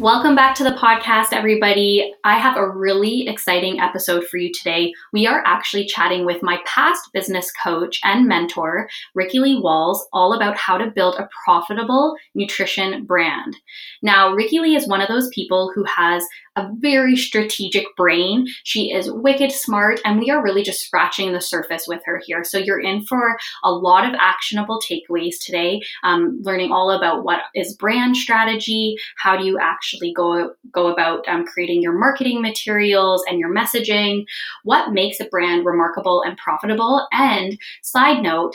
Welcome 0.00 0.36
back 0.36 0.54
to 0.54 0.62
the 0.62 0.70
podcast, 0.70 1.32
everybody. 1.32 2.14
I 2.22 2.38
have 2.38 2.56
a 2.56 2.70
really 2.70 3.26
exciting 3.26 3.80
episode 3.80 4.28
for 4.28 4.36
you 4.36 4.52
today. 4.52 4.92
We 5.12 5.26
are 5.26 5.42
actually 5.44 5.86
chatting 5.86 6.24
with 6.24 6.40
my 6.40 6.60
past 6.64 7.10
business 7.12 7.50
coach 7.64 7.98
and 8.04 8.28
mentor, 8.28 8.88
Ricky 9.16 9.40
Lee 9.40 9.58
Walls, 9.60 10.06
all 10.12 10.34
about 10.34 10.56
how 10.56 10.78
to 10.78 10.92
build 10.92 11.16
a 11.16 11.28
profitable 11.44 12.14
nutrition 12.36 13.06
brand. 13.06 13.56
Now, 14.00 14.32
Ricky 14.32 14.60
Lee 14.60 14.76
is 14.76 14.86
one 14.86 15.00
of 15.00 15.08
those 15.08 15.30
people 15.30 15.72
who 15.74 15.82
has 15.82 16.24
a 16.58 16.70
very 16.78 17.16
strategic 17.16 17.94
brain. 17.96 18.46
She 18.64 18.92
is 18.92 19.10
wicked 19.10 19.52
smart, 19.52 20.00
and 20.04 20.18
we 20.18 20.30
are 20.30 20.42
really 20.42 20.62
just 20.62 20.80
scratching 20.80 21.32
the 21.32 21.40
surface 21.40 21.86
with 21.86 22.00
her 22.04 22.20
here. 22.26 22.44
So, 22.44 22.58
you're 22.58 22.80
in 22.80 23.04
for 23.04 23.38
a 23.64 23.70
lot 23.70 24.08
of 24.08 24.14
actionable 24.18 24.80
takeaways 24.80 25.36
today, 25.40 25.80
um, 26.02 26.40
learning 26.42 26.72
all 26.72 26.90
about 26.90 27.24
what 27.24 27.40
is 27.54 27.76
brand 27.76 28.16
strategy, 28.16 28.96
how 29.18 29.36
do 29.36 29.44
you 29.44 29.58
actually 29.58 30.12
go, 30.12 30.52
go 30.72 30.88
about 30.88 31.26
um, 31.28 31.44
creating 31.46 31.82
your 31.82 31.98
marketing 31.98 32.42
materials 32.42 33.24
and 33.28 33.38
your 33.38 33.54
messaging, 33.54 34.24
what 34.64 34.92
makes 34.92 35.20
a 35.20 35.26
brand 35.26 35.64
remarkable 35.64 36.22
and 36.22 36.36
profitable. 36.36 37.06
And, 37.12 37.58
side 37.82 38.22
note, 38.22 38.54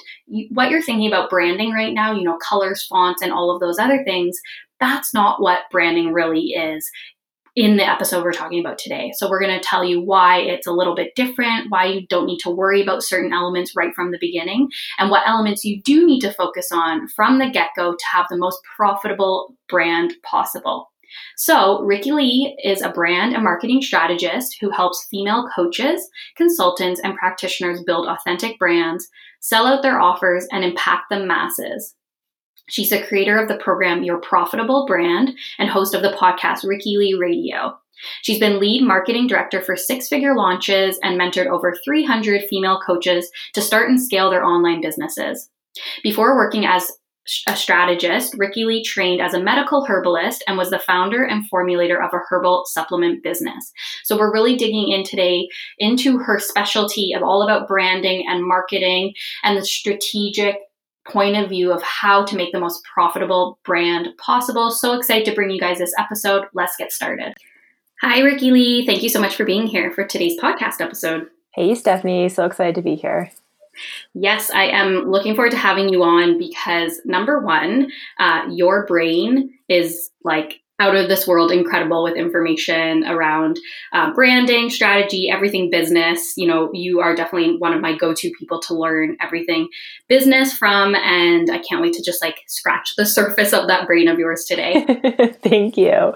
what 0.50 0.70
you're 0.70 0.82
thinking 0.82 1.08
about 1.08 1.30
branding 1.30 1.72
right 1.72 1.94
now, 1.94 2.14
you 2.14 2.24
know, 2.24 2.38
colors, 2.38 2.86
fonts, 2.86 3.22
and 3.22 3.32
all 3.32 3.52
of 3.52 3.60
those 3.60 3.80
other 3.80 4.04
things 4.04 4.42
that's 4.84 5.14
not 5.14 5.42
what 5.42 5.70
branding 5.72 6.12
really 6.12 6.48
is 6.48 6.92
in 7.56 7.78
the 7.78 7.88
episode 7.88 8.24
we're 8.24 8.32
talking 8.32 8.60
about 8.60 8.78
today. 8.78 9.12
So, 9.16 9.30
we're 9.30 9.42
going 9.42 9.60
to 9.60 9.68
tell 9.68 9.84
you 9.84 10.02
why 10.02 10.40
it's 10.40 10.68
a 10.68 10.72
little 10.72 10.96
bit 10.96 11.16
different, 11.16 11.70
why 11.70 11.86
you 11.86 12.08
don't 12.08 12.26
need 12.26 12.40
to 12.40 12.50
worry 12.50 12.82
about 12.82 13.04
certain 13.04 13.34
elements 13.34 13.76
right 13.76 13.94
from 13.94 14.12
the 14.12 14.18
beginning, 14.20 14.70
and 14.98 15.12
what 15.12 15.28
elements 15.28 15.64
you 15.64 15.82
do 15.82 16.06
need 16.06 16.22
to 16.22 16.34
focus 16.34 16.70
on 16.72 17.08
from 17.10 17.40
the 17.40 17.50
get 17.50 17.70
go 17.76 17.94
to 17.94 18.06
have 18.12 18.26
the 18.30 18.38
most 18.38 18.60
profitable 18.76 19.56
brand 19.70 20.14
possible. 20.24 20.90
So, 21.38 21.82
Ricky 21.84 22.12
Lee 22.12 22.58
is 22.64 22.82
a 22.82 22.90
brand 22.90 23.34
and 23.34 23.44
marketing 23.44 23.82
strategist 23.82 24.58
who 24.60 24.72
helps 24.72 25.08
female 25.10 25.48
coaches, 25.56 26.10
consultants, 26.36 27.02
and 27.04 27.16
practitioners 27.16 27.84
build 27.84 28.08
authentic 28.08 28.58
brands, 28.58 29.08
sell 29.40 29.68
out 29.68 29.84
their 29.84 30.00
offers, 30.00 30.48
and 30.52 30.64
impact 30.64 31.06
the 31.10 31.20
masses. 31.20 31.96
She's 32.70 32.90
the 32.90 33.04
creator 33.04 33.38
of 33.38 33.48
the 33.48 33.58
program 33.58 34.04
Your 34.04 34.20
Profitable 34.20 34.86
Brand 34.86 35.34
and 35.60 35.70
host 35.70 35.94
of 35.94 36.02
the 36.02 36.16
podcast 36.20 36.68
Ricky 36.68 36.98
Lee 36.98 37.14
Radio. 37.14 37.78
She's 38.22 38.40
been 38.40 38.60
lead 38.60 38.84
marketing 38.84 39.28
director 39.28 39.62
for 39.62 39.76
six 39.76 40.08
figure 40.08 40.36
launches 40.36 41.00
and 41.04 41.20
mentored 41.20 41.48
over 41.48 41.76
300 41.84 42.44
female 42.50 42.80
coaches 42.86 43.30
to 43.54 43.62
start 43.62 43.90
and 43.90 44.02
scale 44.02 44.30
their 44.30 44.44
online 44.44 44.82
businesses. 44.82 45.50
Before 46.04 46.36
working 46.36 46.66
as 46.66 46.92
a 47.48 47.56
strategist, 47.56 48.36
Ricky 48.38 48.66
Lee 48.66 48.84
trained 48.84 49.22
as 49.22 49.34
a 49.34 49.42
medical 49.42 49.86
herbalist 49.86 50.44
and 50.48 50.58
was 50.58 50.70
the 50.70 50.80
founder 50.80 51.24
and 51.24 51.50
formulator 51.50 52.04
of 52.06 52.14
a 52.14 52.20
herbal 52.30 52.66
supplement 52.66 53.24
business. 53.24 53.72
So 54.04 54.18
we're 54.18 54.34
really 54.34 54.58
digging 54.58 54.90
in 54.90 55.04
today 55.04 55.48
into 55.80 56.18
her 56.18 56.38
specialty 56.40 57.14
of 57.14 57.24
all 57.24 57.42
about 57.42 57.68
branding 57.68 58.26
and 58.28 58.46
marketing 58.46 59.14
and 59.44 59.58
the 59.58 59.66
strategic 59.66 60.58
point 61.08 61.36
of 61.36 61.50
view 61.50 61.72
of 61.72 61.82
how 61.84 62.26
to 62.26 62.36
make 62.36 62.52
the 62.52 62.60
most 62.60 62.84
profitable 62.84 63.60
brand 63.64 64.10
possible. 64.18 64.72
So 64.72 64.94
excited 64.98 65.26
to 65.26 65.36
bring 65.36 65.50
you 65.50 65.60
guys 65.60 65.80
this 65.80 65.94
episode. 65.98 66.46
Let's 66.54 66.76
get 66.78 66.92
started. 66.92 67.34
Hi, 68.02 68.20
Ricky 68.20 68.52
Lee. 68.52 68.86
Thank 68.86 69.04
you 69.04 69.10
so 69.10 69.20
much 69.20 69.36
for 69.36 69.46
being 69.46 69.68
here 69.68 69.92
for 69.92 70.04
today's 70.04 70.40
podcast 70.40 70.82
episode. 70.82 71.28
Hey, 71.54 71.76
Stephanie. 71.76 72.30
So 72.30 72.46
excited 72.46 72.76
to 72.76 72.82
be 72.82 72.96
here. 72.96 73.32
Yes, 74.14 74.52
I 74.52 74.66
am 74.66 75.10
looking 75.10 75.36
forward 75.36 75.52
to 75.52 75.58
having 75.58 75.90
you 75.90 76.04
on 76.04 76.38
because 76.38 77.00
number 77.06 77.40
one, 77.40 77.92
uh, 78.20 78.46
your 78.52 78.86
brain 78.86 79.58
is 79.70 80.12
like 80.24 80.63
out 80.80 80.96
of 80.96 81.08
this 81.08 81.28
world 81.28 81.52
incredible 81.52 82.04
with 82.04 82.16
information 82.16 83.04
around 83.06 83.60
uh, 83.94 84.12
branding, 84.14 84.70
strategy, 84.70 85.30
everything 85.30 85.70
business. 85.70 86.34
You 86.36 86.48
know, 86.48 86.70
you 86.74 87.00
are 87.00 87.16
definitely 87.16 87.58
one 87.58 87.74
of 87.74 87.82
my 87.82 87.96
go 87.96 88.14
to 88.14 88.32
people 88.38 88.60
to 88.62 88.74
learn 88.74 89.16
everything 89.22 89.70
business 90.08 90.54
from. 90.54 90.96
And 90.96 91.52
I 91.52 91.60
can't 91.60 91.82
wait 91.82 91.94
to 91.94 92.04
just 92.04 92.22
like 92.22 92.40
scratch 92.48 92.96
the 92.98 93.06
surface 93.06 93.54
of 93.54 93.68
that 93.68 93.88
brain 93.88 94.08
of 94.08 94.18
yours 94.20 94.46
today. 94.46 94.84
Thank 95.44 95.78
you. 95.78 96.14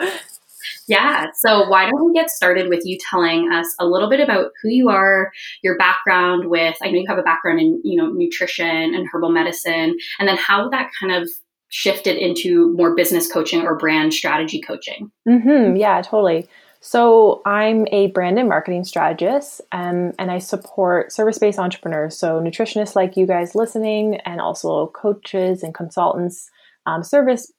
Yeah. 0.87 1.27
So, 1.35 1.67
why 1.67 1.89
don't 1.89 2.05
we 2.05 2.13
get 2.13 2.29
started 2.29 2.69
with 2.69 2.85
you 2.85 2.97
telling 3.09 3.51
us 3.51 3.67
a 3.79 3.85
little 3.85 4.09
bit 4.09 4.21
about 4.21 4.51
who 4.61 4.69
you 4.69 4.89
are, 4.89 5.31
your 5.61 5.77
background 5.77 6.49
with, 6.49 6.77
I 6.81 6.87
know 6.87 6.99
you 6.99 7.05
have 7.07 7.17
a 7.17 7.23
background 7.23 7.59
in, 7.59 7.81
you 7.83 8.01
know, 8.01 8.07
nutrition 8.07 8.65
and 8.65 9.05
herbal 9.11 9.31
medicine, 9.31 9.97
and 10.19 10.27
then 10.27 10.37
how 10.37 10.69
that 10.69 10.89
kind 10.99 11.13
of 11.13 11.29
shifted 11.69 12.17
into 12.17 12.73
more 12.73 12.95
business 12.95 13.31
coaching 13.31 13.61
or 13.61 13.77
brand 13.77 14.13
strategy 14.13 14.61
coaching? 14.61 15.11
Mm-hmm. 15.27 15.75
Yeah, 15.75 16.01
totally. 16.01 16.47
So 16.79 17.41
I'm 17.45 17.87
a 17.91 18.07
brand 18.07 18.37
and 18.39 18.47
marketing 18.47 18.83
strategist, 18.83 19.61
um, 19.71 20.13
and 20.19 20.31
I 20.31 20.37
support 20.37 21.11
service-based 21.11 21.59
entrepreneurs, 21.59 22.17
so 22.17 22.39
nutritionists 22.39 22.95
like 22.95 23.17
you 23.17 23.25
guys 23.25 23.55
listening, 23.55 24.15
and 24.25 24.39
also 24.39 24.87
coaches 24.87 25.63
and 25.63 25.73
consultants, 25.73 26.49
um, 26.85 27.03
service 27.03 27.51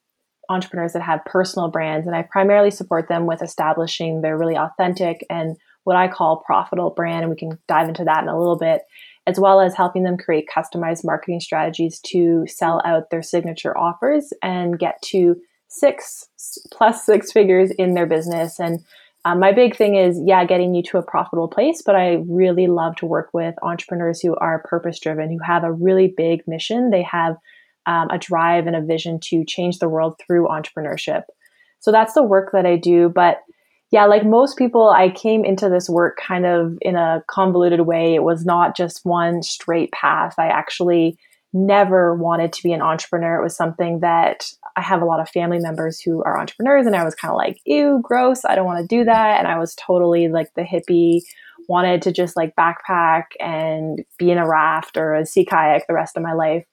entrepreneurs 0.49 0.93
that 0.95 1.03
have 1.03 1.25
personal 1.27 1.69
brands, 1.69 2.07
and 2.07 2.17
I 2.17 2.23
primarily 2.23 2.71
support 2.71 3.09
them 3.09 3.27
with 3.27 3.43
establishing 3.43 4.23
their 4.23 4.39
really 4.39 4.57
authentic 4.57 5.27
and 5.29 5.57
what 5.85 5.97
I 5.97 6.09
call 6.09 6.43
profitable 6.47 6.91
brand, 6.91 7.23
and 7.23 7.31
we 7.31 7.37
can 7.37 7.59
dive 7.67 7.89
into 7.89 8.05
that 8.05 8.23
in 8.23 8.29
a 8.29 8.39
little 8.39 8.57
bit 8.59 8.83
as 9.29 9.39
well 9.39 9.61
as 9.61 9.75
helping 9.75 10.05
them 10.05 10.17
create 10.17 10.49
customized 10.49 11.05
marketing 11.05 11.39
strategies 11.39 12.01
to 12.01 12.47
sell 12.47 12.81
out 12.85 13.11
their 13.11 13.23
signature 13.23 13.77
offers 13.77 14.33
and 14.43 14.79
get 14.79 15.01
to 15.03 15.37
six 15.69 16.27
plus 16.73 17.05
six 17.05 17.31
figures 17.31 17.71
in 17.73 17.93
their 17.93 18.07
business. 18.07 18.59
And 18.59 18.81
um, 19.27 19.39
my 19.39 19.53
big 19.53 19.77
thing 19.77 19.97
is, 19.97 20.19
yeah, 20.25 20.47
getting 20.47 20.75
you 20.75 20.83
to 20.85 20.97
a 20.97 21.03
profitable 21.03 21.49
place, 21.49 21.83
but 21.85 21.95
I 21.95 22.25
really 22.27 22.69
love 22.69 22.97
to 22.97 23.07
work 23.07 23.29
with 23.35 23.55
entrepreneurs 23.63 24.21
who 24.21 24.35
are 24.37 24.63
purpose 24.65 24.99
driven, 24.99 25.31
who 25.31 25.41
have 25.45 25.63
a 25.63 25.73
really 25.73 26.15
big 26.17 26.49
mission. 26.49 26.89
They 26.89 27.03
have 27.03 27.37
um, 27.85 28.09
a 28.11 28.17
drive 28.17 28.67
and 28.67 28.77
a 28.77 28.81
vision 28.81 29.21
to 29.25 29.45
change 29.45 29.79
the 29.79 29.91
world 29.91 30.19
through 30.19 30.49
entrepreneurship. 30.49 31.25
So 31.81 31.93
that's 31.93 32.15
the 32.15 32.23
work 32.23 32.53
that 32.55 32.65
I 32.65 32.77
do. 32.77 33.11
But 33.15 33.41
yeah, 33.91 34.05
like 34.05 34.25
most 34.25 34.59
people, 34.59 34.91
I 34.91 35.09
came 35.09 35.45
into 35.45 35.69
this 35.69 35.89
work 35.89 36.19
kind 36.19 36.45
of 36.45 36.77
in 36.83 36.97
a 36.97 37.23
convoluted 37.27 37.81
way. 37.81 38.15
It 38.15 38.23
was 38.23 38.45
not 38.45 38.77
just 38.77 39.01
one 39.05 39.43
straight 39.43 39.93
path. 39.93 40.35
I 40.39 40.49
actually 40.49 41.19
never 41.55 42.15
wanted 42.15 42.53
to 42.53 42.63
be 42.63 42.73
an 42.73 42.83
entrepreneur. 42.83 43.41
It 43.41 43.43
was 43.43 43.57
something 43.57 44.01
that 44.01 44.45
I 44.77 44.83
have 44.83 45.01
a 45.01 45.07
lot 45.07 45.21
of 45.21 45.31
family 45.31 45.59
members 45.59 46.01
who 46.01 46.23
are 46.23 46.39
entrepreneurs, 46.39 46.87
and 46.87 46.95
I 46.95 47.05
was 47.05 47.15
kind 47.15 47.33
of 47.33 47.39
like, 47.39 47.59
ew, 47.65 48.01
gross. 48.03 48.45
I 48.45 48.55
don't 48.55 48.67
want 48.67 48.81
to 48.81 48.97
do 48.97 49.05
that. 49.05 49.39
And 49.39 49.49
I 49.49 49.59
was 49.59 49.75
totally 49.75 50.29
like 50.29 50.53
the 50.55 50.63
hippie, 50.63 51.23
wanted 51.67 52.03
to 52.03 52.13
just 52.13 52.37
like 52.37 52.55
backpack 52.57 53.25
and 53.41 54.05
be 54.19 54.31
in 54.31 54.39
a 54.39 54.47
raft 54.47 54.99
or 54.99 55.15
a 55.15 55.25
sea 55.25 55.47
kayak 55.47 55.87
the 55.87 55.95
rest 55.95 56.17
of 56.17 56.23
my 56.23 56.35
life. 56.35 56.65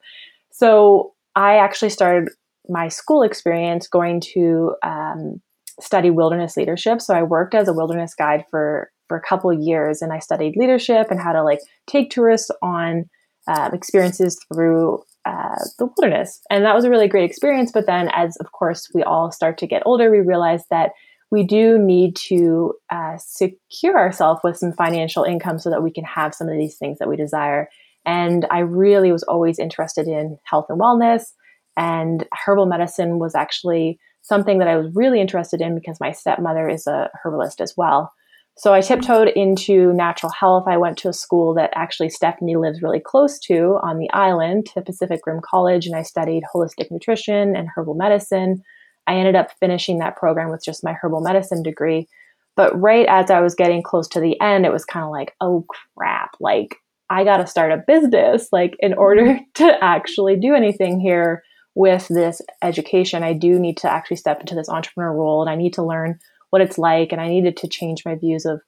So 0.52 1.14
I 1.36 1.58
actually 1.58 1.90
started 1.90 2.30
my 2.68 2.90
school 2.90 3.24
experience 3.24 3.88
going 3.88 4.20
to 4.34 4.76
um, 4.84 5.42
study 5.80 6.10
wilderness 6.10 6.58
leadership. 6.58 7.02
So 7.02 7.14
I 7.14 7.24
worked 7.24 7.56
as 7.56 7.68
a 7.68 7.74
wilderness 7.74 8.14
guide 8.14 8.46
for 8.50 8.92
for 9.08 9.18
a 9.18 9.22
couple 9.22 9.54
years, 9.54 10.02
and 10.02 10.12
I 10.12 10.20
studied 10.20 10.56
leadership 10.58 11.08
and 11.12 11.20
how 11.20 11.32
to 11.32 11.44
like 11.44 11.60
take 11.88 12.10
tourists 12.10 12.50
on 12.62 13.06
uh, 13.48 13.70
experiences 13.72 14.40
through 14.52 15.04
uh, 15.26 15.60
the 15.78 15.86
wilderness, 15.86 16.42
and 16.50 16.66
that 16.66 16.76
was 16.76 16.86
a 16.86 16.90
really 16.90 17.08
great 17.08 17.30
experience. 17.30 17.72
But 17.72 17.86
then, 17.86 18.10
as 18.14 18.36
of 18.38 18.52
course 18.52 18.90
we 18.94 19.04
all 19.04 19.32
start 19.32 19.58
to 19.60 19.68
get 19.68 19.84
older, 19.86 20.10
we 20.10 20.20
realize 20.20 20.64
that 20.70 20.92
we 21.32 21.44
do 21.44 21.78
need 21.78 22.16
to 22.16 22.74
uh, 22.92 23.18
secure 23.18 23.98
ourselves 23.98 24.40
with 24.44 24.58
some 24.58 24.74
financial 24.74 25.24
income 25.24 25.60
so 25.60 25.70
that 25.70 25.84
we 25.84 25.92
can 25.92 26.04
have 26.04 26.34
some 26.34 26.48
of 26.48 26.58
these 26.58 26.78
things 26.78 27.00
that 27.00 27.10
we 27.10 27.18
desire. 27.18 27.68
And 28.06 28.46
I 28.52 28.60
really 28.60 29.12
was 29.12 29.24
always 29.24 29.58
interested 29.58 30.08
in 30.08 30.38
health 30.46 30.68
and 30.70 30.80
wellness, 30.80 31.34
and 31.76 32.26
herbal 32.46 32.68
medicine 32.68 33.20
was 33.20 33.36
actually 33.36 34.00
something 34.26 34.58
that 34.58 34.68
I 34.68 34.76
was 34.76 34.94
really 34.96 35.22
interested 35.22 35.62
in 35.62 35.76
because 35.76 36.00
my 36.00 36.12
stepmother 36.12 36.68
is 36.68 36.88
a 36.88 37.10
herbalist 37.24 37.62
as 37.62 37.76
well. 37.78 38.12
So 38.58 38.74
I 38.74 38.82
tiptoed 38.82 39.28
into 39.28 39.94
natural 39.94 40.32
health. 40.32 40.64
I 40.66 40.78
went 40.78 40.98
to 41.00 41.10
a 41.10 41.14
school 41.14 41.54
that 41.56 41.72
actually 41.76 42.10
Stephanie 42.10 42.56
lives 42.56 42.82
really 42.82 43.02
close 43.02 43.38
to 43.40 43.78
on 43.84 44.00
the 44.00 44.10
island, 44.12 44.66
to 44.68 44.82
Pacific 44.82 45.20
Rim 45.28 45.42
College, 45.44 45.86
and 45.86 45.96
I 45.96 46.02
studied 46.02 46.44
holistic 46.54 46.90
nutrition 46.90 47.56
and 47.56 47.68
herbal 47.76 47.96
medicine. 47.96 48.64
I 49.08 49.16
ended 49.16 49.36
up 49.36 49.52
finishing 49.60 50.00
that 50.00 50.16
program 50.16 50.50
with 50.50 50.64
just 50.64 50.84
my 50.84 50.94
herbal 50.94 51.22
medicine 51.22 51.62
degree. 51.62 52.08
But 52.56 52.80
right 52.82 53.06
as 53.08 53.30
I 53.30 53.42
was 53.42 53.54
getting 53.54 53.84
close 53.84 54.08
to 54.10 54.22
the 54.22 54.40
end, 54.42 54.66
it 54.66 54.72
was 54.72 54.86
kind 54.86 55.06
of 55.06 55.12
like, 55.12 55.36
oh 55.42 55.66
crap, 55.96 56.32
like 56.40 56.78
I 57.10 57.26
got 57.26 57.38
to 57.38 57.48
start 57.48 57.74
a 57.74 57.84
business. 57.86 58.48
Like, 58.52 58.76
in 58.80 58.96
order 58.96 59.38
to 59.56 59.84
actually 59.84 60.38
do 60.38 60.56
anything 60.56 61.00
here 61.00 61.44
with 61.76 62.08
this 62.08 62.42
education, 62.62 63.24
I 63.24 63.34
do 63.34 63.60
need 63.60 63.78
to 63.78 63.92
actually 63.92 64.18
step 64.18 64.40
into 64.40 64.56
this 64.56 64.70
entrepreneur 64.70 65.14
role 65.14 65.42
and 65.42 65.50
I 65.50 65.56
need 65.56 65.74
to 65.74 65.84
learn 65.84 66.20
what 66.50 66.62
it's 66.62 66.78
like. 66.78 67.12
And 67.12 67.20
I 67.20 67.28
needed 67.28 67.58
to 67.58 67.68
change 67.68 68.04
my 68.06 68.16
views 68.16 68.46
of, 68.46 68.62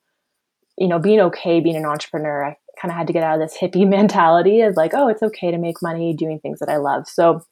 you 0.77 0.87
know, 0.87 0.99
being 0.99 1.21
okay 1.21 1.59
being 1.61 1.77
an 1.77 1.85
entrepreneur. 1.85 2.45
I 2.45 2.57
kind 2.79 2.91
of 2.91 2.97
had 2.97 3.07
to 3.07 3.13
get 3.13 3.23
out 3.23 3.41
of 3.41 3.47
this 3.47 3.57
hippie 3.57 3.87
mentality 3.89 4.61
of 4.61 4.75
like, 4.75 4.93
oh, 4.93 5.07
it's 5.07 5.23
okay 5.23 5.51
to 5.51 5.57
make 5.57 5.81
money 5.81 6.13
doing 6.13 6.39
things 6.39 6.59
that 6.59 6.69
I 6.69 6.77
love. 6.77 7.07
So 7.07 7.45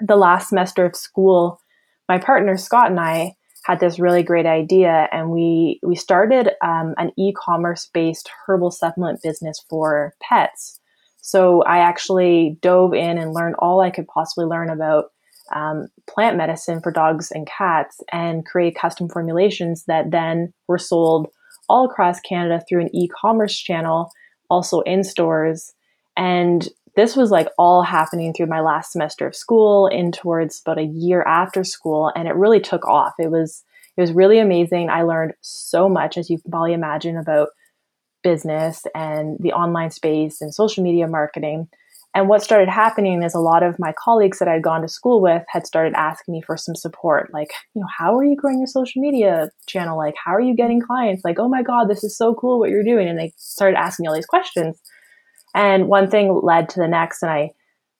the 0.00 0.16
last 0.16 0.48
semester 0.48 0.84
of 0.84 0.96
school, 0.96 1.60
my 2.08 2.18
partner 2.18 2.56
Scott 2.56 2.90
and 2.90 3.00
I 3.00 3.36
had 3.64 3.80
this 3.80 3.98
really 3.98 4.22
great 4.22 4.46
idea, 4.46 5.08
and 5.10 5.30
we 5.30 5.80
we 5.82 5.96
started 5.96 6.50
um, 6.62 6.94
an 6.98 7.10
e-commerce 7.18 7.90
based 7.92 8.30
herbal 8.46 8.70
supplement 8.70 9.22
business 9.22 9.64
for 9.68 10.14
pets. 10.22 10.78
So 11.26 11.62
I 11.62 11.78
actually 11.78 12.56
dove 12.62 12.94
in 12.94 13.18
and 13.18 13.34
learned 13.34 13.56
all 13.58 13.80
I 13.80 13.90
could 13.90 14.06
possibly 14.06 14.44
learn 14.44 14.70
about 14.70 15.06
um, 15.52 15.88
plant 16.08 16.36
medicine 16.36 16.80
for 16.80 16.92
dogs 16.92 17.32
and 17.32 17.48
cats, 17.48 18.00
and 18.12 18.46
create 18.46 18.78
custom 18.78 19.08
formulations 19.08 19.86
that 19.86 20.12
then 20.12 20.52
were 20.68 20.78
sold 20.78 21.26
all 21.68 21.86
across 21.86 22.20
Canada 22.20 22.62
through 22.68 22.82
an 22.82 22.94
e-commerce 22.94 23.58
channel, 23.58 24.08
also 24.50 24.82
in 24.82 25.02
stores. 25.02 25.72
And 26.16 26.68
this 26.94 27.16
was 27.16 27.32
like 27.32 27.48
all 27.58 27.82
happening 27.82 28.32
through 28.32 28.46
my 28.46 28.60
last 28.60 28.92
semester 28.92 29.26
of 29.26 29.34
school 29.34 29.88
in 29.88 30.12
towards 30.12 30.62
about 30.64 30.78
a 30.78 30.84
year 30.84 31.22
after 31.22 31.64
school 31.64 32.12
and 32.14 32.28
it 32.28 32.36
really 32.36 32.60
took 32.60 32.86
off 32.86 33.12
it 33.18 33.30
was 33.30 33.64
it 33.98 34.00
was 34.00 34.12
really 34.12 34.38
amazing 34.38 34.88
i 34.88 35.02
learned 35.02 35.34
so 35.42 35.90
much 35.90 36.16
as 36.16 36.30
you 36.30 36.38
can 36.40 36.50
probably 36.50 36.72
imagine 36.72 37.18
about 37.18 37.48
business 38.26 38.82
and 38.94 39.36
the 39.38 39.52
online 39.52 39.90
space 39.90 40.40
and 40.40 40.52
social 40.52 40.82
media 40.82 41.06
marketing 41.06 41.68
and 42.16 42.30
what 42.30 42.42
started 42.42 42.70
happening 42.70 43.22
is 43.22 43.34
a 43.34 43.40
lot 43.40 43.62
of 43.62 43.78
my 43.78 43.92
colleagues 44.02 44.38
that 44.38 44.48
I'd 44.48 44.62
gone 44.62 44.80
to 44.80 44.88
school 44.88 45.20
with 45.20 45.42
had 45.48 45.66
started 45.66 45.92
asking 45.94 46.32
me 46.32 46.40
for 46.40 46.56
some 46.56 46.74
support. 46.74 47.30
Like, 47.30 47.50
you 47.74 47.82
know, 47.82 47.86
how 47.98 48.16
are 48.16 48.24
you 48.24 48.34
growing 48.34 48.58
your 48.58 48.66
social 48.66 49.02
media 49.02 49.50
channel? 49.66 49.98
Like, 49.98 50.14
how 50.24 50.34
are 50.34 50.40
you 50.40 50.56
getting 50.56 50.80
clients? 50.80 51.26
Like, 51.26 51.38
oh 51.38 51.50
my 51.50 51.62
God, 51.62 51.90
this 51.90 52.02
is 52.02 52.16
so 52.16 52.34
cool 52.34 52.58
what 52.58 52.70
you're 52.70 52.82
doing. 52.82 53.06
And 53.06 53.18
they 53.18 53.34
started 53.36 53.76
asking 53.76 54.04
me 54.04 54.08
all 54.08 54.14
these 54.14 54.24
questions. 54.24 54.80
And 55.54 55.88
one 55.88 56.08
thing 56.08 56.40
led 56.42 56.70
to 56.70 56.80
the 56.80 56.88
next, 56.88 57.22
and 57.22 57.30
I 57.30 57.50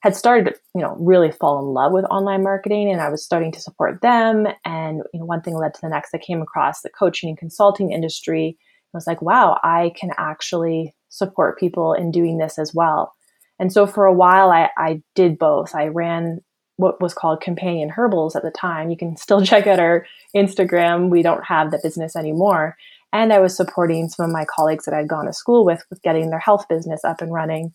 had 0.01 0.17
started, 0.17 0.55
you 0.75 0.81
know, 0.81 0.97
really 0.99 1.31
fall 1.31 1.59
in 1.59 1.67
love 1.75 1.93
with 1.93 2.07
online 2.07 2.43
marketing, 2.43 2.91
and 2.91 3.03
I 3.03 3.11
was 3.11 3.23
starting 3.23 3.53
to 3.53 3.61
support 3.61 4.01
them. 4.01 4.47
And 4.65 5.03
you 5.13 5.21
know, 5.21 5.27
one 5.27 5.43
thing 5.43 5.59
led 5.59 5.75
to 5.75 5.81
the 5.83 5.91
next. 5.91 6.15
I 6.15 6.19
came 6.19 6.41
across 6.41 6.81
the 6.81 6.89
coaching 6.89 7.29
and 7.29 7.37
consulting 7.37 7.93
industry. 7.93 8.57
Was 8.97 9.07
like, 9.07 9.23
wow, 9.23 9.61
I 9.63 9.93
can 9.99 10.11
actually 10.19 10.95
support 11.09 11.59
people 11.59 11.93
in 11.93 12.11
doing 12.11 12.39
this 12.39 12.59
as 12.59 12.75
well. 12.75 13.15
And 13.59 13.73
so 13.73 13.87
for 13.87 14.05
a 14.05 14.13
while, 14.13 14.51
I, 14.51 14.69
I 14.77 15.03
did 15.15 15.39
both. 15.39 15.75
I 15.75 15.87
ran 15.87 16.41
what 16.77 17.01
was 17.01 17.15
called 17.15 17.41
Companion 17.41 17.89
Herbals 17.89 18.37
at 18.37 18.43
the 18.43 18.51
time. 18.51 18.91
You 18.91 18.97
can 18.97 19.17
still 19.17 19.41
check 19.45 19.67
out 19.67 19.79
our 19.79 20.07
Instagram. 20.35 21.09
We 21.09 21.23
don't 21.23 21.45
have 21.45 21.71
the 21.71 21.81
business 21.83 22.17
anymore 22.17 22.77
and 23.13 23.33
I 23.33 23.39
was 23.39 23.57
supporting 23.57 24.09
some 24.09 24.27
of 24.27 24.33
my 24.33 24.45
colleagues 24.45 24.85
that 24.85 24.95
I'd 24.95 25.09
gone 25.09 25.27
to 25.27 25.33
school 25.33 25.65
with 25.65 25.83
with 25.91 26.03
getting 26.03 26.31
their 26.31 26.39
health 26.39 26.69
business 26.69 27.05
up 27.05 27.21
and 27.21 27.33
running. 27.33 27.73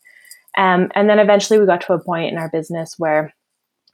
Um, 0.58 0.92
and 0.96 1.10
then 1.10 1.20
eventually 1.20 1.60
we 1.60 1.66
got 1.66 1.82
to 1.82 1.94
a 1.94 2.04
point 2.04 2.32
in 2.32 2.38
our 2.38 2.50
business 2.50 2.96
where 2.98 3.34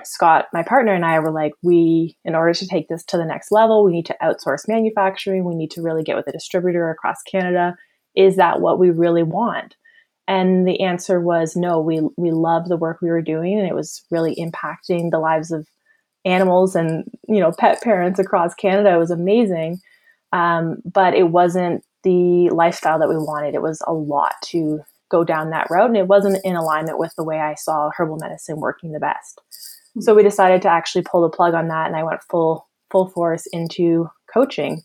Scott, 0.08 0.46
my 0.54 0.64
partner, 0.64 0.94
and 0.94 1.06
I 1.06 1.20
were 1.20 1.32
like, 1.32 1.54
we, 1.62 2.18
in 2.26 2.36
order 2.36 2.54
to 2.54 2.68
take 2.68 2.88
this 2.88 3.04
to 3.06 3.18
the 3.18 3.26
next 3.26 3.52
level, 3.52 3.84
we 3.84 3.92
need 3.92 4.06
to 4.08 4.18
outsource 4.22 4.68
manufacturing. 4.68 5.44
We 5.44 5.56
need 5.56 5.72
to 5.72 5.82
really 5.82 6.04
get 6.04 6.16
with 6.16 6.28
a 6.28 6.32
distributor 6.32 6.90
across 6.90 7.22
Canada. 7.24 7.76
Is 8.16 8.36
that 8.38 8.62
what 8.62 8.80
we 8.80 8.90
really 8.90 9.24
want? 9.24 9.76
And 10.28 10.68
the 10.68 10.82
answer 10.82 11.22
was 11.22 11.56
no. 11.56 11.80
We 11.80 12.02
we 12.18 12.32
loved 12.32 12.70
the 12.70 12.78
work 12.78 13.00
we 13.02 13.10
were 13.10 13.22
doing, 13.22 13.58
and 13.58 13.68
it 13.68 13.76
was 13.76 14.04
really 14.12 14.36
impacting 14.36 15.10
the 15.10 15.20
lives 15.20 15.52
of 15.52 15.68
animals 16.26 16.76
and 16.76 17.06
you 17.30 17.40
know 17.40 17.54
pet 17.58 17.82
parents 17.82 18.20
across 18.20 18.54
Canada. 18.54 18.94
It 18.94 19.00
was 19.00 19.12
amazing. 19.12 19.80
Um, 20.34 20.78
but 20.84 21.14
it 21.14 21.30
wasn't 21.30 21.84
the 22.04 22.50
lifestyle 22.50 23.00
that 23.00 23.10
we 23.10 23.16
wanted. 23.16 23.56
It 23.56 23.62
was 23.62 23.82
a 23.88 23.94
lot 23.94 24.34
to 24.46 24.82
go 25.10 25.24
down 25.24 25.52
that 25.52 25.68
route, 25.70 25.88
and 25.88 25.98
it 25.98 26.08
wasn't 26.08 26.44
in 26.44 26.56
alignment 26.56 27.00
with 27.00 27.14
the 27.18 27.24
way 27.24 27.40
I 27.40 27.56
saw 27.56 27.90
herbal 27.96 28.18
medicine 28.18 28.60
working 28.60 28.92
the 28.92 29.00
best. 29.00 29.42
So 30.00 30.14
we 30.14 30.24
decided 30.24 30.62
to 30.64 30.70
actually 30.70 31.04
pull 31.04 31.22
the 31.22 31.36
plug 31.36 31.54
on 31.54 31.68
that, 31.70 31.88
and 31.88 31.96
I 31.96 32.04
went 32.04 32.22
full 32.30 32.68
full 32.92 33.10
force 33.10 33.46
into 33.52 34.10
coaching. 34.34 34.82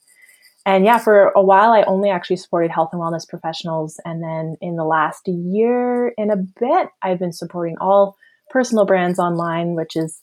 And 0.65 0.85
yeah, 0.85 0.99
for 0.99 1.33
a 1.35 1.43
while, 1.43 1.73
I 1.73 1.83
only 1.83 2.11
actually 2.11 2.37
supported 2.37 2.71
health 2.71 2.91
and 2.93 3.01
wellness 3.01 3.29
professionals. 3.29 4.01
And 4.05 4.23
then 4.23 4.57
in 4.61 4.77
the 4.77 4.85
last 4.85 5.27
year 5.27 6.15
and 6.17 6.31
a 6.31 6.37
bit, 6.37 6.89
I've 7.03 7.19
been 7.19 7.33
supporting 7.33 7.77
all 7.81 8.17
personal 8.51 8.85
brands 8.85 9.19
online, 9.19 9.75
which 9.75 9.97
is 9.97 10.21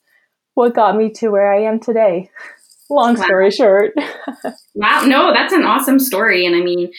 what 0.54 0.74
got 0.74 0.96
me 0.96 1.12
to 1.12 1.30
where 1.30 1.52
I 1.52 1.62
am 1.64 1.80
today. 1.80 2.30
Long 2.90 3.18
story 3.18 3.46
wow. 3.46 3.50
short. 3.50 3.94
wow. 4.76 5.04
No, 5.06 5.34
that's 5.34 5.54
an 5.54 5.64
awesome 5.64 6.00
story. 6.00 6.46
And 6.46 6.56
I 6.56 6.62
mean, 6.62 6.92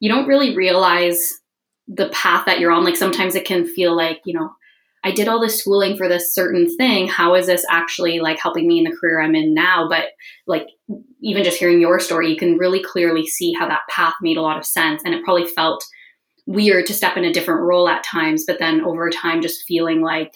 you 0.00 0.10
don't 0.10 0.26
really 0.26 0.54
realize 0.56 1.32
the 1.86 2.08
path 2.10 2.44
that 2.46 2.58
you're 2.58 2.72
on. 2.72 2.84
Like 2.84 2.96
sometimes 2.96 3.34
it 3.34 3.46
can 3.46 3.66
feel 3.66 3.96
like, 3.96 4.20
you 4.26 4.34
know, 4.34 4.50
I 5.04 5.12
did 5.12 5.28
all 5.28 5.40
this 5.40 5.60
schooling 5.60 5.96
for 5.96 6.08
this 6.08 6.34
certain 6.34 6.74
thing. 6.76 7.08
How 7.08 7.34
is 7.34 7.46
this 7.46 7.64
actually 7.70 8.20
like 8.20 8.38
helping 8.38 8.66
me 8.66 8.78
in 8.78 8.84
the 8.84 8.96
career 8.96 9.20
I'm 9.20 9.34
in 9.34 9.54
now? 9.54 9.88
But 9.88 10.06
like 10.46 10.66
even 11.22 11.44
just 11.44 11.58
hearing 11.58 11.80
your 11.80 12.00
story, 12.00 12.30
you 12.30 12.36
can 12.36 12.58
really 12.58 12.82
clearly 12.82 13.26
see 13.26 13.52
how 13.52 13.68
that 13.68 13.82
path 13.88 14.14
made 14.20 14.36
a 14.36 14.42
lot 14.42 14.58
of 14.58 14.66
sense. 14.66 15.02
And 15.04 15.14
it 15.14 15.24
probably 15.24 15.46
felt 15.46 15.84
weird 16.46 16.86
to 16.86 16.94
step 16.94 17.16
in 17.16 17.24
a 17.24 17.32
different 17.32 17.60
role 17.60 17.88
at 17.88 18.02
times, 18.04 18.44
but 18.46 18.58
then 18.58 18.84
over 18.84 19.10
time 19.10 19.42
just 19.42 19.64
feeling 19.66 20.00
like 20.00 20.32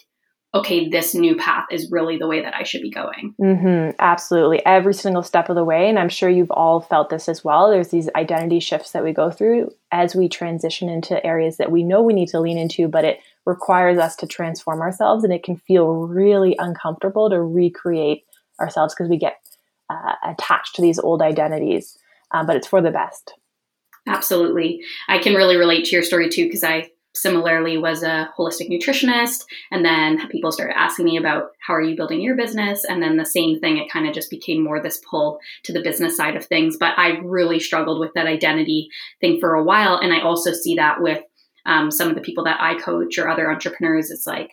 okay, 0.54 0.88
this 0.88 1.14
new 1.14 1.34
path 1.36 1.64
is 1.70 1.90
really 1.90 2.18
the 2.18 2.26
way 2.26 2.42
that 2.42 2.54
I 2.54 2.62
should 2.62 2.82
be 2.82 2.90
going. 2.90 3.34
Mm-hmm, 3.40 3.96
absolutely. 3.98 4.64
Every 4.66 4.92
single 4.92 5.22
step 5.22 5.48
of 5.48 5.56
the 5.56 5.64
way. 5.64 5.88
And 5.88 5.98
I'm 5.98 6.10
sure 6.10 6.28
you've 6.28 6.50
all 6.50 6.80
felt 6.80 7.08
this 7.08 7.28
as 7.28 7.42
well. 7.42 7.70
There's 7.70 7.88
these 7.88 8.10
identity 8.14 8.60
shifts 8.60 8.90
that 8.90 9.02
we 9.02 9.12
go 9.12 9.30
through 9.30 9.70
as 9.90 10.14
we 10.14 10.28
transition 10.28 10.90
into 10.90 11.24
areas 11.24 11.56
that 11.56 11.70
we 11.70 11.82
know 11.82 12.02
we 12.02 12.12
need 12.12 12.28
to 12.28 12.40
lean 12.40 12.58
into, 12.58 12.86
but 12.86 13.04
it 13.04 13.20
requires 13.46 13.98
us 13.98 14.16
to 14.16 14.26
transform 14.26 14.80
ourselves. 14.80 15.24
And 15.24 15.32
it 15.32 15.42
can 15.42 15.56
feel 15.56 15.94
really 15.94 16.56
uncomfortable 16.58 17.30
to 17.30 17.40
recreate 17.40 18.24
ourselves 18.60 18.94
because 18.94 19.10
we 19.10 19.18
get 19.18 19.38
uh, 19.90 20.14
attached 20.24 20.76
to 20.76 20.82
these 20.82 20.98
old 20.98 21.22
identities. 21.22 21.98
Um, 22.30 22.46
but 22.46 22.56
it's 22.56 22.66
for 22.66 22.80
the 22.80 22.90
best. 22.90 23.34
Absolutely. 24.06 24.82
I 25.08 25.18
can 25.18 25.34
really 25.34 25.56
relate 25.56 25.84
to 25.86 25.92
your 25.92 26.02
story 26.02 26.28
too 26.28 26.44
because 26.44 26.64
I 26.64 26.90
similarly 27.14 27.76
was 27.76 28.02
a 28.02 28.30
holistic 28.38 28.70
nutritionist 28.70 29.44
and 29.70 29.84
then 29.84 30.28
people 30.28 30.50
started 30.50 30.78
asking 30.78 31.04
me 31.04 31.16
about 31.18 31.50
how 31.60 31.74
are 31.74 31.82
you 31.82 31.94
building 31.94 32.22
your 32.22 32.36
business 32.36 32.84
and 32.84 33.02
then 33.02 33.16
the 33.16 33.26
same 33.26 33.60
thing 33.60 33.76
it 33.76 33.90
kind 33.90 34.08
of 34.08 34.14
just 34.14 34.30
became 34.30 34.64
more 34.64 34.80
this 34.80 35.00
pull 35.08 35.38
to 35.62 35.72
the 35.72 35.82
business 35.82 36.16
side 36.16 36.36
of 36.36 36.46
things 36.46 36.76
but 36.78 36.98
i 36.98 37.18
really 37.22 37.60
struggled 37.60 38.00
with 38.00 38.12
that 38.14 38.26
identity 38.26 38.88
thing 39.20 39.38
for 39.38 39.54
a 39.54 39.62
while 39.62 39.96
and 39.96 40.14
i 40.14 40.20
also 40.22 40.52
see 40.52 40.74
that 40.74 41.02
with 41.02 41.22
um, 41.66 41.90
some 41.90 42.08
of 42.08 42.14
the 42.14 42.20
people 42.20 42.44
that 42.44 42.60
i 42.60 42.74
coach 42.74 43.18
or 43.18 43.28
other 43.28 43.50
entrepreneurs 43.50 44.10
it's 44.10 44.26
like 44.26 44.50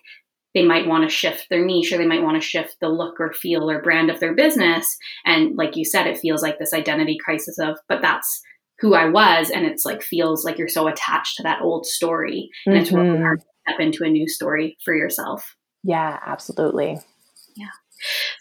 they 0.55 0.65
might 0.65 0.87
want 0.87 1.03
to 1.03 1.15
shift 1.15 1.45
their 1.49 1.63
niche 1.63 1.91
or 1.91 1.97
they 1.97 2.07
might 2.07 2.23
want 2.23 2.35
to 2.35 2.47
shift 2.47 2.75
the 2.81 2.89
look 2.89 3.19
or 3.19 3.31
feel 3.33 3.69
or 3.69 3.81
brand 3.81 4.09
of 4.09 4.19
their 4.19 4.33
business 4.33 4.97
and 5.25 5.55
like 5.55 5.75
you 5.75 5.85
said 5.85 6.07
it 6.07 6.17
feels 6.17 6.41
like 6.41 6.57
this 6.59 6.73
identity 6.73 7.17
crisis 7.23 7.57
of 7.59 7.77
but 7.87 8.01
that's 8.01 8.41
who 8.79 8.93
I 8.93 9.09
was, 9.09 9.49
and 9.49 9.65
it's 9.65 9.85
like 9.85 10.01
feels 10.01 10.45
like 10.45 10.57
you're 10.57 10.67
so 10.67 10.87
attached 10.87 11.37
to 11.37 11.43
that 11.43 11.61
old 11.61 11.85
story, 11.85 12.49
and 12.65 12.73
mm-hmm. 12.73 12.81
it's 12.81 12.91
really 12.91 13.09
mm-hmm. 13.09 13.21
hard 13.21 13.39
to 13.39 13.45
step 13.67 13.79
into 13.79 14.03
a 14.03 14.09
new 14.09 14.27
story 14.27 14.77
for 14.83 14.95
yourself. 14.95 15.55
Yeah, 15.83 16.19
absolutely. 16.25 16.99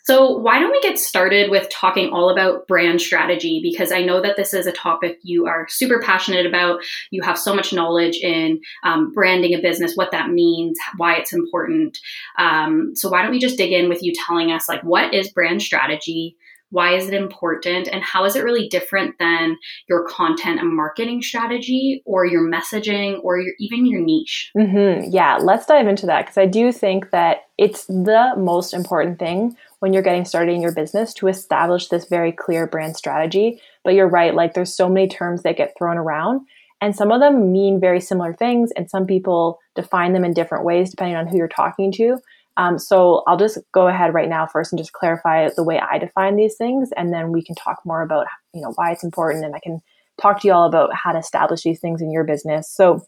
So, 0.05 0.37
why 0.37 0.59
don't 0.59 0.71
we 0.71 0.81
get 0.81 0.99
started 0.99 1.51
with 1.51 1.69
talking 1.71 2.11
all 2.11 2.31
about 2.31 2.67
brand 2.67 3.01
strategy? 3.01 3.61
Because 3.63 3.93
I 3.93 4.03
know 4.03 4.21
that 4.21 4.37
this 4.37 4.55
is 4.55 4.67
a 4.67 4.73
topic 4.73 5.19
you 5.23 5.47
are 5.47 5.67
super 5.69 6.01
passionate 6.01 6.47
about. 6.47 6.81
You 7.11 7.23
have 7.23 7.39
so 7.39 7.55
much 7.55 7.73
knowledge 7.73 8.17
in 8.17 8.61
um, 8.85 9.13
branding 9.13 9.55
a 9.55 9.61
business, 9.61 9.97
what 9.97 10.13
that 10.13 10.31
means, 10.31 10.79
why 10.97 11.17
it's 11.17 11.33
important. 11.33 11.99
Um, 12.39 12.95
so, 12.95 13.09
why 13.09 13.23
don't 13.23 13.31
we 13.31 13.39
just 13.39 13.59
dig 13.59 13.73
in 13.73 13.89
with 13.89 14.03
you 14.03 14.13
telling 14.27 14.51
us, 14.51 14.69
like, 14.69 14.83
what 14.83 15.15
is 15.15 15.33
brand 15.33 15.63
strategy? 15.63 16.37
Why 16.71 16.95
is 16.95 17.09
it 17.09 17.15
important? 17.15 17.89
And 17.89 18.03
how 18.03 18.25
is 18.25 18.37
it 18.37 18.45
really 18.45 18.69
different 18.69 19.19
than 19.19 19.57
your 19.89 20.07
content 20.07 20.61
and 20.61 20.75
marketing 20.75 21.23
strategy 21.23 22.03
or 22.05 22.27
your 22.27 22.49
messaging 22.49 23.21
or 23.23 23.39
your, 23.39 23.55
even 23.59 23.87
your 23.87 24.01
niche? 24.01 24.51
Mm-hmm. 24.57 25.11
Yeah, 25.11 25.37
let's 25.37 25.67
dive 25.67 25.89
into 25.89 26.07
that 26.07 26.23
because 26.23 26.39
I 26.39 26.47
do 26.47 26.73
think 26.73 27.11
that 27.11 27.47
it's 27.57 27.87
the 27.87 28.35
most 28.37 28.75
important 28.75 29.19
thing 29.19 29.57
when 29.81 29.93
you're 29.93 30.03
getting 30.03 30.25
started 30.25 30.53
in 30.53 30.61
your 30.61 30.75
business 30.75 31.15
to 31.15 31.29
establish 31.29 31.89
this 31.89 32.07
very 32.07 32.33
clear 32.33 32.67
brand 32.67 32.97
strategy. 32.97 33.61
But 33.85 33.95
you're 33.95 34.09
right, 34.09 34.35
like 34.35 34.55
there's 34.55 34.75
so 34.75 34.89
many 34.89 35.09
terms 35.09 35.43
that 35.43 35.57
get 35.57 35.75
thrown 35.79 35.97
around, 35.97 36.47
and 36.81 36.95
some 36.95 37.11
of 37.11 37.21
them 37.21 37.53
mean 37.53 37.81
very 37.81 38.01
similar 38.01 38.35
things, 38.35 38.71
and 38.77 38.91
some 38.91 39.07
people 39.07 39.59
define 39.75 40.13
them 40.13 40.25
in 40.25 40.35
different 40.35 40.65
ways 40.65 40.91
depending 40.91 41.17
on 41.17 41.27
who 41.27 41.37
you're 41.37 41.49
talking 41.49 41.91
to. 41.93 42.19
Um, 42.59 42.79
so 42.79 43.23
I'll 43.27 43.37
just 43.37 43.59
go 43.73 43.87
ahead 43.87 44.13
right 44.13 44.29
now 44.29 44.47
first 44.47 44.73
and 44.73 44.79
just 44.79 44.93
clarify 44.93 45.49
the 45.55 45.63
way 45.63 45.81
I 45.81 45.97
define 45.99 46.37
these 46.37 46.57
things, 46.57 46.91
and 46.97 47.13
then 47.15 47.33
we 47.33 47.43
can 47.43 47.55
talk 47.55 47.79
more 47.87 48.03
about 48.03 48.27
you 48.53 48.61
know 48.61 48.73
why 48.75 48.93
it's 48.93 49.05
important, 49.05 49.45
and 49.45 49.55
I 49.55 49.61
can 49.61 49.81
talk 50.21 50.41
to 50.41 50.49
you 50.49 50.53
all 50.53 50.67
about 50.67 50.91
how 50.93 51.13
to 51.13 51.19
establish 51.19 51.63
these 51.63 51.81
things 51.81 52.03
in 52.03 52.11
your 52.11 52.25
business. 52.25 52.71
So 52.71 53.07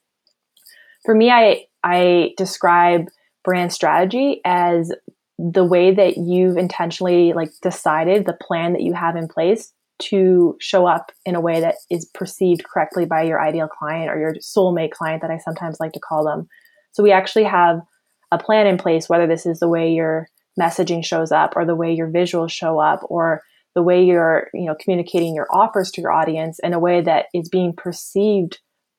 for 1.04 1.14
me, 1.14 1.30
I 1.30 1.64
I 1.82 2.32
describe 2.36 3.08
brand 3.44 3.72
strategy 3.72 4.40
as 4.44 4.92
the 5.38 5.64
way 5.64 5.92
that 5.94 6.18
you've 6.18 6.56
intentionally 6.56 7.32
like 7.32 7.50
decided 7.62 8.26
the 8.26 8.38
plan 8.40 8.72
that 8.74 8.82
you 8.82 8.92
have 8.92 9.16
in 9.16 9.26
place 9.26 9.72
to 9.98 10.56
show 10.60 10.86
up 10.86 11.12
in 11.26 11.34
a 11.34 11.40
way 11.40 11.60
that 11.60 11.76
is 11.90 12.04
perceived 12.14 12.64
correctly 12.64 13.04
by 13.04 13.22
your 13.22 13.40
ideal 13.40 13.68
client 13.68 14.10
or 14.10 14.18
your 14.18 14.34
soulmate 14.34 14.92
client 14.92 15.22
that 15.22 15.30
I 15.30 15.38
sometimes 15.38 15.78
like 15.80 15.92
to 15.92 16.00
call 16.00 16.24
them. 16.24 16.48
So 16.92 17.02
we 17.02 17.12
actually 17.12 17.44
have 17.44 17.80
a 18.32 18.38
plan 18.38 18.66
in 18.66 18.78
place 18.78 19.08
whether 19.08 19.26
this 19.26 19.46
is 19.46 19.60
the 19.60 19.68
way 19.68 19.92
your 19.92 20.28
messaging 20.58 21.04
shows 21.04 21.32
up 21.32 21.54
or 21.56 21.64
the 21.64 21.74
way 21.74 21.92
your 21.92 22.08
visuals 22.08 22.50
show 22.50 22.78
up 22.78 23.00
or 23.04 23.42
the 23.74 23.82
way 23.82 24.04
you're, 24.04 24.48
you 24.52 24.64
know, 24.64 24.74
communicating 24.80 25.34
your 25.34 25.46
offers 25.52 25.90
to 25.92 26.00
your 26.00 26.10
audience 26.10 26.58
in 26.60 26.72
a 26.72 26.78
way 26.78 27.00
that 27.00 27.26
is 27.32 27.48
being 27.48 27.72
perceived 27.72 28.58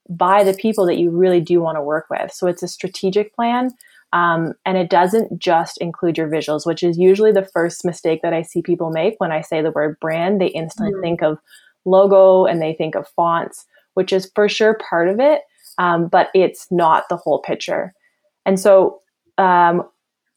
by 0.10 0.44
the 0.44 0.54
people 0.54 0.86
that 0.86 0.98
you 0.98 1.10
really 1.10 1.42
do 1.42 1.62
want 1.62 1.76
to 1.76 1.82
work 1.82 2.06
with. 2.10 2.32
So 2.32 2.48
it's 2.48 2.64
a 2.64 2.68
strategic 2.68 3.36
plan 3.36 3.72
um, 4.14 4.54
and 4.66 4.78
it 4.78 4.90
doesn't 4.90 5.40
just 5.40 5.78
include 5.80 6.18
your 6.18 6.28
visuals, 6.28 6.66
which 6.66 6.84
is 6.84 6.98
usually 6.98 7.32
the 7.32 7.46
first 7.54 7.86
mistake 7.86 8.22
that 8.24 8.34
I 8.34 8.42
see 8.42 8.62
people 8.62 8.92
make 8.92 9.16
when 9.20 9.32
I 9.32 9.42
say 9.42 9.62
the 9.62 9.72
word 9.72 9.98
brand. 10.00 10.42
They 10.42 10.48
instantly 10.48 10.94
mm-hmm. 10.94 11.02
think 11.02 11.24
of 11.24 11.38
logo 11.86 12.46
and 12.46 12.62
they 12.62 12.74
think 12.74 12.96
of 12.96 13.08
fonts, 13.10 13.66
which 13.94 14.12
is 14.12 14.30
for 14.36 14.50
sure 14.50 14.78
part 14.90 15.08
of 15.08 15.20
it, 15.20 15.42
um, 15.78 16.08
but 16.08 16.30
it's 16.34 16.68
not 16.72 17.06
the 17.10 17.18
whole 17.18 17.40
picture. 17.40 17.94
And 18.46 18.60
so 18.60 19.01
um, 19.38 19.84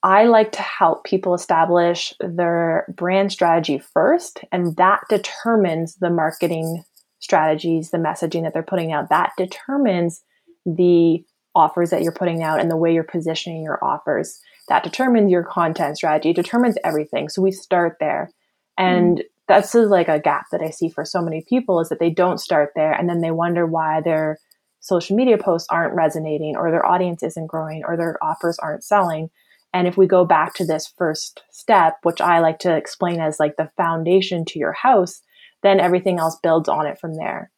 I 0.02 0.24
like 0.24 0.52
to 0.52 0.62
help 0.62 1.04
people 1.04 1.34
establish 1.34 2.12
their 2.20 2.84
brand 2.94 3.32
strategy 3.32 3.78
first, 3.78 4.40
and 4.52 4.76
that 4.76 5.00
determines 5.08 5.96
the 5.96 6.10
marketing 6.10 6.84
strategies, 7.20 7.90
the 7.90 7.98
messaging 7.98 8.42
that 8.42 8.52
they're 8.52 8.62
putting 8.62 8.92
out. 8.92 9.08
That 9.08 9.32
determines 9.38 10.22
the 10.66 11.24
offers 11.54 11.90
that 11.90 12.02
you're 12.02 12.12
putting 12.12 12.42
out 12.42 12.60
and 12.60 12.70
the 12.70 12.76
way 12.76 12.92
you're 12.92 13.02
positioning 13.02 13.62
your 13.62 13.82
offers. 13.82 14.40
That 14.68 14.84
determines 14.84 15.30
your 15.30 15.42
content 15.42 15.96
strategy, 15.96 16.32
determines 16.32 16.76
everything. 16.84 17.28
So 17.28 17.40
we 17.40 17.52
start 17.52 17.96
there. 17.98 18.30
And 18.76 19.18
mm. 19.18 19.22
that's 19.48 19.74
like 19.74 20.08
a 20.08 20.20
gap 20.20 20.46
that 20.52 20.60
I 20.60 20.70
see 20.70 20.88
for 20.88 21.04
so 21.04 21.22
many 21.22 21.44
people 21.48 21.80
is 21.80 21.88
that 21.88 21.98
they 21.98 22.10
don't 22.10 22.40
start 22.40 22.72
there 22.74 22.92
and 22.92 23.08
then 23.08 23.20
they 23.20 23.30
wonder 23.30 23.66
why 23.66 24.00
their 24.00 24.38
social 24.84 25.16
media 25.16 25.38
posts 25.38 25.66
aren't 25.70 25.94
resonating 25.94 26.56
or 26.56 26.70
their 26.70 26.84
audience 26.84 27.22
isn't 27.22 27.46
growing 27.46 27.82
or 27.86 27.96
their 27.96 28.22
offers 28.22 28.58
aren't 28.58 28.84
selling. 28.84 29.30
And 29.72 29.88
if 29.88 29.96
we 29.96 30.06
go 30.06 30.26
back 30.26 30.52
to 30.56 30.66
this 30.66 30.92
first 30.98 31.42
step, 31.50 31.96
which 32.02 32.20
I 32.20 32.40
like 32.40 32.58
to 32.60 32.76
explain 32.76 33.18
as 33.18 33.40
like 33.40 33.56
the 33.56 33.70
foundation 33.78 34.44
to 34.44 34.58
your 34.58 34.74
house, 34.74 35.22
then 35.62 35.80
everything 35.80 36.18
else 36.18 36.38
builds 36.42 36.68
on 36.68 36.86
it 36.86 37.00
from 37.00 37.14
there. 37.14 37.50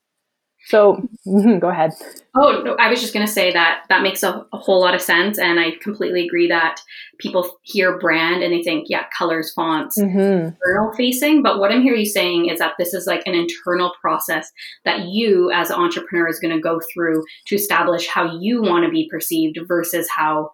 So 0.67 1.09
go 1.25 1.69
ahead. 1.69 1.93
Oh, 2.35 2.61
no, 2.65 2.75
I 2.75 2.91
was 2.91 3.01
just 3.01 3.15
going 3.15 3.25
to 3.25 3.33
say 3.33 3.53
that 3.53 3.85
that 3.89 4.03
makes 4.03 4.23
a, 4.25 4.45
a, 4.53 4.59
whole 4.59 4.81
lot 4.81 4.95
of 4.95 5.01
sense. 5.01 5.39
And 5.39 5.61
I 5.61 5.73
completely 5.81 6.27
agree 6.27 6.49
that 6.49 6.81
people 7.19 7.59
hear 7.63 7.99
brand 7.99 8.43
and 8.43 8.53
they 8.53 8.63
think, 8.63 8.87
yeah, 8.89 9.05
colors, 9.17 9.53
fonts, 9.55 9.97
mm-hmm. 9.97 10.49
external 10.49 10.93
facing. 10.97 11.43
But 11.43 11.61
what 11.61 11.71
I'm 11.71 11.83
hearing 11.83 12.01
you 12.01 12.07
saying 12.07 12.49
is 12.49 12.59
that 12.59 12.75
this 12.79 12.95
is 12.95 13.07
like 13.07 13.23
an 13.27 13.35
internal 13.35 13.93
process 14.01 14.51
that 14.85 15.07
you 15.07 15.53
as 15.53 15.71
an 15.71 15.77
entrepreneur 15.77 16.29
is 16.29 16.41
going 16.41 16.55
to 16.55 16.61
go 16.61 16.81
through 16.93 17.25
to 17.47 17.55
establish 17.55 18.09
how 18.09 18.37
you 18.39 18.61
want 18.61 18.85
to 18.85 18.91
be 18.91 19.09
perceived 19.09 19.59
versus 19.69 20.09
how, 20.11 20.51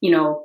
you 0.00 0.10
know, 0.10 0.44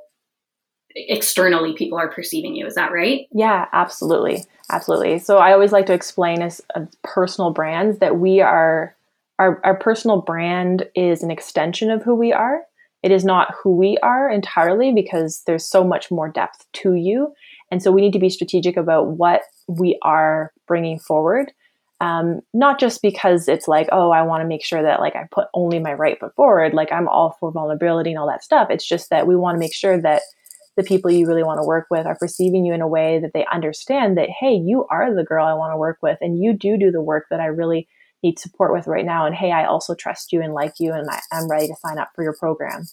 externally 0.95 1.73
people 1.73 1.97
are 1.97 2.09
perceiving 2.09 2.55
you. 2.55 2.67
Is 2.67 2.75
that 2.75 2.91
right? 2.91 3.27
Yeah, 3.31 3.67
absolutely. 3.73 4.45
Absolutely. 4.69 5.19
So 5.19 5.37
I 5.37 5.53
always 5.53 5.71
like 5.71 5.85
to 5.87 5.93
explain 5.93 6.41
as, 6.41 6.61
as 6.75 6.87
personal 7.03 7.51
brands 7.51 7.99
that 7.99 8.19
we 8.19 8.41
are 8.41 8.96
our, 9.39 9.61
our 9.63 9.75
personal 9.77 10.21
brand 10.21 10.85
is 10.95 11.23
an 11.23 11.31
extension 11.31 11.91
of 11.91 12.03
who 12.03 12.15
we 12.15 12.33
are. 12.33 12.61
It 13.03 13.11
is 13.11 13.23
not 13.23 13.53
who 13.61 13.75
we 13.75 13.97
are 14.01 14.29
entirely 14.29 14.91
because 14.91 15.43
there's 15.45 15.67
so 15.67 15.83
much 15.83 16.09
more 16.09 16.29
depth 16.29 16.65
to 16.73 16.95
you. 16.95 17.33
And 17.71 17.81
so 17.83 17.91
we 17.91 18.01
need 18.01 18.13
to 18.13 18.19
be 18.19 18.29
strategic 18.29 18.77
about 18.77 19.07
what 19.07 19.41
we 19.67 19.99
are 20.01 20.51
bringing 20.67 20.99
forward. 20.99 21.51
Um, 21.99 22.41
not 22.53 22.79
just 22.79 23.01
because 23.01 23.47
it's 23.47 23.67
like, 23.67 23.87
oh, 23.91 24.11
I 24.11 24.21
want 24.21 24.41
to 24.41 24.47
make 24.47 24.63
sure 24.63 24.83
that 24.83 24.99
like 24.99 25.15
I 25.15 25.27
put 25.31 25.47
only 25.53 25.79
my 25.79 25.93
right 25.93 26.19
foot 26.19 26.35
forward. 26.35 26.73
Like 26.73 26.91
I'm 26.91 27.07
all 27.07 27.35
for 27.39 27.51
vulnerability 27.51 28.11
and 28.11 28.19
all 28.19 28.27
that 28.27 28.43
stuff. 28.43 28.69
It's 28.69 28.87
just 28.87 29.09
that 29.09 29.27
we 29.27 29.35
want 29.35 29.55
to 29.55 29.59
make 29.59 29.73
sure 29.73 29.99
that 30.01 30.21
the 30.75 30.83
people 30.83 31.09
you 31.09 31.27
really 31.27 31.43
want 31.43 31.59
to 31.59 31.65
work 31.65 31.87
with 31.89 32.05
are 32.05 32.17
perceiving 32.17 32.65
you 32.65 32.73
in 32.73 32.81
a 32.81 32.87
way 32.87 33.19
that 33.19 33.31
they 33.33 33.45
understand 33.51 34.15
that, 34.17 34.29
hey, 34.29 34.53
you 34.53 34.85
are 34.91 35.13
the 35.13 35.23
girl 35.23 35.45
I 35.45 35.53
want 35.53 35.73
to 35.73 35.77
work 35.77 35.97
with, 36.03 36.19
and 36.21 36.41
you 36.41 36.53
do 36.53 36.77
do 36.77 36.91
the 36.91 37.01
work 37.01 37.25
that 37.31 37.39
I 37.39 37.47
really 37.47 37.87
need 38.23 38.39
support 38.39 38.73
with 38.73 38.87
right 38.87 39.05
now 39.05 39.25
and 39.25 39.35
hey 39.35 39.51
i 39.51 39.65
also 39.65 39.93
trust 39.95 40.31
you 40.31 40.41
and 40.41 40.53
like 40.53 40.73
you 40.79 40.93
and 40.93 41.07
I, 41.09 41.19
am 41.31 41.49
ready 41.49 41.67
to 41.67 41.75
sign 41.75 41.97
up 41.97 42.09
for 42.15 42.23
your 42.23 42.35
program 42.39 42.83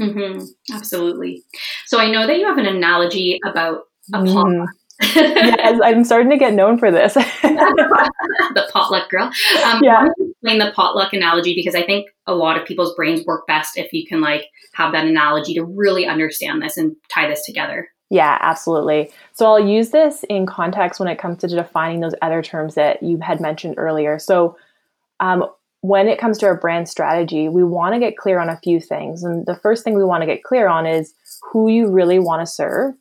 mm-hmm. 0.00 0.44
absolutely 0.74 1.44
so 1.86 1.98
i 1.98 2.10
know 2.10 2.26
that 2.26 2.38
you 2.38 2.46
have 2.46 2.58
an 2.58 2.66
analogy 2.66 3.40
about 3.44 3.82
a 4.12 4.18
mm. 4.18 4.32
potluck 4.32 4.70
yes, 5.02 5.80
I'm 5.82 6.04
starting 6.04 6.30
to 6.30 6.36
get 6.36 6.54
known 6.54 6.78
for 6.78 6.92
this. 6.92 7.14
the 7.42 8.68
potluck 8.72 9.10
girl. 9.10 9.24
Um, 9.64 9.80
yeah. 9.82 10.06
Explain 10.16 10.58
the 10.58 10.72
potluck 10.74 11.12
analogy 11.12 11.52
because 11.54 11.74
I 11.74 11.82
think 11.82 12.06
a 12.26 12.34
lot 12.34 12.56
of 12.56 12.64
people's 12.64 12.94
brains 12.94 13.24
work 13.26 13.44
best 13.48 13.76
if 13.76 13.92
you 13.92 14.06
can 14.06 14.20
like 14.20 14.46
have 14.74 14.92
that 14.92 15.04
analogy 15.04 15.54
to 15.54 15.64
really 15.64 16.06
understand 16.06 16.62
this 16.62 16.76
and 16.76 16.94
tie 17.12 17.28
this 17.28 17.44
together. 17.44 17.88
Yeah, 18.10 18.38
absolutely. 18.40 19.10
So 19.32 19.46
I'll 19.46 19.66
use 19.66 19.90
this 19.90 20.24
in 20.28 20.46
context 20.46 21.00
when 21.00 21.08
it 21.08 21.18
comes 21.18 21.38
to 21.38 21.48
defining 21.48 22.00
those 22.00 22.14
other 22.22 22.42
terms 22.42 22.74
that 22.74 23.02
you 23.02 23.18
had 23.20 23.40
mentioned 23.40 23.74
earlier. 23.78 24.18
So 24.18 24.56
um, 25.20 25.46
when 25.80 26.08
it 26.08 26.18
comes 26.18 26.38
to 26.38 26.46
our 26.46 26.56
brand 26.58 26.88
strategy, 26.88 27.48
we 27.48 27.64
want 27.64 27.94
to 27.94 28.00
get 28.00 28.16
clear 28.16 28.38
on 28.38 28.48
a 28.48 28.60
few 28.62 28.80
things. 28.80 29.22
And 29.22 29.44
the 29.46 29.56
first 29.56 29.84
thing 29.84 29.94
we 29.94 30.04
want 30.04 30.22
to 30.22 30.26
get 30.26 30.44
clear 30.44 30.68
on 30.68 30.86
is 30.86 31.14
who 31.42 31.68
you 31.68 31.90
really 31.90 32.18
want 32.18 32.40
to 32.40 32.46
serve 32.46 32.94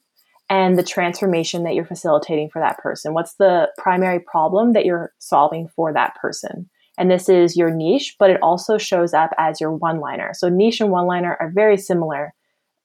and 0.50 0.78
the 0.78 0.84
transformation 0.84 1.64
that 1.64 1.76
you're 1.76 1.86
facilitating 1.86 2.50
for 2.50 2.60
that 2.60 2.78
person. 2.80 3.14
What's 3.14 3.36
the 3.36 3.72
primary 3.78 4.20
problem 4.20 4.74
that 4.74 4.86
you're 4.86 5.14
solving 5.20 5.68
for 5.76 5.94
that 5.94 6.16
person? 6.16 6.70
And 6.98 7.10
this 7.10 7.30
is 7.30 7.58
your 7.58 7.72
niche, 7.72 8.16
but 8.20 8.30
it 8.30 8.40
also 8.42 8.78
shows 8.78 9.14
up 9.14 9.32
as 9.38 9.60
your 9.60 9.72
one 9.72 10.00
liner. 10.00 10.32
So, 10.34 10.50
niche 10.50 10.80
and 10.80 10.92
one 10.92 11.08
liner 11.08 11.38
are 11.40 11.52
very 11.52 11.78
similar 11.78 12.34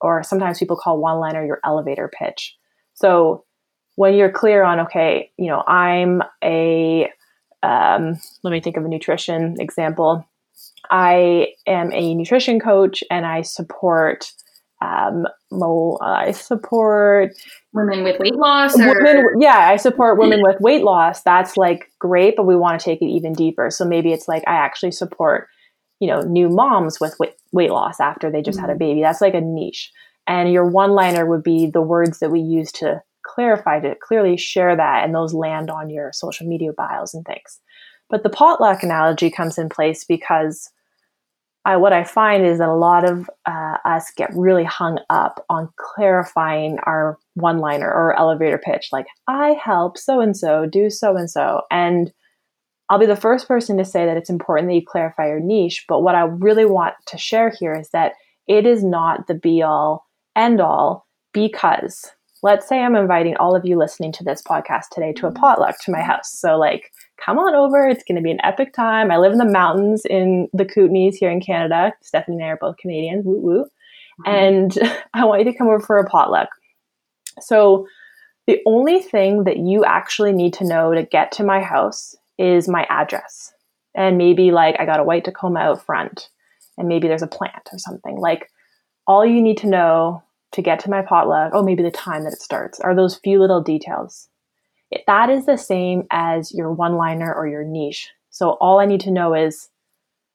or 0.00 0.22
sometimes 0.22 0.58
people 0.58 0.76
call 0.76 0.98
one 0.98 1.18
liner 1.18 1.44
your 1.44 1.60
elevator 1.64 2.10
pitch. 2.12 2.56
So 2.94 3.44
when 3.96 4.14
you're 4.14 4.30
clear 4.30 4.62
on, 4.62 4.80
okay, 4.80 5.30
you 5.36 5.46
know, 5.46 5.62
I'm 5.66 6.22
a, 6.42 7.10
um, 7.62 8.18
let 8.42 8.50
me 8.50 8.60
think 8.60 8.76
of 8.76 8.84
a 8.84 8.88
nutrition 8.88 9.56
example. 9.60 10.24
I 10.90 11.48
am 11.66 11.92
a 11.92 12.14
nutrition 12.14 12.60
coach 12.60 13.02
and 13.10 13.26
I 13.26 13.42
support, 13.42 14.32
um, 14.80 15.26
I 16.00 16.32
support 16.32 17.32
women 17.72 18.04
with 18.04 18.20
weight 18.20 18.36
loss. 18.36 18.78
Or- 18.78 19.02
women, 19.02 19.24
yeah, 19.40 19.68
I 19.68 19.76
support 19.76 20.18
women 20.18 20.40
with 20.42 20.60
weight 20.60 20.84
loss. 20.84 21.22
That's 21.22 21.56
like 21.56 21.90
great, 21.98 22.36
but 22.36 22.46
we 22.46 22.56
want 22.56 22.78
to 22.80 22.84
take 22.84 23.02
it 23.02 23.06
even 23.06 23.32
deeper. 23.32 23.70
So 23.70 23.84
maybe 23.84 24.12
it's 24.12 24.28
like 24.28 24.44
I 24.46 24.54
actually 24.54 24.92
support 24.92 25.48
you 26.00 26.08
know 26.08 26.20
new 26.20 26.48
moms 26.48 27.00
with 27.00 27.16
weight, 27.18 27.34
weight 27.52 27.70
loss 27.70 28.00
after 28.00 28.30
they 28.30 28.42
just 28.42 28.58
mm-hmm. 28.58 28.66
had 28.66 28.70
a 28.70 28.72
mm-hmm. 28.74 28.90
baby 28.90 29.02
that's 29.02 29.20
like 29.20 29.34
a 29.34 29.40
niche 29.40 29.90
and 30.26 30.52
your 30.52 30.66
one 30.66 30.92
liner 30.92 31.26
would 31.26 31.42
be 31.42 31.66
the 31.66 31.82
words 31.82 32.18
that 32.18 32.30
we 32.30 32.40
use 32.40 32.70
to 32.72 33.00
clarify 33.24 33.80
to 33.80 33.94
clearly 34.02 34.36
share 34.36 34.76
that 34.76 35.04
and 35.04 35.14
those 35.14 35.34
land 35.34 35.70
on 35.70 35.90
your 35.90 36.10
social 36.12 36.46
media 36.46 36.72
bios 36.72 37.14
and 37.14 37.24
things 37.24 37.60
but 38.10 38.22
the 38.22 38.30
potluck 38.30 38.82
analogy 38.82 39.30
comes 39.30 39.58
in 39.58 39.68
place 39.68 40.04
because 40.04 40.70
I, 41.68 41.76
what 41.76 41.92
I 41.92 42.02
find 42.02 42.46
is 42.46 42.58
that 42.58 42.68
a 42.70 42.74
lot 42.74 43.04
of 43.04 43.28
uh, 43.44 43.76
us 43.84 44.10
get 44.16 44.30
really 44.34 44.64
hung 44.64 45.00
up 45.10 45.44
on 45.50 45.68
clarifying 45.76 46.78
our 46.84 47.18
one 47.34 47.58
liner 47.58 47.92
or 47.92 48.18
elevator 48.18 48.56
pitch, 48.56 48.88
like, 48.90 49.06
I 49.26 49.50
help 49.62 49.98
so 49.98 50.20
and 50.20 50.34
so 50.34 50.64
do 50.64 50.88
so 50.88 51.14
and 51.14 51.28
so. 51.28 51.62
And 51.70 52.10
I'll 52.90 52.98
be 52.98 53.06
the 53.06 53.16
first 53.16 53.46
person 53.46 53.76
to 53.78 53.84
say 53.84 54.06
that 54.06 54.16
it's 54.16 54.30
important 54.30 54.68
that 54.68 54.74
you 54.74 54.84
clarify 54.86 55.28
your 55.28 55.40
niche. 55.40 55.84
But 55.88 56.00
what 56.00 56.14
I 56.14 56.22
really 56.22 56.64
want 56.64 56.94
to 57.06 57.18
share 57.18 57.50
here 57.50 57.74
is 57.74 57.90
that 57.90 58.12
it 58.46 58.66
is 58.66 58.82
not 58.82 59.26
the 59.26 59.34
be 59.34 59.62
all 59.62 60.06
end 60.34 60.60
all 60.60 61.06
because 61.32 62.12
let's 62.42 62.68
say 62.68 62.80
I'm 62.80 62.94
inviting 62.94 63.36
all 63.36 63.56
of 63.56 63.64
you 63.64 63.76
listening 63.76 64.12
to 64.12 64.24
this 64.24 64.42
podcast 64.42 64.84
today 64.92 65.12
to 65.14 65.26
a 65.26 65.30
mm-hmm. 65.30 65.40
potluck 65.40 65.76
to 65.82 65.90
my 65.90 66.00
house. 66.00 66.32
So, 66.32 66.56
like, 66.56 66.92
come 67.24 67.38
on 67.38 67.54
over. 67.54 67.86
It's 67.88 68.04
going 68.04 68.16
to 68.16 68.22
be 68.22 68.30
an 68.30 68.44
epic 68.44 68.72
time. 68.72 69.10
I 69.10 69.18
live 69.18 69.32
in 69.32 69.38
the 69.38 69.44
mountains 69.44 70.04
in 70.08 70.48
the 70.52 70.64
Kootenays 70.64 71.16
here 71.16 71.30
in 71.30 71.40
Canada. 71.40 71.92
Stephanie 72.02 72.36
and 72.36 72.44
I 72.44 72.48
are 72.48 72.58
both 72.58 72.76
Canadians. 72.78 73.24
Woo 73.24 73.40
woo. 73.40 73.64
Mm-hmm. 74.26 74.30
And 74.30 74.78
I 75.14 75.24
want 75.24 75.44
you 75.44 75.50
to 75.52 75.58
come 75.58 75.66
over 75.66 75.80
for 75.80 75.98
a 75.98 76.08
potluck. 76.08 76.48
So, 77.40 77.86
The 78.46 78.60
only 78.66 79.00
thing 79.00 79.44
that 79.44 79.58
you 79.58 79.84
actually 79.84 80.32
need 80.32 80.54
to 80.54 80.66
know 80.66 80.94
to 80.94 81.02
get 81.02 81.32
to 81.32 81.44
my 81.44 81.60
house 81.60 82.16
is 82.38 82.68
my 82.68 82.86
address. 82.88 83.52
And 83.94 84.16
maybe 84.16 84.50
like 84.52 84.76
I 84.78 84.86
got 84.86 85.00
a 85.00 85.04
white 85.04 85.24
Tacoma 85.24 85.60
out 85.60 85.84
front 85.84 86.28
and 86.76 86.88
maybe 86.88 87.08
there's 87.08 87.22
a 87.22 87.26
plant 87.26 87.68
or 87.72 87.78
something. 87.78 88.16
Like 88.16 88.50
all 89.06 89.26
you 89.26 89.42
need 89.42 89.58
to 89.58 89.66
know 89.66 90.22
to 90.52 90.62
get 90.62 90.80
to 90.80 90.90
my 90.90 91.02
potluck, 91.02 91.52
oh, 91.52 91.62
maybe 91.62 91.82
the 91.82 91.90
time 91.90 92.24
that 92.24 92.32
it 92.32 92.40
starts, 92.40 92.80
are 92.80 92.94
those 92.94 93.16
few 93.16 93.40
little 93.40 93.62
details. 93.62 94.28
It, 94.90 95.02
that 95.06 95.28
is 95.28 95.44
the 95.44 95.58
same 95.58 96.04
as 96.10 96.54
your 96.54 96.72
one 96.72 96.94
liner 96.94 97.32
or 97.32 97.46
your 97.46 97.64
niche. 97.64 98.10
So 98.30 98.50
all 98.60 98.78
I 98.78 98.86
need 98.86 99.00
to 99.02 99.10
know 99.10 99.34
is 99.34 99.68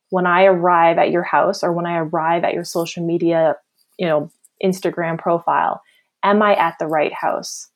when 0.09 0.27
I 0.27 0.43
arrive 0.43 0.97
at 0.97 1.09
your 1.09 1.23
house 1.23 1.63
or 1.63 1.71
when 1.73 1.85
I 1.85 1.97
arrive 1.97 2.43
at 2.43 2.53
your 2.53 2.65
social 2.65 3.05
media, 3.05 3.55
you 3.97 4.07
know, 4.07 4.31
Instagram 4.63 5.17
profile, 5.17 5.81
am 6.23 6.41
I 6.41 6.55
at 6.55 6.75
the 6.79 6.87
right 6.87 7.13
house? 7.13 7.69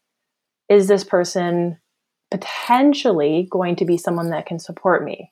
Is 0.69 0.87
this 0.87 1.03
person 1.03 1.79
potentially 2.31 3.47
going 3.49 3.75
to 3.77 3.85
be 3.85 3.97
someone 3.97 4.29
that 4.29 4.45
can 4.45 4.59
support 4.59 5.03
me? 5.03 5.31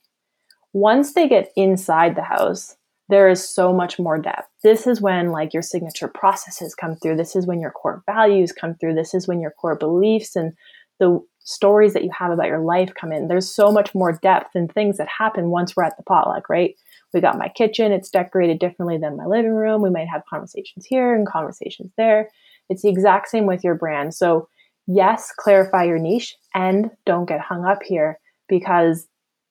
Once 0.72 1.14
they 1.14 1.28
get 1.28 1.52
inside 1.56 2.14
the 2.14 2.22
house, 2.22 2.76
there 3.08 3.28
is 3.28 3.46
so 3.46 3.72
much 3.72 3.98
more 3.98 4.18
depth. 4.18 4.48
This 4.62 4.86
is 4.86 5.00
when 5.00 5.30
like 5.30 5.54
your 5.54 5.62
signature 5.62 6.08
processes 6.08 6.74
come 6.74 6.96
through. 6.96 7.16
This 7.16 7.36
is 7.36 7.46
when 7.46 7.60
your 7.60 7.70
core 7.70 8.02
values 8.06 8.52
come 8.52 8.74
through. 8.74 8.94
This 8.94 9.14
is 9.14 9.28
when 9.28 9.40
your 9.40 9.52
core 9.52 9.76
beliefs 9.76 10.34
and 10.34 10.52
the 10.98 11.20
stories 11.40 11.92
that 11.92 12.02
you 12.02 12.10
have 12.18 12.32
about 12.32 12.48
your 12.48 12.60
life 12.60 12.90
come 13.00 13.12
in. 13.12 13.28
There's 13.28 13.48
so 13.48 13.70
much 13.70 13.94
more 13.94 14.12
depth 14.12 14.54
and 14.54 14.72
things 14.72 14.98
that 14.98 15.08
happen 15.08 15.50
once 15.50 15.76
we're 15.76 15.84
at 15.84 15.96
the 15.96 16.02
potluck, 16.02 16.48
right? 16.50 16.74
We 17.14 17.20
got 17.20 17.38
my 17.38 17.48
kitchen, 17.48 17.92
it's 17.92 18.10
decorated 18.10 18.58
differently 18.58 18.98
than 18.98 19.16
my 19.16 19.26
living 19.26 19.54
room. 19.54 19.80
We 19.80 19.90
might 19.90 20.08
have 20.08 20.22
conversations 20.28 20.84
here 20.84 21.14
and 21.14 21.26
conversations 21.26 21.92
there. 21.96 22.28
It's 22.68 22.82
the 22.82 22.88
exact 22.88 23.28
same 23.28 23.46
with 23.46 23.62
your 23.62 23.76
brand. 23.76 24.14
So, 24.14 24.48
yes, 24.88 25.32
clarify 25.38 25.84
your 25.84 25.98
niche 25.98 26.36
and 26.56 26.90
don't 27.04 27.28
get 27.28 27.40
hung 27.40 27.64
up 27.64 27.82
here 27.84 28.18
because 28.48 29.06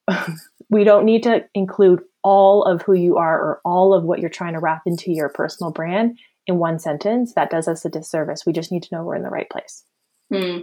we 0.70 0.84
don't 0.84 1.06
need 1.06 1.24
to 1.24 1.46
include 1.54 2.02
all 2.24 2.64
of 2.64 2.82
who 2.82 2.94
you 2.94 3.18
are 3.18 3.40
or 3.40 3.62
all 3.64 3.94
of 3.94 4.04
what 4.04 4.20
you're 4.20 4.30
trying 4.30 4.54
to 4.54 4.60
wrap 4.60 4.82
into 4.88 5.12
your 5.12 5.30
personal 5.30 5.72
brand 5.72 6.18
in 6.48 6.58
one 6.58 6.80
sentence. 6.80 7.34
That 7.36 7.52
does 7.52 7.68
us 7.68 7.86
a 7.86 7.90
disservice. 7.90 8.46
We 8.46 8.54
just 8.54 8.72
need 8.72 8.84
to 8.84 8.90
know 8.92 9.04
we're 9.04 9.16
in 9.16 9.24
the 9.24 9.30
right 9.30 9.50
place. 9.50 9.84
Hmm. 10.34 10.62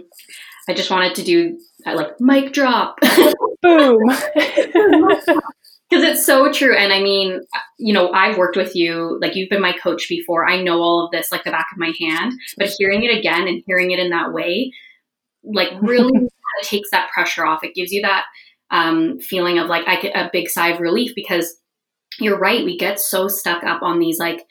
I 0.67 0.73
just 0.73 0.91
wanted 0.91 1.15
to 1.15 1.23
do 1.23 1.57
like 1.85 2.19
mic 2.19 2.53
drop. 2.53 2.99
Boom. 3.61 3.99
Because 5.89 6.09
it's 6.09 6.25
so 6.25 6.51
true. 6.51 6.75
And 6.75 6.91
I 6.91 7.03
mean, 7.03 7.41
you 7.77 7.93
know, 7.93 8.11
I've 8.13 8.37
worked 8.37 8.57
with 8.57 8.75
you, 8.75 9.19
like 9.21 9.35
you've 9.35 9.49
been 9.51 9.61
my 9.61 9.73
coach 9.73 10.09
before. 10.09 10.49
I 10.49 10.59
know 10.59 10.81
all 10.81 11.05
of 11.05 11.11
this 11.11 11.31
like 11.31 11.43
the 11.43 11.51
back 11.51 11.67
of 11.71 11.77
my 11.77 11.93
hand, 11.99 12.33
but 12.57 12.73
hearing 12.79 13.03
it 13.03 13.15
again 13.15 13.47
and 13.47 13.61
hearing 13.67 13.91
it 13.91 13.99
in 13.99 14.09
that 14.09 14.33
way, 14.33 14.71
like 15.43 15.69
really 15.81 16.29
takes 16.63 16.89
that 16.91 17.09
pressure 17.11 17.45
off. 17.45 17.63
It 17.63 17.75
gives 17.75 17.91
you 17.91 18.01
that 18.03 18.25
um, 18.71 19.19
feeling 19.19 19.59
of 19.59 19.67
like 19.67 19.87
I 19.87 19.99
get 19.99 20.15
a 20.15 20.29
big 20.31 20.49
sigh 20.49 20.69
of 20.69 20.79
relief 20.79 21.11
because 21.15 21.55
you're 22.19 22.39
right. 22.39 22.65
We 22.65 22.77
get 22.77 22.99
so 22.99 23.27
stuck 23.27 23.63
up 23.63 23.81
on 23.81 23.99
these 23.99 24.19
like 24.19 24.45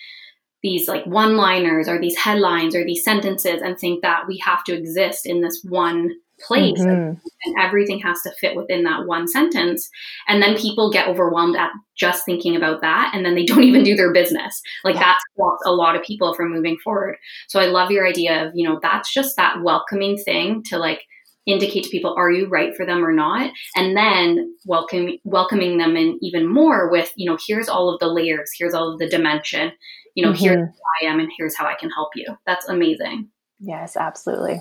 these 0.62 0.88
like 0.88 1.04
one 1.06 1.36
liners 1.36 1.88
or 1.88 2.00
these 2.00 2.16
headlines 2.16 2.74
or 2.74 2.84
these 2.84 3.04
sentences 3.04 3.60
and 3.62 3.78
think 3.78 4.02
that 4.02 4.26
we 4.28 4.38
have 4.38 4.62
to 4.64 4.74
exist 4.74 5.26
in 5.26 5.40
this 5.40 5.60
one 5.68 6.12
place 6.42 6.80
mm-hmm. 6.80 7.18
and 7.44 7.60
everything 7.60 8.00
has 8.00 8.20
to 8.22 8.32
fit 8.40 8.56
within 8.56 8.84
that 8.84 9.06
one 9.06 9.28
sentence. 9.28 9.88
And 10.28 10.42
then 10.42 10.56
people 10.56 10.90
get 10.90 11.08
overwhelmed 11.08 11.56
at 11.56 11.70
just 11.96 12.24
thinking 12.24 12.56
about 12.56 12.80
that 12.80 13.12
and 13.14 13.24
then 13.24 13.34
they 13.34 13.44
don't 13.44 13.64
even 13.64 13.84
do 13.84 13.96
their 13.96 14.12
business. 14.12 14.60
Like 14.84 14.94
yeah. 14.94 15.00
that 15.00 15.20
stops 15.34 15.62
a 15.66 15.72
lot 15.72 15.96
of 15.96 16.02
people 16.02 16.34
from 16.34 16.52
moving 16.52 16.78
forward. 16.82 17.16
So 17.48 17.60
i 17.60 17.66
love 17.66 17.90
your 17.90 18.06
idea 18.06 18.46
of 18.46 18.52
you 18.54 18.68
know 18.68 18.78
that's 18.82 19.12
just 19.12 19.36
that 19.36 19.62
welcoming 19.62 20.16
thing 20.16 20.62
to 20.64 20.78
like 20.78 21.02
indicate 21.46 21.84
to 21.84 21.90
people 21.90 22.14
are 22.16 22.30
you 22.30 22.48
right 22.48 22.76
for 22.76 22.86
them 22.86 23.04
or 23.04 23.12
not? 23.12 23.52
And 23.76 23.96
then 23.96 24.56
welcome 24.64 25.10
welcoming 25.24 25.78
them 25.78 25.96
in 25.96 26.18
even 26.22 26.46
more 26.46 26.90
with 26.90 27.12
you 27.16 27.30
know 27.30 27.38
here's 27.46 27.68
all 27.68 27.92
of 27.92 28.00
the 28.00 28.08
layers. 28.08 28.50
Here's 28.56 28.74
all 28.74 28.92
of 28.92 28.98
the 28.98 29.08
dimension. 29.08 29.72
You 30.14 30.24
know 30.24 30.32
mm-hmm. 30.32 30.44
here's 30.44 30.68
who 30.68 31.06
i 31.06 31.06
am 31.06 31.20
and 31.20 31.30
here's 31.36 31.56
how 31.56 31.66
i 31.66 31.74
can 31.74 31.90
help 31.90 32.10
you. 32.14 32.26
That's 32.46 32.68
amazing. 32.68 33.28
Yes 33.60 33.96
absolutely 33.96 34.60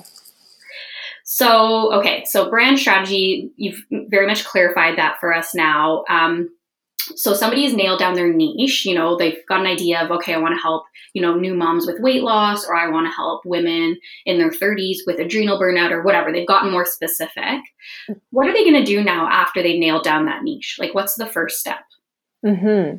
so 1.34 1.94
okay 1.94 2.26
so 2.26 2.50
brand 2.50 2.78
strategy 2.78 3.50
you've 3.56 3.82
very 4.10 4.28
much 4.28 4.44
clarified 4.44 4.98
that 4.98 5.16
for 5.22 5.34
us 5.34 5.56
now. 5.56 6.04
Um, 6.10 6.50
so 7.16 7.34
somebody's 7.34 7.74
nailed 7.74 8.00
down 8.00 8.16
their 8.16 8.32
niche 8.32 8.86
you 8.86 8.94
know 8.94 9.16
they've 9.18 9.40
got 9.48 9.62
an 9.62 9.66
idea 9.66 10.02
of 10.02 10.12
okay 10.12 10.34
i 10.34 10.38
want 10.38 10.54
to 10.54 10.62
help 10.62 10.84
you 11.14 11.22
know 11.22 11.34
new 11.34 11.54
moms 11.56 11.88
with 11.88 12.00
weight 12.00 12.22
loss 12.22 12.66
or 12.66 12.76
i 12.76 12.88
want 12.90 13.08
to 13.08 13.12
help 13.12 13.42
women 13.46 13.98
in 14.26 14.38
their 14.38 14.52
30s 14.52 14.98
with 15.08 15.20
adrenal 15.20 15.60
burnout 15.60 15.92
or 15.92 16.04
whatever. 16.04 16.32
They've 16.32 16.48
gotten 16.48 16.70
more 16.70 16.86
specific. 16.86 17.62
What 18.30 18.48
are 18.48 18.54
they 18.54 18.64
going 18.64 18.76
to 18.76 18.84
do 18.84 19.02
now 19.02 19.28
after 19.30 19.64
they've 19.64 19.80
nailed 19.80 20.04
down 20.04 20.26
that 20.26 20.44
niche? 20.44 20.78
Like 20.80 20.94
what's 20.94 21.16
the 21.16 21.28
first 21.28 21.60
step? 21.60 21.80
Hmm 22.46 22.98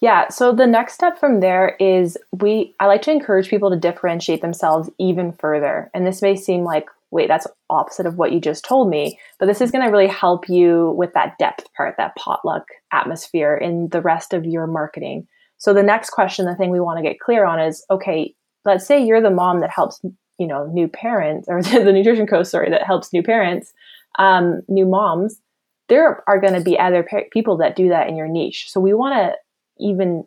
yeah 0.00 0.28
so 0.28 0.52
the 0.52 0.66
next 0.66 0.92
step 0.92 1.18
from 1.18 1.40
there 1.40 1.74
is 1.80 2.18
we 2.40 2.74
i 2.80 2.86
like 2.86 3.00
to 3.00 3.10
encourage 3.10 3.48
people 3.48 3.70
to 3.70 3.76
differentiate 3.76 4.42
themselves 4.42 4.90
even 4.98 5.32
further. 5.32 5.90
And 5.94 6.06
this 6.06 6.22
may 6.22 6.36
seem 6.36 6.64
like 6.64 6.86
wait, 7.10 7.28
that's 7.28 7.46
opposite 7.70 8.06
of 8.06 8.16
what 8.16 8.32
you 8.32 8.40
just 8.40 8.64
told 8.64 8.90
me. 8.90 9.18
But 9.38 9.46
this 9.46 9.60
is 9.60 9.70
going 9.70 9.84
to 9.84 9.90
really 9.90 10.08
help 10.08 10.48
you 10.48 10.94
with 10.96 11.12
that 11.14 11.38
depth 11.38 11.72
part, 11.74 11.94
that 11.98 12.16
potluck 12.16 12.64
atmosphere 12.92 13.56
in 13.56 13.88
the 13.88 14.00
rest 14.00 14.32
of 14.34 14.44
your 14.44 14.66
marketing. 14.66 15.26
So 15.58 15.72
the 15.72 15.82
next 15.82 16.10
question, 16.10 16.46
the 16.46 16.54
thing 16.54 16.70
we 16.70 16.80
want 16.80 16.98
to 16.98 17.02
get 17.02 17.20
clear 17.20 17.46
on 17.46 17.60
is, 17.60 17.84
okay, 17.90 18.34
let's 18.64 18.86
say 18.86 19.02
you're 19.02 19.22
the 19.22 19.30
mom 19.30 19.60
that 19.60 19.70
helps, 19.70 20.00
you 20.38 20.46
know, 20.46 20.66
new 20.66 20.88
parents 20.88 21.48
or 21.48 21.62
the 21.62 21.92
nutrition 21.92 22.26
coach, 22.26 22.46
sorry, 22.46 22.70
that 22.70 22.82
helps 22.82 23.12
new 23.12 23.22
parents, 23.22 23.72
um, 24.18 24.62
new 24.68 24.86
moms. 24.86 25.40
There 25.88 26.22
are 26.28 26.40
going 26.40 26.54
to 26.54 26.60
be 26.60 26.78
other 26.78 27.08
people 27.32 27.56
that 27.58 27.76
do 27.76 27.88
that 27.90 28.08
in 28.08 28.16
your 28.16 28.28
niche. 28.28 28.70
So 28.70 28.80
we 28.80 28.92
want 28.92 29.14
to 29.14 29.36
even, 29.78 30.24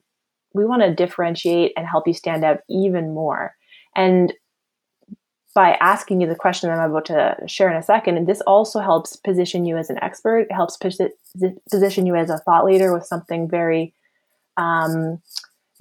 we 0.53 0.65
want 0.65 0.81
to 0.81 0.95
differentiate 0.95 1.73
and 1.75 1.85
help 1.85 2.07
you 2.07 2.13
stand 2.13 2.45
out 2.45 2.59
even 2.69 3.13
more. 3.13 3.53
And 3.95 4.33
by 5.55 5.77
asking 5.81 6.21
you 6.21 6.27
the 6.27 6.35
question 6.35 6.69
I'm 6.69 6.91
about 6.91 7.05
to 7.05 7.35
share 7.47 7.69
in 7.69 7.77
a 7.77 7.83
second. 7.83 8.17
And 8.17 8.27
this 8.27 8.41
also 8.41 8.79
helps 8.79 9.15
position 9.15 9.65
you 9.65 9.77
as 9.77 9.89
an 9.89 10.01
expert. 10.01 10.41
It 10.41 10.51
helps 10.51 10.77
position 10.77 12.05
you 12.05 12.15
as 12.15 12.29
a 12.29 12.37
thought 12.37 12.65
leader 12.65 12.93
with 12.93 13.05
something 13.05 13.49
very 13.49 13.93
um, 14.57 15.21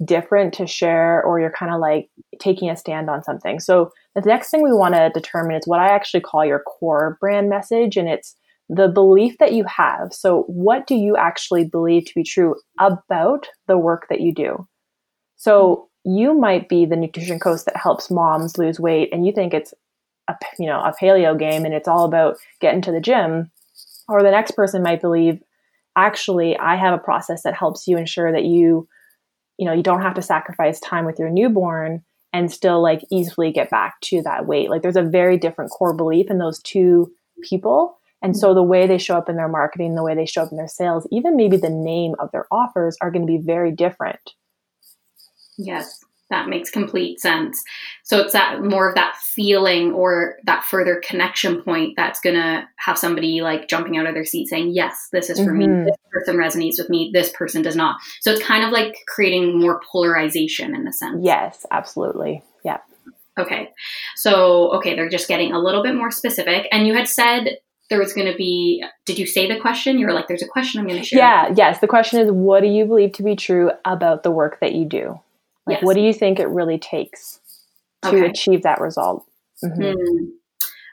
different 0.03 0.53
to 0.55 0.65
share, 0.65 1.23
or 1.23 1.39
you're 1.39 1.51
kind 1.51 1.73
of 1.73 1.79
like 1.79 2.09
taking 2.39 2.69
a 2.69 2.75
stand 2.75 3.09
on 3.09 3.23
something. 3.23 3.59
So 3.59 3.91
the 4.15 4.21
next 4.21 4.49
thing 4.49 4.63
we 4.63 4.73
want 4.73 4.95
to 4.95 5.11
determine 5.13 5.55
is 5.55 5.67
what 5.67 5.79
I 5.79 5.89
actually 5.89 6.21
call 6.21 6.45
your 6.45 6.59
core 6.59 7.17
brand 7.19 7.49
message, 7.49 7.97
and 7.97 8.07
it's 8.07 8.35
the 8.69 8.87
belief 8.87 9.37
that 9.39 9.53
you 9.53 9.65
have. 9.65 10.13
So, 10.13 10.43
what 10.43 10.87
do 10.87 10.95
you 10.95 11.17
actually 11.17 11.65
believe 11.65 12.05
to 12.05 12.13
be 12.15 12.23
true 12.23 12.55
about 12.79 13.47
the 13.67 13.77
work 13.77 14.05
that 14.09 14.21
you 14.21 14.33
do? 14.33 14.67
So, 15.37 15.88
you 16.15 16.33
might 16.33 16.69
be 16.69 16.85
the 16.85 16.95
nutrition 16.95 17.39
coach 17.39 17.65
that 17.65 17.77
helps 17.77 18.09
moms 18.09 18.57
lose 18.57 18.79
weight 18.79 19.09
and 19.11 19.25
you 19.25 19.31
think 19.31 19.53
it's 19.53 19.73
a 20.29 20.35
you 20.57 20.65
know 20.65 20.79
a 20.79 20.93
paleo 20.99 21.37
game 21.37 21.65
and 21.65 21.73
it's 21.73 21.87
all 21.87 22.05
about 22.05 22.37
getting 22.59 22.81
to 22.81 22.91
the 22.91 23.01
gym 23.01 23.51
or 24.07 24.23
the 24.23 24.31
next 24.31 24.51
person 24.51 24.83
might 24.83 25.01
believe 25.01 25.41
actually 25.95 26.57
i 26.57 26.75
have 26.75 26.93
a 26.93 27.03
process 27.03 27.43
that 27.43 27.53
helps 27.53 27.87
you 27.87 27.97
ensure 27.97 28.31
that 28.31 28.45
you 28.45 28.87
you 29.57 29.65
know 29.65 29.73
you 29.73 29.83
don't 29.83 30.01
have 30.01 30.13
to 30.15 30.21
sacrifice 30.21 30.79
time 30.79 31.05
with 31.05 31.19
your 31.19 31.29
newborn 31.29 32.03
and 32.33 32.51
still 32.51 32.81
like 32.81 33.01
easily 33.11 33.51
get 33.51 33.69
back 33.69 33.99
to 34.01 34.21
that 34.21 34.45
weight. 34.45 34.69
Like 34.69 34.81
there's 34.81 34.95
a 34.95 35.01
very 35.01 35.37
different 35.37 35.71
core 35.71 35.95
belief 35.95 36.29
in 36.29 36.37
those 36.37 36.61
two 36.61 37.11
people 37.43 37.97
and 38.21 38.35
so 38.35 38.47
mm-hmm. 38.47 38.55
the 38.55 38.63
way 38.63 38.87
they 38.87 38.97
show 38.97 39.17
up 39.17 39.29
in 39.29 39.37
their 39.37 39.47
marketing 39.47 39.95
the 39.95 40.03
way 40.03 40.13
they 40.13 40.25
show 40.25 40.43
up 40.43 40.51
in 40.51 40.57
their 40.57 40.67
sales 40.67 41.07
even 41.11 41.37
maybe 41.37 41.55
the 41.55 41.69
name 41.69 42.15
of 42.19 42.29
their 42.31 42.45
offers 42.51 42.97
are 43.01 43.11
going 43.11 43.25
to 43.25 43.31
be 43.31 43.37
very 43.37 43.71
different 43.71 44.33
Yes, 45.59 46.03
that 46.29 46.47
makes 46.47 46.69
complete 46.69 47.19
sense. 47.19 47.63
So 48.03 48.19
it's 48.19 48.33
that 48.33 48.63
more 48.63 48.87
of 48.87 48.95
that 48.95 49.17
feeling 49.17 49.91
or 49.91 50.37
that 50.45 50.63
further 50.63 51.01
connection 51.05 51.61
point 51.61 51.95
that's 51.97 52.19
going 52.21 52.35
to 52.35 52.67
have 52.77 52.97
somebody 52.97 53.41
like 53.41 53.67
jumping 53.67 53.97
out 53.97 54.05
of 54.05 54.13
their 54.13 54.25
seat 54.25 54.47
saying, 54.47 54.71
Yes, 54.73 55.09
this 55.11 55.29
is 55.29 55.39
for 55.39 55.51
mm-hmm. 55.51 55.83
me. 55.83 55.85
This 55.85 55.95
person 56.11 56.37
resonates 56.37 56.79
with 56.79 56.89
me. 56.89 57.11
This 57.13 57.31
person 57.31 57.61
does 57.61 57.75
not. 57.75 57.97
So 58.21 58.31
it's 58.31 58.43
kind 58.43 58.63
of 58.63 58.71
like 58.71 58.95
creating 59.07 59.59
more 59.59 59.81
polarization 59.91 60.75
in 60.75 60.87
a 60.87 60.93
sense. 60.93 61.19
Yes, 61.21 61.65
absolutely. 61.71 62.41
Yeah. 62.63 62.77
Okay. 63.37 63.71
So, 64.15 64.71
okay, 64.77 64.95
they're 64.95 65.09
just 65.09 65.27
getting 65.27 65.51
a 65.51 65.59
little 65.59 65.83
bit 65.83 65.95
more 65.95 66.11
specific. 66.11 66.67
And 66.71 66.87
you 66.87 66.93
had 66.93 67.07
said 67.07 67.57
there 67.89 67.99
was 67.99 68.13
going 68.13 68.31
to 68.31 68.37
be 68.37 68.83
did 69.05 69.17
you 69.17 69.25
say 69.25 69.51
the 69.51 69.59
question 69.59 69.97
you 69.97 70.05
were 70.05 70.13
like 70.13 70.27
there's 70.27 70.43
a 70.43 70.47
question 70.47 70.79
i'm 70.79 70.85
going 70.85 70.99
to 70.99 71.03
share 71.03 71.17
yeah 71.17 71.51
yes 71.57 71.79
the 71.79 71.87
question 71.87 72.19
is 72.19 72.29
what 72.29 72.61
do 72.61 72.67
you 72.67 72.85
believe 72.85 73.11
to 73.11 73.23
be 73.23 73.35
true 73.35 73.71
about 73.83 74.21
the 74.21 74.29
work 74.29 74.59
that 74.59 74.73
you 74.73 74.85
do 74.85 75.19
like, 75.69 75.77
yes. 75.77 75.83
what 75.83 75.95
do 75.95 76.01
you 76.01 76.13
think 76.13 76.39
it 76.39 76.47
really 76.47 76.77
takes 76.77 77.39
to 78.03 78.09
okay. 78.09 78.25
achieve 78.25 78.63
that 78.63 78.81
result? 78.81 79.25
Mm-hmm. 79.63 79.81
Mm. 79.81 80.27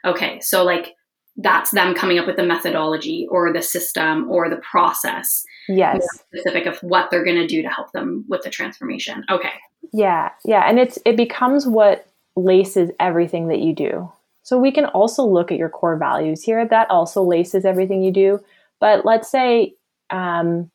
Okay, 0.05 0.39
so 0.39 0.63
like 0.63 0.95
that's 1.37 1.71
them 1.71 1.93
coming 1.93 2.17
up 2.17 2.25
with 2.25 2.35
the 2.35 2.43
methodology 2.43 3.27
or 3.29 3.53
the 3.53 3.61
system 3.61 4.29
or 4.29 4.49
the 4.49 4.57
process. 4.57 5.45
Yes. 5.67 6.05
Specific 6.33 6.65
of 6.65 6.77
what 6.79 7.11
they're 7.11 7.23
going 7.23 7.37
to 7.37 7.47
do 7.47 7.61
to 7.61 7.69
help 7.69 7.91
them 7.91 8.25
with 8.27 8.41
the 8.41 8.49
transformation. 8.49 9.23
Okay. 9.29 9.53
Yeah, 9.93 10.31
yeah, 10.43 10.63
and 10.67 10.79
it's 10.79 10.99
it 11.05 11.15
becomes 11.15 11.65
what 11.65 12.07
laces 12.35 12.91
everything 12.99 13.47
that 13.47 13.59
you 13.59 13.73
do. 13.73 14.11
So 14.43 14.57
we 14.57 14.71
can 14.71 14.85
also 14.85 15.25
look 15.25 15.51
at 15.51 15.57
your 15.57 15.69
core 15.69 15.97
values 15.97 16.43
here. 16.43 16.65
That 16.67 16.89
also 16.89 17.21
laces 17.23 17.65
everything 17.65 18.01
you 18.01 18.11
do. 18.11 18.39
But 18.79 19.05
let's 19.05 19.29
say 19.29 19.75
um, 20.09 20.71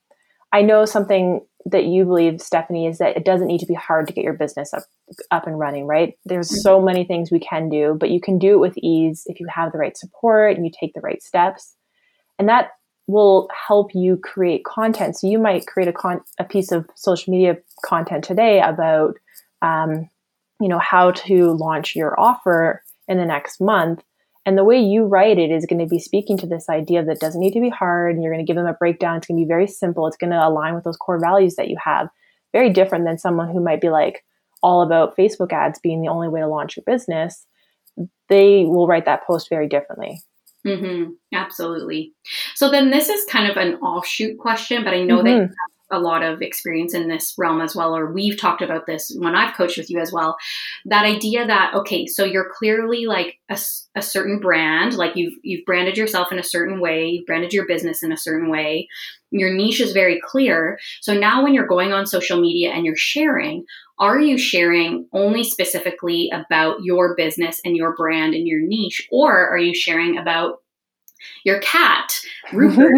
I 0.52 0.62
know 0.62 0.84
something 0.84 1.40
that 1.66 1.84
you 1.84 2.04
believe, 2.04 2.40
Stephanie, 2.40 2.86
is 2.86 2.98
that 2.98 3.16
it 3.16 3.24
doesn't 3.24 3.46
need 3.46 3.60
to 3.60 3.66
be 3.66 3.74
hard 3.74 4.06
to 4.08 4.12
get 4.12 4.24
your 4.24 4.32
business 4.32 4.74
up 4.74 4.82
up 5.30 5.46
and 5.46 5.58
running, 5.58 5.86
right? 5.86 6.14
There's 6.24 6.48
mm-hmm. 6.48 6.60
so 6.60 6.80
many 6.80 7.04
things 7.04 7.30
we 7.30 7.40
can 7.40 7.68
do, 7.68 7.96
but 7.98 8.10
you 8.10 8.20
can 8.20 8.38
do 8.38 8.54
it 8.54 8.60
with 8.60 8.78
ease 8.78 9.22
if 9.26 9.40
you 9.40 9.46
have 9.54 9.72
the 9.72 9.78
right 9.78 9.96
support 9.96 10.56
and 10.56 10.64
you 10.64 10.72
take 10.78 10.94
the 10.94 11.00
right 11.00 11.22
steps. 11.22 11.74
And 12.38 12.48
that 12.48 12.70
will 13.06 13.48
help 13.68 13.94
you 13.94 14.16
create 14.16 14.64
content. 14.64 15.18
So 15.18 15.26
you 15.26 15.38
might 15.38 15.66
create 15.66 15.88
a, 15.88 15.92
con- 15.92 16.22
a 16.38 16.44
piece 16.44 16.72
of 16.72 16.88
social 16.96 17.32
media 17.32 17.58
content 17.84 18.24
today 18.24 18.60
about, 18.60 19.18
um, 19.60 20.08
you 20.60 20.68
know, 20.68 20.78
how 20.78 21.10
to 21.10 21.52
launch 21.52 21.94
your 21.94 22.18
offer 22.18 22.82
in 23.08 23.18
the 23.18 23.26
next 23.26 23.60
month. 23.60 24.02
And 24.44 24.58
the 24.58 24.64
way 24.64 24.80
you 24.80 25.04
write 25.04 25.38
it 25.38 25.50
is 25.50 25.66
going 25.66 25.78
to 25.80 25.86
be 25.86 26.00
speaking 26.00 26.36
to 26.38 26.46
this 26.46 26.68
idea 26.68 27.04
that 27.04 27.20
doesn't 27.20 27.40
need 27.40 27.52
to 27.52 27.60
be 27.60 27.70
hard. 27.70 28.14
And 28.14 28.22
you're 28.22 28.32
going 28.32 28.44
to 28.44 28.48
give 28.48 28.56
them 28.56 28.66
a 28.66 28.72
breakdown. 28.74 29.16
It's 29.16 29.26
going 29.26 29.38
to 29.38 29.44
be 29.44 29.48
very 29.48 29.68
simple. 29.68 30.06
It's 30.06 30.16
going 30.16 30.32
to 30.32 30.46
align 30.46 30.74
with 30.74 30.84
those 30.84 30.96
core 30.96 31.20
values 31.20 31.54
that 31.56 31.68
you 31.68 31.76
have. 31.82 32.08
Very 32.52 32.70
different 32.70 33.04
than 33.04 33.18
someone 33.18 33.50
who 33.50 33.62
might 33.62 33.80
be 33.80 33.88
like 33.88 34.24
all 34.62 34.82
about 34.82 35.16
Facebook 35.16 35.52
ads 35.52 35.78
being 35.80 36.02
the 36.02 36.08
only 36.08 36.28
way 36.28 36.40
to 36.40 36.48
launch 36.48 36.76
your 36.76 36.84
business. 36.86 37.46
They 38.28 38.64
will 38.64 38.86
write 38.86 39.04
that 39.04 39.26
post 39.26 39.48
very 39.48 39.68
differently. 39.68 40.20
Mm-hmm. 40.66 41.10
Absolutely. 41.34 42.12
So 42.54 42.70
then 42.70 42.90
this 42.90 43.08
is 43.08 43.24
kind 43.26 43.50
of 43.50 43.56
an 43.56 43.74
offshoot 43.76 44.38
question, 44.38 44.84
but 44.84 44.94
I 44.94 45.02
know 45.02 45.18
mm-hmm. 45.18 45.26
that 45.26 45.32
you 45.32 45.40
have 45.40 45.71
a 45.92 46.00
lot 46.00 46.22
of 46.22 46.42
experience 46.42 46.94
in 46.94 47.08
this 47.08 47.34
realm 47.38 47.60
as 47.60 47.76
well, 47.76 47.96
or 47.96 48.12
we've 48.12 48.40
talked 48.40 48.62
about 48.62 48.86
this 48.86 49.14
when 49.18 49.36
I've 49.36 49.54
coached 49.54 49.78
with 49.78 49.90
you 49.90 50.00
as 50.00 50.10
well. 50.12 50.36
That 50.86 51.04
idea 51.04 51.46
that 51.46 51.74
okay, 51.74 52.06
so 52.06 52.24
you're 52.24 52.50
clearly 52.58 53.06
like 53.06 53.38
a, 53.50 53.58
a 53.94 54.02
certain 54.02 54.40
brand, 54.40 54.94
like 54.94 55.14
you've 55.14 55.34
you've 55.42 55.64
branded 55.66 55.96
yourself 55.96 56.32
in 56.32 56.38
a 56.38 56.44
certain 56.44 56.80
way, 56.80 57.06
you've 57.06 57.26
branded 57.26 57.52
your 57.52 57.66
business 57.66 58.02
in 58.02 58.10
a 58.10 58.16
certain 58.16 58.50
way. 58.50 58.88
Your 59.30 59.52
niche 59.54 59.80
is 59.80 59.92
very 59.92 60.20
clear. 60.22 60.78
So 61.00 61.14
now 61.14 61.42
when 61.42 61.54
you're 61.54 61.66
going 61.66 61.92
on 61.92 62.06
social 62.06 62.40
media 62.40 62.70
and 62.70 62.84
you're 62.84 62.96
sharing, 62.96 63.64
are 63.98 64.20
you 64.20 64.36
sharing 64.36 65.06
only 65.12 65.44
specifically 65.44 66.30
about 66.32 66.82
your 66.82 67.14
business 67.16 67.60
and 67.64 67.76
your 67.76 67.94
brand 67.94 68.34
and 68.34 68.46
your 68.48 68.60
niche, 68.60 69.06
or 69.10 69.48
are 69.48 69.58
you 69.58 69.74
sharing 69.74 70.18
about 70.18 70.61
your 71.44 71.60
cat 71.60 72.12
Rupert, 72.52 72.92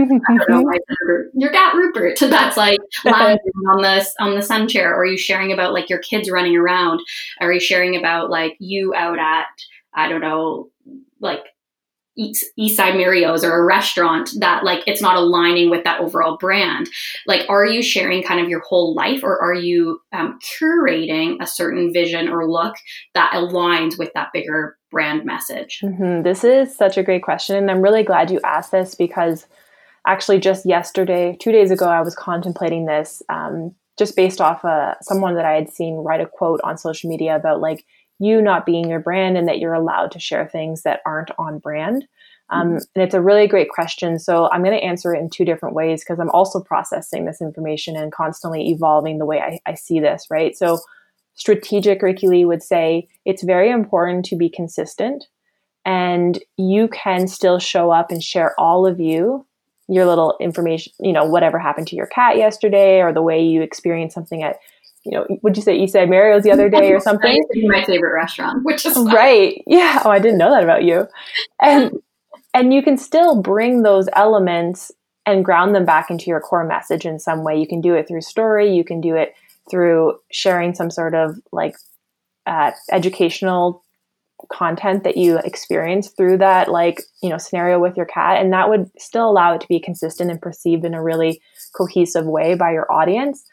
know, 0.49 0.65
your 1.35 1.51
cat 1.51 1.75
Rupert, 1.75 2.19
that's 2.21 2.57
like 2.57 2.81
lounging 3.05 3.39
on 3.71 3.83
the 3.83 4.07
on 4.21 4.35
the 4.35 4.43
sun 4.43 4.69
chair, 4.69 4.93
or 4.93 5.01
are 5.01 5.07
you 5.07 5.19
sharing 5.19 5.53
about 5.53 5.73
like 5.73 5.89
your 5.89 6.01
kids 6.01 6.31
running 6.31 6.57
around? 6.57 7.01
Are 7.41 7.53
you 7.53 7.61
sharing 7.61 7.97
about 7.97 8.31
like 8.31 8.57
you 8.59 8.95
out 8.95 9.19
at 9.19 9.47
I 9.95 10.09
don't 10.09 10.21
know, 10.21 10.71
like 11.21 11.45
East, 12.17 12.45
East 12.57 12.77
Side 12.77 12.95
Mario's 12.95 13.45
or 13.45 13.57
a 13.57 13.65
restaurant 13.65 14.31
that 14.39 14.65
like 14.65 14.85
it's 14.87 15.03
not 15.03 15.17
aligning 15.17 15.71
with 15.71 15.85
that 15.85 16.01
overall 16.01 16.37
brand. 16.37 16.89
Like, 17.27 17.49
are 17.49 17.67
you 17.67 17.83
sharing 17.83 18.23
kind 18.23 18.41
of 18.41 18.49
your 18.49 18.61
whole 18.61 18.95
life 18.95 19.23
or 19.23 19.41
are 19.41 19.55
you 19.55 20.01
um, 20.13 20.39
curating 20.61 21.37
a 21.41 21.47
certain 21.47 21.93
vision 21.93 22.29
or 22.29 22.49
look 22.49 22.75
that 23.15 23.33
aligns 23.33 23.99
with 23.99 24.13
that 24.15 24.29
bigger 24.33 24.77
brand 24.95 25.25
message? 25.25 25.81
Mm-hmm. 25.83 26.23
This 26.23 26.45
is 26.45 26.75
such 26.75 26.97
a 26.97 27.03
great 27.03 27.25
question. 27.25 27.57
And 27.57 27.69
I'm 27.69 27.83
really 27.83 28.05
glad 28.05 28.31
you 28.31 28.41
asked 28.45 28.71
this 28.71 28.95
because 28.95 29.47
actually 30.07 30.39
just 30.39 30.65
yesterday, 30.65 31.37
two 31.41 31.51
days 31.51 31.73
ago, 31.73 31.87
I 31.87 32.01
was 32.01 32.15
contemplating 32.15 32.87
this 32.87 33.21
um, 33.29 33.75
just 33.99 34.15
based 34.15 34.41
off 34.41 34.65
uh, 34.65 34.95
someone 35.03 35.35
that 35.35 35.45
I 35.45 35.55
had 35.55 35.69
seen 35.69 35.97
write 35.97 36.21
a 36.21 36.27
quote 36.27 36.61
on 36.63 36.79
social 36.79 37.11
media 37.11 37.35
about 37.35 37.61
like, 37.61 37.85
you 38.21 38.41
not 38.41 38.65
being 38.65 38.89
your 38.89 39.01
brand 39.01 39.37
and 39.37 39.49
that 39.49 39.59
you're 39.59 39.75
allowed 39.75 40.13
to 40.13 40.21
share 40.21 40.47
things 40.47 40.83
that 40.83 41.01
aren't 41.05 41.33
on 41.37 41.59
brand? 41.59 42.07
Um, 42.51 42.69
mm-hmm. 42.69 42.77
And 42.95 43.05
it's 43.05 43.15
a 43.15 43.21
really 43.21 43.49
great 43.49 43.71
question. 43.71 44.21
So 44.21 44.49
I'm 44.53 44.63
going 44.63 44.79
to 44.79 44.85
answer 44.85 45.13
it 45.13 45.19
in 45.19 45.29
two 45.29 45.45
different 45.45 45.75
ways 45.75 46.05
because 46.05 46.21
I'm 46.21 46.31
also 46.31 46.61
processing 46.61 47.25
this 47.25 47.41
information 47.41 47.97
and 47.97 48.13
constantly 48.13 48.71
evolving 48.71 49.19
the 49.19 49.27
way 49.27 49.41
I, 49.41 49.59
I 49.67 49.75
see 49.75 49.99
this, 49.99 50.29
right? 50.31 50.57
So 50.57 50.79
strategic 51.35 52.03
Ricky 52.03 52.29
Lee 52.29 52.45
would 52.45 52.63
say 52.63 53.09
it's 53.25 53.43
very 53.43 53.71
important 53.71 54.25
to 54.27 54.37
be 54.37 54.49
consistent 54.49 55.25
and 55.85 56.39
you 56.57 56.89
can 56.89 57.27
still 57.29 57.59
show 57.59 57.91
up 57.91 58.11
and 58.11 58.23
share 58.23 58.59
all 58.59 58.87
of 58.87 59.01
you 59.01 59.47
your 59.89 60.07
little 60.07 60.37
information 60.41 60.93
you 61.01 61.13
know 61.13 61.25
whatever 61.25 61.59
happened 61.59 61.87
to 61.87 61.97
your 61.97 62.07
cat 62.07 62.37
yesterday 62.37 63.01
or 63.01 63.13
the 63.13 63.23
way 63.23 63.43
you 63.43 63.61
experienced 63.61 64.15
something 64.15 64.43
at 64.43 64.59
you 65.05 65.13
know, 65.13 65.27
would 65.43 65.57
you 65.57 65.63
say 65.63 65.79
you 65.79 65.87
said 65.87 66.09
Mario's 66.09 66.43
the 66.43 66.51
other 66.51 66.71
day 66.71 66.91
or 66.93 67.01
something? 67.01 67.45
my 67.67 67.85
favorite 67.85 68.15
restaurant, 68.15 68.65
which 68.65 68.87
is 68.87 68.97
right. 69.13 69.63
Yeah. 69.67 70.03
Oh, 70.05 70.11
I 70.11 70.19
didn't 70.19 70.39
know 70.39 70.51
that 70.51 70.65
about 70.65 70.83
you. 70.83 71.07
And 71.61 71.93
and 72.55 72.73
you 72.73 72.83
can 72.83 72.97
still 72.97 73.41
bring 73.41 73.83
those 73.83 74.09
elements 74.15 74.91
and 75.27 75.45
ground 75.45 75.75
them 75.75 75.85
back 75.85 76.11
into 76.11 76.27
your 76.27 76.41
core 76.41 76.65
message 76.65 77.05
in 77.05 77.19
some 77.19 77.45
way. 77.45 77.59
You 77.59 77.67
can 77.67 77.81
do 77.81 77.95
it 77.95 78.07
through 78.07 78.23
story. 78.23 78.75
You 78.75 78.85
can 78.85 79.01
do 79.01 79.15
it 79.15 79.35
through 79.71 80.19
sharing 80.31 80.75
some 80.75 80.91
sort 80.91 81.15
of 81.15 81.37
like 81.53 81.75
uh, 82.47 82.73
educational 82.93 83.83
content 84.53 85.05
that 85.05 85.17
you 85.17 85.39
experience 85.39 86.09
through 86.09 86.37
that 86.37 86.69
like 86.69 87.01
you 87.23 87.31
know 87.31 87.39
scenario 87.39 87.79
with 87.79 87.97
your 87.97 88.05
cat 88.05 88.43
and 88.43 88.53
that 88.53 88.69
would 88.69 88.91
still 88.99 89.31
allow 89.31 89.55
it 89.55 89.61
to 89.61 89.69
be 89.69 89.81
consistent 89.81 90.31
and 90.31 90.43
perceived 90.43 90.85
in 90.85 90.93
a 90.93 91.03
really 91.03 91.41
cohesive 91.75 92.27
way 92.27 92.55
by 92.55 92.71
your 92.73 92.91
audience 92.93 93.45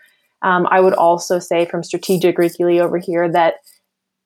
um, 0.41 0.67
I 0.69 0.79
would 0.79 0.93
also 0.93 1.39
say 1.39 1.65
from 1.65 1.83
strategic 1.83 2.37
Ricky 2.37 2.79
over 2.79 2.97
here 2.97 3.31
that 3.31 3.55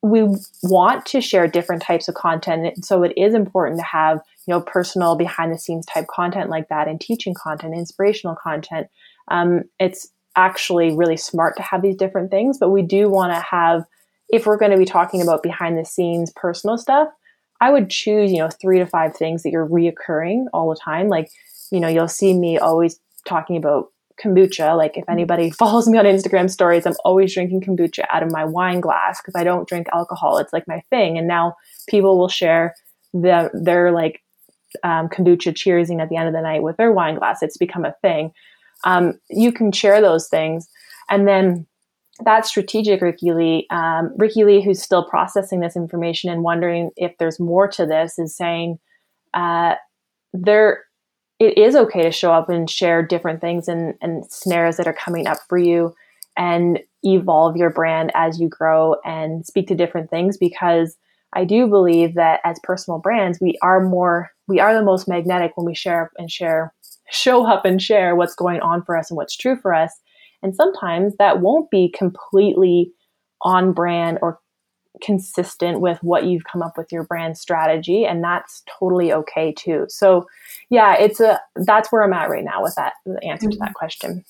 we 0.02 0.24
want 0.64 1.06
to 1.08 1.20
share 1.20 1.48
different 1.48 1.82
types 1.82 2.08
of 2.08 2.16
content. 2.16 2.86
So 2.86 3.04
it 3.04 3.14
is 3.18 3.34
important 3.34 3.80
to 3.80 3.86
have, 3.86 4.20
you 4.48 4.54
know, 4.54 4.62
personal 4.62 5.16
behind 5.16 5.52
the 5.52 5.58
scenes 5.58 5.86
type 5.86 6.08
content 6.08 6.50
like 6.50 6.70
that 6.70 6.88
and 6.88 7.02
teaching 7.02 7.34
content, 7.34 7.74
inspirational 7.74 8.36
content. 8.36 8.88
Um, 9.30 9.64
it's 9.80 10.08
actually 10.36 10.96
really 10.96 11.18
smart 11.18 11.56
to 11.58 11.64
have 11.64 11.82
these 11.82 11.96
different 11.96 12.32
things, 12.32 12.58
but 12.58 12.70
we 12.70 12.82
do 12.82 13.10
want 13.10 13.34
to 13.34 13.40
have, 13.40 13.86
if 14.30 14.46
we're 14.46 14.58
going 14.58 14.72
to 14.72 14.78
be 14.78 14.86
talking 14.86 15.22
about 15.22 15.44
behind 15.44 15.78
the 15.78 15.86
scenes 15.86 16.32
personal 16.36 16.78
stuff, 16.78 17.10
I 17.62 17.72
would 17.72 17.90
choose, 17.90 18.32
you 18.32 18.40
know, 18.40 18.50
three 18.50 18.80
to 18.80 18.86
five 18.86 19.16
things 19.16 19.44
that 19.44 19.52
you're 19.52 19.68
reoccurring 19.68 20.46
all 20.54 20.70
the 20.70 20.80
time. 20.80 21.08
Like, 21.08 21.30
you 21.72 21.80
know, 21.80 21.88
you'll 21.88 22.08
see 22.08 22.34
me 22.34 22.58
always 22.58 23.00
talking 23.26 23.58
about 23.58 23.92
kombucha. 24.22 24.78
Like 24.78 24.98
if 24.98 25.04
mm-hmm. 25.04 25.12
anybody 25.12 25.50
follows 25.60 25.88
me 25.88 25.98
on 25.98 26.06
Instagram 26.06 26.50
stories, 26.50 26.86
I'm 26.86 26.96
always 27.04 27.34
drinking 27.34 27.62
kombucha 27.62 28.06
out 28.12 28.24
of 28.24 28.32
my 28.32 28.46
wine 28.46 28.82
glass 28.82 29.22
because 29.22 29.40
I 29.40 29.44
don't 29.44 29.68
drink 29.68 29.88
alcohol. 29.94 30.38
It's 30.38 30.54
like 30.54 30.68
my 30.68 30.82
thing. 30.90 31.18
And 31.18 31.28
now 31.28 31.56
people 31.88 32.18
will 32.18 32.30
share 32.30 32.76
the, 33.14 33.50
their 33.54 33.92
like 33.92 34.22
um, 34.84 35.08
kombucha 35.08 35.54
cheersing 35.54 36.02
at 36.02 36.10
the 36.10 36.18
end 36.18 36.28
of 36.28 36.34
the 36.34 36.42
night 36.42 36.64
with 36.64 36.78
their 36.78 36.92
wine 36.92 37.16
glass. 37.16 37.42
It's 37.42 37.58
become 37.58 37.86
a 37.86 37.96
thing. 38.02 38.32
Um, 38.86 39.20
you 39.30 39.52
can 39.52 39.72
share 39.72 40.02
those 40.02 40.28
things. 40.28 40.68
And 41.10 41.28
then 41.28 41.68
that 42.24 42.46
strategic 42.46 43.02
Ricky 43.02 43.34
Lee, 43.34 43.68
um, 43.72 44.14
Ricky 44.18 44.44
Lee, 44.44 44.64
who's 44.64 44.82
still 44.82 45.04
processing 45.04 45.60
this 45.60 45.76
information 45.76 46.32
and 46.32 46.44
wondering 46.44 46.92
if 46.96 47.18
there's 47.18 47.40
more 47.40 47.68
to 47.70 47.86
this, 47.86 48.18
is 48.18 48.36
saying 48.36 48.80
uh, 49.34 49.76
there 50.34 50.86
it 51.40 51.58
is 51.58 51.76
okay 51.76 52.04
to 52.04 52.12
show 52.12 52.32
up 52.32 52.50
and 52.50 52.70
share 52.70 53.04
different 53.04 53.42
things 53.42 53.68
and, 53.68 53.96
and 54.02 54.26
scenarios 54.32 54.78
that 54.78 54.88
are 54.88 54.94
coming 54.94 55.28
up 55.28 55.38
for 55.50 55.58
you 55.58 55.94
and 56.38 56.80
evolve 57.04 57.58
your 57.58 57.70
brand 57.70 58.12
as 58.16 58.40
you 58.40 58.48
grow 58.48 58.96
and 59.04 59.46
speak 59.46 59.68
to 59.68 59.76
different 59.76 60.10
things 60.10 60.38
because 60.38 60.96
I 61.34 61.44
do 61.44 61.68
believe 61.68 62.16
that 62.16 62.40
as 62.46 62.60
personal 62.64 63.00
brands, 63.00 63.40
we 63.42 63.58
are 63.62 63.82
more, 63.82 64.32
we 64.48 64.60
are 64.60 64.74
the 64.74 64.84
most 64.84 65.08
magnetic 65.08 65.58
when 65.58 65.66
we 65.66 65.76
share 65.76 66.12
and 66.18 66.32
share, 66.32 66.74
show 67.10 67.46
up 67.46 67.66
and 67.66 67.82
share 67.82 68.16
what's 68.16 68.36
going 68.36 68.62
on 68.62 68.84
for 68.84 68.98
us 68.98 69.10
and 69.10 69.18
what's 69.18 69.36
true 69.36 69.56
for 69.56 69.74
us. 69.74 69.92
And 70.42 70.56
sometimes 70.56 71.16
that 71.18 71.42
won't 71.42 71.70
be 71.72 71.92
completely 71.96 72.92
on 73.42 73.74
brand 73.74 74.20
or 74.22 74.40
consistent 75.02 75.82
with 75.82 76.00
what 76.02 76.26
you've 76.26 76.44
come 76.52 76.62
up 76.62 76.78
with 76.78 76.92
your 76.92 77.04
brand 77.04 77.38
strategy 77.38 78.06
and 78.06 78.24
that's 78.24 78.64
totally 78.80 79.12
okay 79.12 79.54
too 79.54 79.86
so 79.90 80.26
yeah 80.70 80.96
it's 80.98 81.20
a 81.20 81.40
that's 81.66 81.92
where 81.92 82.02
i'm 82.02 82.14
at 82.14 82.30
right 82.30 82.46
now 82.46 82.62
with 82.62 82.74
that 82.76 82.94
the 83.06 83.22
answer 83.24 83.48
mm-hmm. 83.48 83.52
to 83.52 83.58
that 83.58 83.74
question 83.74 84.24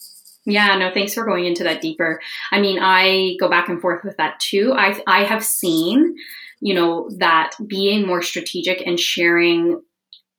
yeah 0.45 0.75
no 0.75 0.91
thanks 0.91 1.13
for 1.13 1.23
going 1.23 1.45
into 1.45 1.63
that 1.63 1.81
deeper 1.81 2.19
i 2.51 2.59
mean 2.59 2.79
i 2.81 3.35
go 3.39 3.49
back 3.49 3.69
and 3.69 3.79
forth 3.79 4.03
with 4.03 4.17
that 4.17 4.39
too 4.39 4.73
i 4.75 4.99
i 5.07 5.23
have 5.23 5.43
seen 5.43 6.15
you 6.61 6.73
know 6.73 7.09
that 7.17 7.51
being 7.67 8.07
more 8.07 8.21
strategic 8.21 8.81
and 8.87 8.99
sharing 8.99 9.79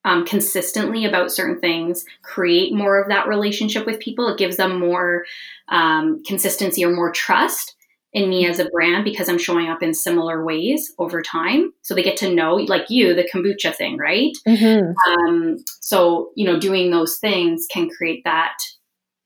um, 0.07 0.25
consistently 0.25 1.05
about 1.05 1.31
certain 1.31 1.61
things 1.61 2.07
create 2.23 2.73
more 2.73 2.99
of 2.99 3.09
that 3.09 3.29
relationship 3.29 3.85
with 3.85 4.01
people 4.01 4.29
it 4.29 4.39
gives 4.39 4.57
them 4.57 4.81
more 4.81 5.25
um, 5.69 6.23
consistency 6.25 6.83
or 6.83 6.95
more 6.95 7.13
trust 7.13 7.77
in 8.17 8.31
me 8.31 8.47
as 8.47 8.59
a 8.59 8.71
brand 8.71 9.05
because 9.05 9.29
I'm 9.29 9.37
showing 9.37 9.69
up 9.69 9.83
in 9.83 9.93
similar 9.93 10.43
ways 10.43 10.91
over 10.99 11.21
time. 11.21 11.75
So 11.83 11.95
they 11.95 12.03
get 12.03 12.17
to 12.19 12.35
know, 12.35 12.55
like 12.55 12.87
you, 12.89 13.15
the 13.15 13.29
kombucha 13.31 13.75
thing, 13.75 13.99
right? 13.99 14.33
Mm-hmm. 14.49 14.95
Um, 15.11 15.59
so 15.81 16.31
you 16.35 16.47
know, 16.47 16.59
doing 16.59 16.91
those 16.91 17.19
things 17.19 17.67
can 17.71 17.91
create 17.91 18.25
that 18.25 18.57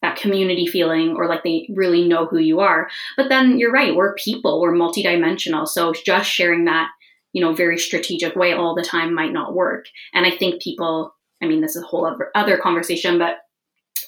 that 0.02 0.16
community 0.16 0.66
feeling, 0.66 1.14
or 1.16 1.28
like 1.28 1.44
they 1.44 1.68
really 1.72 2.08
know 2.08 2.26
who 2.26 2.38
you 2.38 2.58
are. 2.58 2.88
But 3.16 3.28
then 3.28 3.58
you're 3.58 3.70
right, 3.70 3.94
we're 3.94 4.14
people, 4.14 4.60
we're 4.60 4.72
multidimensional. 4.72 5.68
So 5.68 5.92
just 5.92 6.28
sharing 6.28 6.64
that 6.64 6.88
you 7.32 7.40
know, 7.40 7.52
very 7.52 7.78
strategic 7.78 8.34
way 8.36 8.52
all 8.52 8.74
the 8.74 8.82
time 8.82 9.14
might 9.14 9.32
not 9.32 9.54
work. 9.54 9.86
And 10.12 10.26
I 10.26 10.30
think 10.30 10.62
people, 10.62 11.14
I 11.42 11.46
mean, 11.46 11.60
this 11.60 11.76
is 11.76 11.82
a 11.82 11.86
whole 11.86 12.10
other, 12.34 12.58
conversation, 12.58 13.18
but 13.18 13.38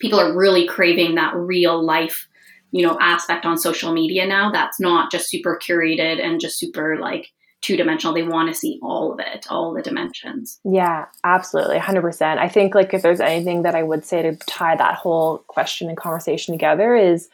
people 0.01 0.19
are 0.19 0.37
really 0.37 0.67
craving 0.67 1.15
that 1.15 1.35
real 1.37 1.83
life, 1.83 2.29
you 2.73 2.87
know, 2.87 2.99
aspect 3.01 3.47
on 3.47 3.57
social 3.57 3.93
media 3.93 4.27
now 4.27 4.51
that's 4.51 4.81
not 4.81 5.11
just 5.11 5.29
super 5.29 5.59
curated 5.63 6.25
and 6.25 6.41
just 6.41 6.59
super 6.59 6.99
like 6.99 7.29
two 7.61 7.77
dimensional. 7.77 8.13
They 8.13 8.25
want 8.25 8.49
to 8.49 8.55
see 8.55 8.81
all 8.83 9.13
of 9.13 9.21
it, 9.21 9.47
all 9.49 9.73
the 9.73 9.83
dimensions. 9.83 10.59
Yeah, 10.65 11.07
absolutely. 11.23 11.79
100%. 11.79 12.39
I 12.39 12.49
think 12.49 12.75
like 12.75 12.93
if 12.93 13.03
there's 13.03 13.21
anything 13.21 13.63
that 13.63 13.77
I 13.77 13.85
would 13.85 14.05
say 14.05 14.21
to 14.23 14.37
tie 14.47 14.77
that 14.77 14.97
whole 14.97 15.39
question 15.47 15.89
and 15.89 15.97
conversation 15.97 16.53
together 16.53 16.97
is 16.97 17.29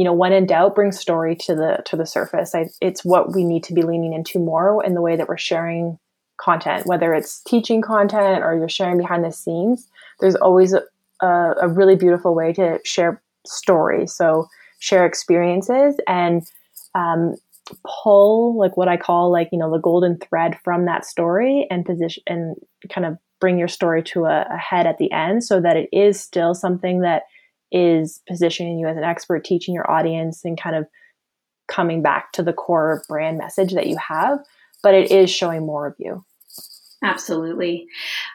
you 0.00 0.04
know 0.04 0.14
when 0.14 0.32
in 0.32 0.46
doubt 0.46 0.74
bring 0.74 0.92
story 0.92 1.36
to 1.36 1.54
the 1.54 1.82
to 1.84 1.94
the 1.94 2.06
surface. 2.06 2.54
I, 2.54 2.70
it's 2.80 3.04
what 3.04 3.34
we 3.34 3.44
need 3.44 3.62
to 3.64 3.74
be 3.74 3.82
leaning 3.82 4.14
into 4.14 4.38
more 4.38 4.82
in 4.82 4.94
the 4.94 5.02
way 5.02 5.14
that 5.14 5.28
we're 5.28 5.36
sharing 5.36 5.98
content 6.40 6.86
whether 6.86 7.12
it's 7.12 7.42
teaching 7.42 7.82
content 7.82 8.42
or 8.42 8.56
you're 8.56 8.66
sharing 8.66 8.96
behind 8.96 9.22
the 9.22 9.30
scenes. 9.30 9.86
There's 10.20 10.36
always 10.36 10.72
a, 10.72 10.82
a, 11.26 11.68
really 11.68 11.96
beautiful 11.96 12.34
way 12.34 12.54
to 12.54 12.80
share 12.82 13.20
story 13.46 14.06
so 14.06 14.48
share 14.78 15.04
experiences 15.04 15.96
and 16.06 16.42
um, 16.94 17.36
pull 18.02 18.58
like 18.58 18.76
what 18.78 18.88
i 18.88 18.96
call 18.96 19.30
like 19.30 19.50
you 19.52 19.58
know 19.58 19.70
the 19.70 19.78
golden 19.78 20.18
thread 20.18 20.58
from 20.64 20.86
that 20.86 21.04
story 21.04 21.66
and 21.70 21.84
position 21.84 22.22
and 22.26 22.56
kind 22.88 23.06
of 23.06 23.18
bring 23.38 23.58
your 23.58 23.68
story 23.68 24.02
to 24.02 24.24
a, 24.24 24.46
a 24.50 24.56
head 24.56 24.86
at 24.86 24.98
the 24.98 25.12
end 25.12 25.44
so 25.44 25.60
that 25.60 25.76
it 25.76 25.88
is 25.92 26.18
still 26.18 26.54
something 26.54 27.00
that 27.00 27.24
is 27.72 28.20
positioning 28.28 28.78
you 28.78 28.86
as 28.86 28.96
an 28.96 29.04
expert, 29.04 29.44
teaching 29.44 29.74
your 29.74 29.90
audience, 29.90 30.44
and 30.44 30.60
kind 30.60 30.76
of 30.76 30.86
coming 31.68 32.02
back 32.02 32.32
to 32.32 32.42
the 32.42 32.52
core 32.52 33.02
brand 33.08 33.38
message 33.38 33.72
that 33.74 33.86
you 33.86 33.96
have. 33.96 34.38
But 34.82 34.94
it 34.94 35.10
is 35.10 35.30
showing 35.30 35.66
more 35.66 35.86
of 35.86 35.94
you. 35.98 36.24
Absolutely. 37.02 37.86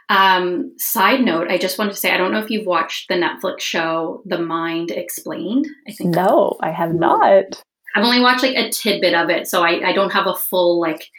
Um, 0.10 0.74
side 0.78 1.22
note, 1.22 1.50
I 1.50 1.58
just 1.58 1.78
wanted 1.78 1.92
to 1.92 1.98
say 1.98 2.12
I 2.12 2.18
don't 2.18 2.32
know 2.32 2.40
if 2.40 2.50
you've 2.50 2.66
watched 2.66 3.10
the 3.10 3.16
Netflix 3.16 3.62
show 3.62 4.24
The 4.26 4.40
Mind 4.40 4.92
Explained. 4.92 5.68
I 5.88 5.92
think 5.92 6.16
no, 6.16 6.58
I 6.62 6.72
have 6.72 6.94
not. 6.94 7.62
I've 7.96 8.04
only 8.04 8.20
watched 8.20 8.44
like 8.44 8.56
a 8.56 8.70
tidbit 8.70 9.14
of 9.14 9.30
it, 9.30 9.48
so 9.48 9.64
I, 9.64 9.90
I 9.90 9.94
don't 9.94 10.14
have 10.14 10.28
a 10.28 10.36
full 10.36 10.82
like. 10.82 11.10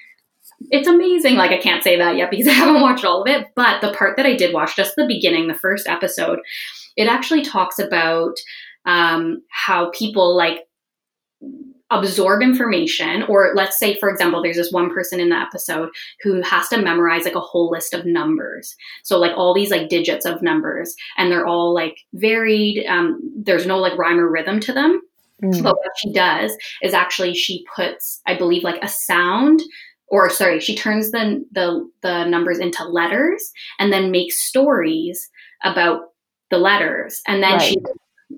It's 0.71 0.89
amazing. 0.89 1.37
Like 1.37 1.53
I 1.53 1.59
can't 1.59 1.85
say 1.85 1.99
that 1.99 2.17
yet 2.17 2.31
because 2.31 2.49
I 2.49 2.53
haven't 2.53 2.83
watched 2.83 3.05
all 3.05 3.23
of 3.23 3.29
it. 3.29 3.49
But 3.55 3.81
the 3.81 3.93
part 3.93 4.17
that 4.17 4.27
I 4.27 4.35
did 4.35 4.53
watch, 4.53 4.75
just 4.75 4.97
the 4.97 5.07
beginning, 5.07 5.47
the 5.47 5.55
first 5.55 5.87
episode, 5.87 6.41
it 6.97 7.09
actually 7.09 7.43
talks 7.43 7.79
about 7.79 8.37
um, 8.85 9.43
how 9.51 9.91
people 9.91 10.37
like 10.37 10.61
absorb 11.91 12.43
information 12.43 13.23
or 13.25 13.53
let's 13.55 13.79
say 13.79 13.97
for 13.99 14.11
example 14.11 14.43
there's 14.43 14.57
this 14.57 14.73
one 14.73 14.93
person 14.93 15.21
in 15.21 15.29
the 15.29 15.37
episode 15.37 15.89
who 16.21 16.43
has 16.43 16.69
to 16.69 16.83
memorize 16.83 17.25
like 17.25 17.37
a 17.37 17.41
whole 17.41 17.71
list 17.71 17.95
of 17.95 18.05
numbers 18.05 18.75
so 19.05 19.19
like 19.19 19.31
all 19.37 19.55
these 19.55 19.71
like 19.71 19.89
digits 19.89 20.27
of 20.27 20.43
numbers 20.43 20.97
and 21.17 21.31
they're 21.31 21.47
all 21.47 21.73
like 21.73 21.99
varied 22.15 22.85
um, 22.87 23.21
there's 23.37 23.67
no 23.67 23.79
like 23.79 23.97
rhyme 23.97 24.19
or 24.19 24.29
rhythm 24.29 24.59
to 24.59 24.73
them 24.73 25.01
mm. 25.45 25.63
but 25.63 25.77
what 25.77 25.93
she 25.97 26.13
does 26.13 26.57
is 26.83 26.93
actually 26.93 27.33
she 27.35 27.65
puts 27.77 28.21
i 28.27 28.37
believe 28.37 28.65
like 28.65 28.83
a 28.83 28.89
sound 28.89 29.63
or 30.09 30.29
sorry 30.29 30.59
she 30.59 30.75
turns 30.75 31.13
the 31.13 31.45
the, 31.53 31.89
the 32.03 32.25
numbers 32.25 32.59
into 32.59 32.85
letters 32.85 33.53
and 33.79 33.93
then 33.93 34.11
makes 34.11 34.41
stories 34.41 35.31
about 35.63 36.01
the 36.51 36.59
letters. 36.59 37.23
And 37.27 37.43
then 37.43 37.55
right. 37.55 37.63
she 37.63 37.77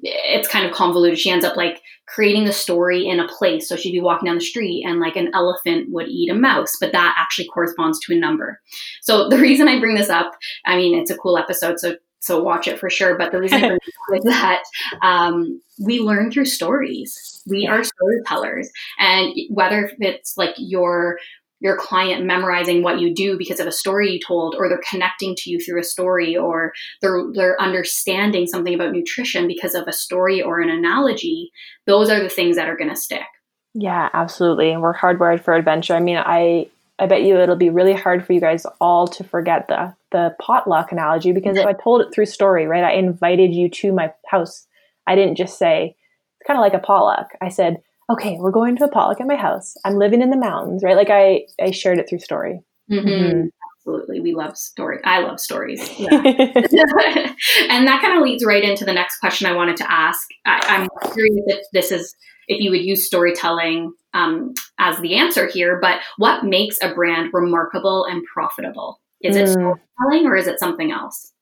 it's 0.03 0.47
kind 0.47 0.67
of 0.67 0.73
convoluted. 0.73 1.19
She 1.19 1.31
ends 1.31 1.45
up 1.45 1.57
like 1.57 1.81
creating 2.07 2.45
the 2.45 2.53
story 2.53 3.07
in 3.07 3.21
a 3.21 3.27
place. 3.27 3.69
So 3.69 3.75
she'd 3.75 3.93
be 3.93 4.01
walking 4.01 4.27
down 4.27 4.37
the 4.37 4.45
street 4.45 4.85
and 4.87 5.01
like 5.01 5.17
an 5.17 5.31
elephant 5.35 5.91
would 5.91 6.09
eat 6.09 6.31
a 6.31 6.35
mouse 6.35 6.77
but 6.81 6.93
that 6.93 7.15
actually 7.19 7.49
corresponds 7.49 7.99
to 8.01 8.13
a 8.13 8.17
number. 8.17 8.61
So 9.01 9.29
the 9.29 9.39
reason 9.49 9.67
i 9.69 9.81
bring 9.81 9.97
this 9.97 10.11
up 10.11 10.33
i 10.67 10.77
mean 10.77 10.99
it's 10.99 11.11
a 11.11 11.17
cool 11.17 11.39
episode 11.39 11.79
so 11.79 11.97
so 12.21 12.43
watch 12.43 12.67
it 12.69 12.79
for 12.79 12.91
sure. 12.91 13.17
But 13.17 13.33
the 13.33 13.39
reason 13.39 13.65
I 13.65 13.69
bring 13.69 13.79
is 14.19 14.25
that 14.25 14.63
um, 15.03 15.61
we 15.79 16.01
learn 16.01 16.31
through 16.31 16.47
stories. 16.47 17.43
We 17.47 17.67
are 17.67 17.85
storytellers. 17.85 18.71
And 18.99 19.35
whether 19.51 19.91
it's 19.99 20.37
like 20.37 20.55
your 20.59 21.19
your 21.61 21.77
client 21.77 22.25
memorizing 22.25 22.83
what 22.83 23.01
you 23.01 23.15
do 23.15 23.37
because 23.37 23.61
of 23.61 23.67
a 23.67 23.73
story 23.73 24.13
you 24.13 24.21
told 24.25 24.55
or 24.57 24.69
they're 24.69 24.81
connecting 24.89 25.35
to 25.37 25.51
you 25.51 25.59
through 25.61 25.81
a 25.81 25.85
story 25.85 26.37
or 26.37 26.73
they're 27.03 27.25
they're 27.35 27.61
understanding 27.61 28.47
something 28.47 28.75
about 28.75 28.93
nutrition 28.93 29.47
because 29.47 29.75
of 29.75 29.87
a 29.89 29.93
story 29.93 30.41
or 30.43 30.61
an 30.61 30.71
analogy 30.71 31.51
those 31.87 32.11
are 32.11 32.21
the 32.23 32.29
things 32.29 32.57
that 32.57 32.69
are 32.69 32.77
going 32.77 32.91
to 32.91 32.97
stick. 32.97 33.27
Yeah 33.75 34.09
absolutely 34.13 34.71
and 34.71 34.83
we're 34.83 34.95
hardwired 34.95 35.43
for 35.43 35.55
adventure. 35.55 35.95
I 35.95 36.01
mean 36.01 36.19
i 36.19 36.69
i 36.99 37.07
bet 37.07 37.23
you 37.23 37.39
it'll 37.39 37.57
be 37.57 37.71
really 37.71 37.95
hard 37.95 38.25
for 38.25 38.33
you 38.33 38.41
guys 38.41 38.67
all 38.81 39.07
to 39.09 39.25
forget 39.25 39.69
the 39.69 39.95
the 40.11 40.35
potluck 40.41 40.91
analogy 40.91 41.33
because 41.33 41.57
if 41.57 41.67
i 41.67 41.73
told 41.73 42.01
it 42.01 42.13
through 42.13 42.27
story 42.27 42.67
right 42.67 42.83
i 42.83 42.93
invited 42.93 43.55
you 43.55 43.69
to 43.69 43.93
my 43.93 44.13
house. 44.27 44.67
I 45.07 45.15
didn't 45.15 45.37
just 45.37 45.59
say 45.59 45.97
it's 46.39 46.47
kind 46.47 46.59
of 46.59 46.63
like 46.63 46.75
a 46.75 46.85
potluck. 46.85 47.31
I 47.41 47.49
said 47.49 47.83
okay, 48.11 48.37
we're 48.39 48.51
going 48.51 48.77
to 48.77 48.85
a 48.85 48.89
potluck 48.89 49.21
at 49.21 49.27
my 49.27 49.37
house. 49.37 49.77
I'm 49.85 49.97
living 49.97 50.23
in 50.23 50.31
the 50.31 50.37
mountains, 50.37 50.83
right? 50.83 50.97
Like 50.97 51.11
I, 51.11 51.43
I 51.61 51.71
shared 51.71 51.99
it 51.99 52.09
through 52.09 52.21
story. 52.21 52.61
Mm-hmm. 52.91 53.09
Mm-hmm. 53.09 53.47
Absolutely. 53.79 54.21
We 54.21 54.35
love 54.35 54.57
story. 54.57 54.99
I 55.05 55.21
love 55.21 55.41
stories. 55.41 55.81
Yeah. 55.99 56.11
and 57.71 57.87
that 57.87 58.01
kind 58.03 58.17
of 58.17 58.23
leads 58.23 58.45
right 58.45 58.63
into 58.63 58.85
the 58.85 58.93
next 58.93 59.19
question 59.19 59.47
I 59.47 59.55
wanted 59.55 59.77
to 59.79 59.91
ask. 59.91 60.27
I, 60.47 60.77
am 60.77 60.89
curious 61.13 61.43
if 61.47 61.61
this 61.73 61.93
is, 61.93 62.15
if 62.49 62.61
you 62.61 62.71
would 62.71 62.83
use 62.83 63.07
storytelling 63.07 63.93
um, 64.15 64.55
as 64.79 64.99
the 65.01 65.17
answer 65.17 65.47
here, 65.47 65.79
but 65.81 66.01
what 66.17 66.45
makes 66.45 66.79
a 66.83 66.95
brand 66.95 67.31
remarkable 67.33 68.05
and 68.05 68.23
profitable? 68.33 69.01
Is 69.23 69.37
it 69.37 69.49
mm. 69.49 69.53
storytelling 69.53 70.27
or 70.27 70.37
is 70.37 70.47
it 70.47 70.59
something 70.59 70.93
else? 70.93 71.33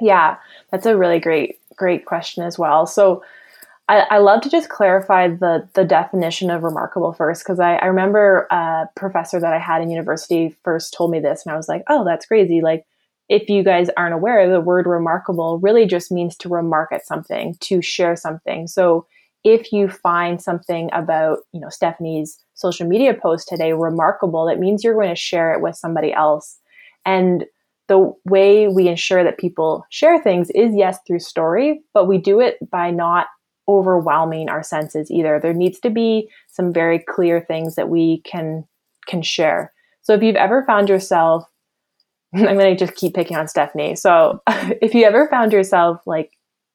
Yeah, 0.00 0.36
that's 0.70 0.86
a 0.86 0.96
really 0.96 1.20
great, 1.20 1.56
great 1.76 2.04
question 2.04 2.44
as 2.44 2.58
well. 2.58 2.86
So, 2.86 3.22
I, 3.88 4.00
I 4.10 4.18
love 4.18 4.40
to 4.42 4.50
just 4.50 4.68
clarify 4.68 5.28
the 5.28 5.68
the 5.74 5.84
definition 5.84 6.50
of 6.50 6.62
remarkable 6.62 7.12
first 7.12 7.44
because 7.44 7.60
I, 7.60 7.76
I 7.76 7.86
remember 7.86 8.46
a 8.50 8.88
professor 8.96 9.38
that 9.38 9.52
I 9.52 9.58
had 9.58 9.80
in 9.80 9.90
university 9.90 10.56
first 10.64 10.92
told 10.92 11.10
me 11.10 11.20
this 11.20 11.44
and 11.44 11.52
I 11.52 11.56
was 11.56 11.68
like, 11.68 11.82
oh, 11.88 12.04
that's 12.04 12.26
crazy. 12.26 12.60
Like 12.60 12.84
if 13.28 13.48
you 13.48 13.62
guys 13.62 13.88
aren't 13.96 14.14
aware, 14.14 14.50
the 14.50 14.60
word 14.60 14.86
remarkable 14.86 15.58
really 15.58 15.86
just 15.86 16.10
means 16.10 16.36
to 16.38 16.48
remark 16.48 16.92
at 16.92 17.06
something, 17.06 17.56
to 17.60 17.82
share 17.82 18.16
something. 18.16 18.66
So 18.66 19.06
if 19.44 19.72
you 19.72 19.88
find 19.88 20.42
something 20.42 20.90
about, 20.92 21.38
you 21.52 21.60
know, 21.60 21.68
Stephanie's 21.68 22.38
social 22.54 22.86
media 22.86 23.14
post 23.14 23.46
today 23.48 23.72
remarkable, 23.72 24.46
that 24.46 24.58
means 24.58 24.82
you're 24.82 24.94
going 24.94 25.08
to 25.08 25.14
share 25.14 25.52
it 25.52 25.60
with 25.60 25.76
somebody 25.76 26.12
else. 26.12 26.58
And 27.04 27.44
the 27.88 28.12
way 28.24 28.66
we 28.66 28.88
ensure 28.88 29.22
that 29.22 29.38
people 29.38 29.86
share 29.90 30.20
things 30.20 30.50
is 30.50 30.74
yes 30.74 30.98
through 31.06 31.20
story, 31.20 31.82
but 31.94 32.08
we 32.08 32.18
do 32.18 32.40
it 32.40 32.58
by 32.70 32.90
not 32.90 33.28
overwhelming 33.68 34.48
our 34.48 34.62
senses 34.62 35.10
either. 35.10 35.40
There 35.40 35.52
needs 35.52 35.80
to 35.80 35.90
be 35.90 36.28
some 36.48 36.72
very 36.72 36.98
clear 36.98 37.40
things 37.40 37.74
that 37.74 37.88
we 37.88 38.22
can 38.22 38.64
can 39.06 39.22
share. 39.22 39.72
So 40.02 40.14
if 40.14 40.22
you've 40.22 40.36
ever 40.36 40.64
found 40.64 40.88
yourself 40.88 41.44
I'm 42.34 42.58
going 42.58 42.76
to 42.76 42.84
just 42.84 42.98
keep 42.98 43.14
picking 43.14 43.36
on 43.36 43.48
Stephanie. 43.48 43.96
So 43.96 44.42
if 44.46 44.94
you 44.94 45.04
ever 45.04 45.28
found 45.28 45.52
yourself 45.52 46.00
like 46.06 46.32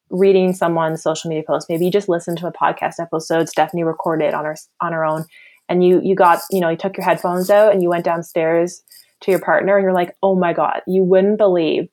reading 0.10 0.54
someone's 0.54 1.04
social 1.04 1.30
media 1.30 1.44
post, 1.46 1.68
maybe 1.70 1.86
you 1.86 1.92
just 1.92 2.10
listened 2.10 2.38
to 2.40 2.48
a 2.48 2.54
podcast 2.54 3.00
episode 3.00 3.50
Stephanie 3.50 3.84
recorded 3.84 4.34
on 4.34 4.46
her 4.46 4.56
on 4.82 4.94
her 4.94 5.06
own 5.06 5.26
and 5.70 5.86
you 5.86 6.02
you 6.04 6.16
got, 6.16 6.42
you 6.52 6.60
know, 6.60 6.70
you 6.70 6.78
took 6.78 6.98
your 6.98 7.06
headphones 7.06 7.50
out 7.50 7.74
and 7.74 7.82
you 7.82 7.90
went 7.90 8.06
downstairs 8.06 8.82
to 9.22 9.32
your 9.32 9.40
partner 9.40 9.78
and 9.78 9.84
you're 9.84 9.94
like, 9.94 10.16
"Oh 10.24 10.36
my 10.36 10.52
god, 10.52 10.82
you 10.88 11.04
wouldn't 11.04 11.38
believe 11.38 11.88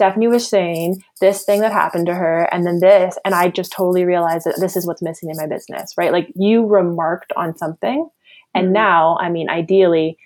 Stephanie 0.00 0.28
was 0.28 0.48
saying 0.48 1.04
this 1.20 1.44
thing 1.44 1.60
that 1.60 1.72
happened 1.72 2.06
to 2.06 2.14
her 2.14 2.48
and 2.50 2.66
then 2.66 2.80
this 2.80 3.18
and 3.22 3.34
I 3.34 3.50
just 3.50 3.70
totally 3.70 4.06
realized 4.06 4.46
that 4.46 4.58
this 4.58 4.74
is 4.74 4.86
what's 4.86 5.02
missing 5.02 5.28
in 5.28 5.36
my 5.36 5.46
business, 5.46 5.92
right? 5.98 6.10
Like 6.10 6.32
you 6.34 6.64
remarked 6.64 7.34
on 7.36 7.54
something 7.54 8.08
and 8.54 8.68
mm-hmm. 8.68 8.72
now, 8.72 9.18
I 9.20 9.28
mean, 9.28 9.50
ideally 9.50 10.16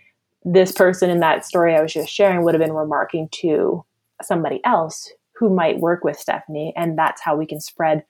this 0.45 0.71
person 0.71 1.11
in 1.11 1.19
that 1.21 1.45
story 1.45 1.75
I 1.75 1.83
was 1.83 1.93
just 1.93 2.09
sharing 2.09 2.45
would 2.45 2.55
have 2.55 2.63
been 2.63 2.73
remarking 2.73 3.29
to 3.41 3.85
somebody 4.23 4.61
else 4.65 5.11
who 5.41 5.51
might 5.51 5.81
work 5.81 6.05
with 6.05 6.21
Stephanie 6.21 6.73
and 6.77 6.97
that's 6.97 7.21
how 7.21 7.35
we 7.35 7.45
can 7.45 7.61
spread 7.61 8.05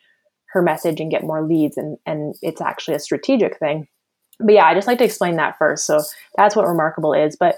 her 0.48 0.60
message 0.60 1.00
and 1.00 1.10
get 1.10 1.24
more 1.24 1.42
leads 1.48 1.78
and 1.78 1.96
and 2.04 2.34
it's 2.42 2.60
actually 2.60 2.94
a 2.94 3.00
strategic 3.00 3.58
thing. 3.58 3.88
But 4.38 4.52
yeah, 4.52 4.66
I 4.66 4.74
just 4.74 4.86
like 4.86 4.98
to 4.98 5.04
explain 5.04 5.36
that 5.36 5.56
first. 5.56 5.86
So 5.86 6.02
that's 6.36 6.54
what 6.54 6.68
remarkable 6.68 7.14
is, 7.14 7.36
but 7.40 7.56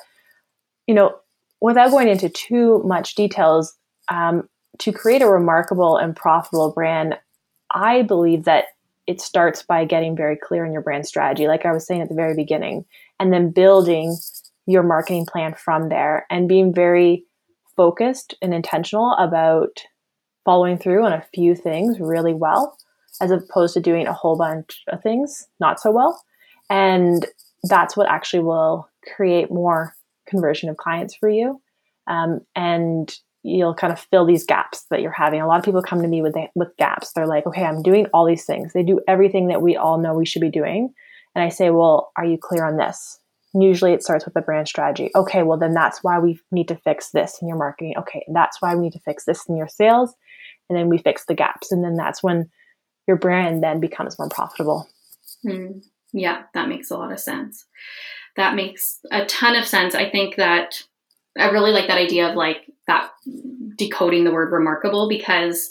you 0.86 0.94
know, 0.94 1.16
without 1.60 1.90
going 1.90 2.06
into 2.06 2.28
too 2.28 2.84
much 2.84 3.16
details, 3.16 3.76
um, 4.08 4.48
to 4.78 4.92
create 4.92 5.22
a 5.22 5.28
remarkable 5.28 5.96
and 5.96 6.14
profitable 6.14 6.72
brand, 6.72 7.18
I 7.70 8.02
believe 8.02 8.44
that 8.44 8.64
it 9.06 9.20
starts 9.20 9.62
by 9.62 9.84
getting 9.84 10.16
very 10.16 10.36
clear 10.36 10.64
in 10.64 10.72
your 10.72 10.82
brand 10.82 11.06
strategy, 11.06 11.46
like 11.46 11.64
I 11.64 11.72
was 11.72 11.86
saying 11.86 12.02
at 12.02 12.08
the 12.08 12.14
very 12.14 12.34
beginning, 12.34 12.84
and 13.20 13.32
then 13.32 13.50
building 13.50 14.16
your 14.66 14.82
marketing 14.82 15.26
plan 15.26 15.54
from 15.54 15.88
there 15.88 16.26
and 16.28 16.48
being 16.48 16.74
very 16.74 17.24
focused 17.76 18.34
and 18.42 18.52
intentional 18.52 19.12
about 19.18 19.80
following 20.44 20.78
through 20.78 21.04
on 21.04 21.12
a 21.12 21.26
few 21.34 21.54
things 21.54 22.00
really 22.00 22.34
well, 22.34 22.76
as 23.20 23.30
opposed 23.30 23.74
to 23.74 23.80
doing 23.80 24.06
a 24.06 24.12
whole 24.12 24.36
bunch 24.36 24.82
of 24.88 25.02
things 25.02 25.46
not 25.60 25.80
so 25.80 25.90
well. 25.90 26.20
And 26.68 27.26
that's 27.62 27.96
what 27.96 28.08
actually 28.08 28.42
will 28.42 28.88
create 29.14 29.50
more 29.50 29.94
conversion 30.26 30.68
of 30.68 30.76
clients 30.76 31.14
for 31.14 31.28
you. 31.28 31.60
Um, 32.08 32.40
and 32.54 33.14
you'll 33.46 33.74
kind 33.74 33.92
of 33.92 34.00
fill 34.00 34.26
these 34.26 34.44
gaps 34.44 34.86
that 34.90 35.00
you're 35.00 35.12
having. 35.12 35.40
A 35.40 35.46
lot 35.46 35.58
of 35.58 35.64
people 35.64 35.82
come 35.82 36.02
to 36.02 36.08
me 36.08 36.20
with 36.20 36.34
with 36.54 36.76
gaps. 36.76 37.12
They're 37.12 37.26
like, 37.26 37.46
"Okay, 37.46 37.64
I'm 37.64 37.82
doing 37.82 38.06
all 38.12 38.26
these 38.26 38.44
things. 38.44 38.72
They 38.72 38.82
do 38.82 39.00
everything 39.06 39.48
that 39.48 39.62
we 39.62 39.76
all 39.76 39.98
know 39.98 40.14
we 40.14 40.26
should 40.26 40.42
be 40.42 40.50
doing." 40.50 40.92
And 41.34 41.44
I 41.44 41.48
say, 41.48 41.70
"Well, 41.70 42.12
are 42.16 42.24
you 42.24 42.38
clear 42.38 42.64
on 42.64 42.76
this?" 42.76 43.20
And 43.54 43.62
usually 43.62 43.92
it 43.92 44.02
starts 44.02 44.24
with 44.24 44.34
the 44.34 44.42
brand 44.42 44.68
strategy. 44.68 45.10
Okay, 45.14 45.42
well 45.42 45.58
then 45.58 45.72
that's 45.72 46.02
why 46.02 46.18
we 46.18 46.38
need 46.50 46.68
to 46.68 46.76
fix 46.76 47.10
this 47.10 47.38
in 47.40 47.48
your 47.48 47.56
marketing. 47.56 47.94
Okay, 47.96 48.24
that's 48.34 48.60
why 48.60 48.74
we 48.74 48.82
need 48.82 48.92
to 48.92 49.00
fix 49.00 49.24
this 49.24 49.46
in 49.48 49.56
your 49.56 49.68
sales. 49.68 50.14
And 50.68 50.76
then 50.76 50.88
we 50.88 50.98
fix 50.98 51.24
the 51.24 51.34
gaps. 51.34 51.72
And 51.72 51.82
then 51.82 51.96
that's 51.96 52.22
when 52.22 52.50
your 53.06 53.16
brand 53.16 53.62
then 53.62 53.80
becomes 53.80 54.18
more 54.18 54.28
profitable. 54.28 54.88
Mm, 55.46 55.82
yeah, 56.12 56.42
that 56.54 56.68
makes 56.68 56.90
a 56.90 56.96
lot 56.96 57.12
of 57.12 57.20
sense. 57.20 57.64
That 58.36 58.56
makes 58.56 58.98
a 59.10 59.24
ton 59.24 59.56
of 59.56 59.64
sense. 59.64 59.94
I 59.94 60.10
think 60.10 60.36
that 60.36 60.82
I 61.38 61.50
really 61.50 61.72
like 61.72 61.88
that 61.88 61.98
idea 61.98 62.28
of 62.28 62.36
like 62.36 62.65
that 62.86 63.10
decoding 63.76 64.24
the 64.24 64.32
word 64.32 64.52
remarkable 64.52 65.08
because 65.08 65.68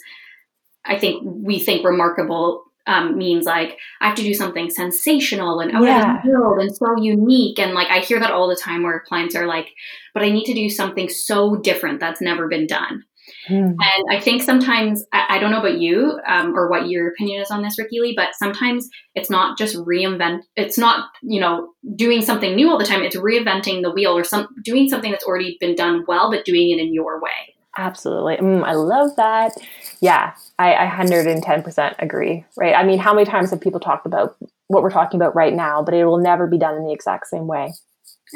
I 0.84 0.98
think 0.98 1.22
we 1.24 1.58
think 1.58 1.84
remarkable 1.84 2.64
um, 2.86 3.18
means 3.18 3.46
like 3.46 3.78
I 4.00 4.06
have 4.06 4.16
to 4.16 4.22
do 4.22 4.34
something 4.34 4.70
sensational 4.70 5.60
and 5.60 5.72
out 5.72 5.82
yeah. 5.82 6.18
of 6.18 6.22
the 6.22 6.30
world 6.30 6.60
and 6.60 6.74
so 6.74 6.96
unique. 7.00 7.58
And 7.58 7.74
like 7.74 7.88
I 7.88 7.98
hear 7.98 8.20
that 8.20 8.30
all 8.30 8.48
the 8.48 8.56
time 8.56 8.84
where 8.84 9.00
clients 9.00 9.34
are 9.34 9.46
like, 9.46 9.70
but 10.14 10.22
I 10.22 10.30
need 10.30 10.44
to 10.44 10.54
do 10.54 10.70
something 10.70 11.08
so 11.08 11.56
different 11.56 11.98
that's 11.98 12.20
never 12.20 12.48
been 12.48 12.66
done. 12.66 13.02
Mm. 13.48 13.76
And 13.78 14.04
I 14.10 14.20
think 14.20 14.42
sometimes, 14.42 15.04
I, 15.12 15.36
I 15.36 15.38
don't 15.38 15.50
know 15.50 15.60
about 15.60 15.78
you 15.78 16.18
um, 16.26 16.56
or 16.56 16.68
what 16.68 16.88
your 16.88 17.08
opinion 17.08 17.42
is 17.42 17.50
on 17.50 17.62
this, 17.62 17.78
Ricky 17.78 18.00
Lee, 18.00 18.14
but 18.16 18.34
sometimes 18.34 18.88
it's 19.14 19.30
not 19.30 19.56
just 19.58 19.76
reinvent, 19.76 20.40
it's 20.56 20.78
not, 20.78 21.08
you 21.22 21.40
know, 21.40 21.72
doing 21.94 22.22
something 22.22 22.54
new 22.54 22.70
all 22.70 22.78
the 22.78 22.84
time. 22.84 23.02
It's 23.02 23.16
reinventing 23.16 23.82
the 23.82 23.90
wheel 23.90 24.16
or 24.16 24.24
some 24.24 24.48
doing 24.64 24.88
something 24.88 25.10
that's 25.10 25.24
already 25.24 25.56
been 25.60 25.74
done 25.74 26.04
well, 26.08 26.30
but 26.30 26.44
doing 26.44 26.70
it 26.70 26.80
in 26.80 26.92
your 26.92 27.20
way. 27.20 27.54
Absolutely. 27.78 28.36
Mm, 28.36 28.64
I 28.64 28.72
love 28.72 29.14
that. 29.16 29.52
Yeah, 30.00 30.34
I, 30.58 30.74
I 30.74 30.86
110% 30.86 31.94
agree, 31.98 32.44
right? 32.56 32.74
I 32.74 32.84
mean, 32.84 32.98
how 32.98 33.14
many 33.14 33.26
times 33.26 33.50
have 33.50 33.60
people 33.60 33.80
talked 33.80 34.06
about 34.06 34.36
what 34.68 34.82
we're 34.82 34.90
talking 34.90 35.20
about 35.20 35.36
right 35.36 35.54
now, 35.54 35.82
but 35.82 35.94
it 35.94 36.04
will 36.04 36.18
never 36.18 36.46
be 36.46 36.58
done 36.58 36.74
in 36.74 36.84
the 36.84 36.92
exact 36.92 37.26
same 37.28 37.46
way? 37.46 37.72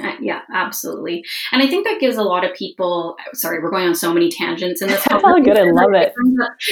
Uh, 0.02 0.16
yeah, 0.20 0.40
absolutely. 0.52 1.24
And 1.52 1.62
I 1.62 1.66
think 1.66 1.86
that 1.86 2.00
gives 2.00 2.16
a 2.16 2.22
lot 2.22 2.44
of 2.44 2.54
people, 2.54 3.16
sorry, 3.34 3.60
we're 3.60 3.70
going 3.70 3.86
on 3.86 3.94
so 3.94 4.12
many 4.12 4.30
tangents 4.30 4.82
in 4.82 4.88
this. 4.88 5.06
all 5.10 5.40
good. 5.42 5.56
I 5.56 5.70
love 5.70 5.92
it. 5.92 6.12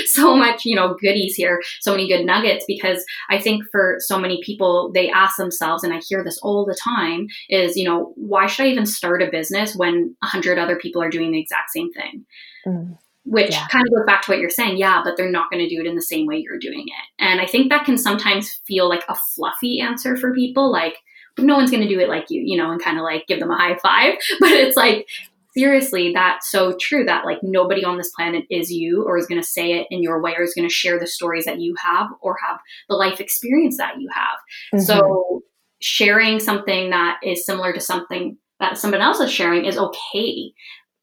So 0.07 0.37
much, 0.37 0.65
you 0.65 0.75
know, 0.75 0.97
goodies 1.01 1.35
here, 1.35 1.61
so 1.81 1.93
many 1.93 2.09
good 2.09 2.25
nuggets 2.25 2.65
because 2.67 3.05
I 3.31 3.39
think 3.39 3.65
for 3.71 3.97
so 4.01 4.19
many 4.19 4.41
people, 4.43 4.91
they 4.93 5.11
ask 5.11 5.37
themselves, 5.37 5.85
and 5.85 5.93
I 5.93 6.01
hear 6.07 6.25
this 6.25 6.39
all 6.43 6.65
the 6.65 6.77
time 6.83 7.27
is, 7.49 7.77
you 7.77 7.85
know, 7.85 8.13
why 8.17 8.47
should 8.47 8.67
I 8.67 8.71
even 8.71 8.87
start 8.87 9.23
a 9.23 9.31
business 9.31 9.77
when 9.77 10.17
a 10.23 10.27
hundred 10.27 10.59
other 10.59 10.77
people 10.77 11.03
are 11.03 11.11
doing 11.11 11.31
the 11.31 11.41
exact 11.41 11.71
same 11.71 11.93
thing? 11.93 12.25
Mm 12.67 12.99
which 13.29 13.51
yeah. 13.51 13.67
kind 13.69 13.87
of 13.87 13.95
goes 13.95 14.07
back 14.07 14.23
to 14.23 14.31
what 14.31 14.41
you're 14.41 14.49
saying. 14.49 14.79
Yeah, 14.79 15.03
but 15.05 15.17
they're 15.17 15.31
not 15.31 15.51
going 15.51 15.63
to 15.63 15.69
do 15.69 15.81
it 15.81 15.87
in 15.87 15.95
the 15.95 16.03
same 16.03 16.27
way 16.27 16.39
you're 16.39 16.59
doing 16.59 16.87
it. 16.87 17.23
And 17.23 17.41
I 17.41 17.47
think 17.47 17.71
that 17.71 17.85
can 17.85 17.99
sometimes 17.99 18.61
feel 18.67 18.89
like 18.89 19.05
a 19.09 19.15
fluffy 19.15 19.81
answer 19.81 20.17
for 20.17 20.33
people. 20.33 20.73
Like, 20.73 20.97
no 21.39 21.57
one's 21.57 21.71
going 21.71 21.83
to 21.83 21.89
do 21.89 22.01
it 22.01 22.09
like 22.09 22.27
you, 22.31 22.43
you 22.45 22.57
know, 22.57 22.71
and 22.71 22.83
kind 22.83 22.99
of 22.99 23.05
like 23.05 23.27
give 23.27 23.41
them 23.41 23.51
a 23.51 23.57
high 23.57 23.77
five. 23.77 24.15
But 24.41 24.53
it's 24.53 24.77
like, 24.77 25.09
seriously, 25.57 26.13
that's 26.13 26.51
so 26.51 26.77
true 26.81 27.05
that 27.05 27.25
like 27.25 27.39
nobody 27.43 27.85
on 27.85 27.97
this 27.97 28.11
planet 28.11 28.45
is 28.51 28.71
you 28.71 29.05
or 29.05 29.19
is 29.19 29.27
going 29.27 29.41
to 29.41 29.47
say 29.47 29.73
it 29.73 29.87
in 29.91 30.03
your 30.03 30.23
way 30.23 30.35
or 30.37 30.43
is 30.43 30.55
going 30.55 30.69
to 30.69 30.75
share 30.75 30.99
the 30.99 31.07
stories 31.07 31.45
that 31.45 31.61
you 31.61 31.75
have 31.83 32.09
or 32.21 32.37
have 32.47 32.59
the 32.89 32.97
life 32.97 33.21
experience 33.21 33.77
that 33.77 34.01
you 34.01 34.09
have. 34.13 34.39
Mm-hmm. 34.75 34.85
So 34.85 35.43
sharing 35.81 36.41
something 36.41 36.91
that 36.91 37.19
is 37.23 37.45
similar 37.47 37.73
to 37.73 37.81
something 37.81 38.37
that 38.61 38.79
someone 38.79 39.01
else 39.01 39.21
is 39.21 39.31
sharing 39.31 39.65
is 39.65 39.79
okay. 39.79 40.53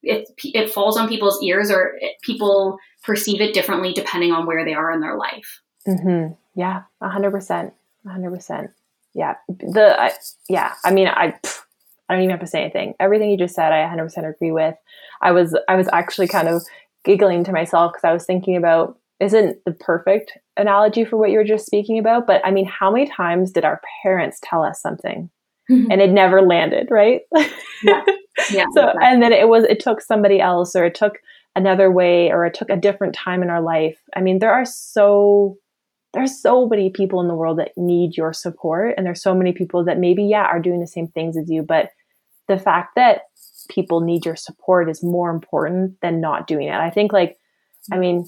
It, 0.03 0.29
it 0.43 0.71
falls 0.71 0.97
on 0.97 1.07
people's 1.07 1.41
ears 1.41 1.71
or 1.71 1.93
it, 1.99 2.15
people 2.21 2.77
perceive 3.03 3.41
it 3.41 3.53
differently 3.53 3.93
depending 3.93 4.31
on 4.31 4.45
where 4.45 4.63
they 4.63 4.73
are 4.73 4.91
in 4.91 5.01
their 5.01 5.17
life. 5.17 5.61
Mm-hmm. 5.87 6.33
Yeah, 6.59 6.83
100%. 7.01 7.71
100% 8.05 8.67
yeah, 9.15 9.35
the 9.47 9.99
I, 9.99 10.11
yeah. 10.49 10.73
I 10.83 10.91
mean, 10.91 11.07
I 11.07 11.33
I 12.09 12.13
don't 12.13 12.21
even 12.21 12.31
have 12.31 12.41
to 12.41 12.47
say 12.47 12.61
anything. 12.61 12.93
Everything 12.99 13.31
you 13.31 13.37
just 13.37 13.55
said, 13.55 13.71
I 13.71 13.83
100% 13.87 14.29
agree 14.29 14.51
with. 14.51 14.75
I 15.21 15.31
was 15.31 15.57
I 15.67 15.75
was 15.75 15.87
actually 15.91 16.27
kind 16.27 16.47
of 16.47 16.63
giggling 17.03 17.43
to 17.45 17.51
myself 17.51 17.93
because 17.93 18.07
I 18.07 18.13
was 18.13 18.25
thinking 18.25 18.57
about 18.57 18.99
isn't 19.21 19.57
the 19.65 19.71
perfect 19.71 20.33
analogy 20.57 21.05
for 21.05 21.15
what 21.17 21.31
you 21.31 21.37
were 21.37 21.45
just 21.45 21.65
speaking 21.65 21.97
about, 21.97 22.27
but 22.27 22.45
I 22.45 22.51
mean, 22.51 22.65
how 22.65 22.91
many 22.91 23.09
times 23.09 23.51
did 23.51 23.63
our 23.63 23.81
parents 24.03 24.39
tell 24.43 24.61
us 24.61 24.81
something 24.81 25.29
mm-hmm. 25.71 25.89
and 25.89 26.01
it 26.01 26.11
never 26.11 26.41
landed, 26.41 26.89
right? 26.91 27.21
Yeah. 27.83 28.03
yeah 28.51 28.65
so 28.73 28.81
exactly. 28.81 29.03
and 29.03 29.23
then 29.23 29.31
it 29.31 29.47
was 29.47 29.63
it 29.63 29.79
took 29.79 30.01
somebody 30.01 30.41
else 30.41 30.75
or 30.75 30.83
it 30.85 30.95
took 30.95 31.19
another 31.55 31.89
way 31.89 32.31
or 32.31 32.45
it 32.45 32.53
took 32.53 32.69
a 32.69 32.75
different 32.75 33.15
time 33.15 33.41
in 33.41 33.49
our 33.49 33.61
life. 33.61 33.97
I 34.13 34.19
mean, 34.19 34.39
there 34.39 34.53
are 34.53 34.65
so 34.65 35.57
there's 36.15 36.41
so 36.41 36.67
many 36.67 36.89
people 36.89 37.19
in 37.21 37.27
the 37.27 37.35
world 37.35 37.59
that 37.59 37.71
need 37.77 38.17
your 38.17 38.33
support 38.33 38.95
and 38.97 39.05
there's 39.05 39.21
so 39.21 39.35
many 39.35 39.51
people 39.51 39.83
that 39.83 39.99
maybe 39.99 40.23
yeah 40.23 40.45
are 40.45 40.59
doing 40.59 40.79
the 40.79 40.87
same 40.87 41.07
things 41.09 41.37
as 41.37 41.49
you 41.49 41.61
but 41.61 41.89
the 42.47 42.57
fact 42.57 42.95
that 42.95 43.21
people 43.69 43.99
need 43.99 44.25
your 44.25 44.35
support 44.35 44.89
is 44.89 45.03
more 45.03 45.29
important 45.29 45.99
than 46.01 46.21
not 46.21 46.47
doing 46.47 46.67
it. 46.67 46.75
I 46.75 46.89
think 46.89 47.11
like 47.13 47.37
i 47.91 47.97
mean 47.97 48.25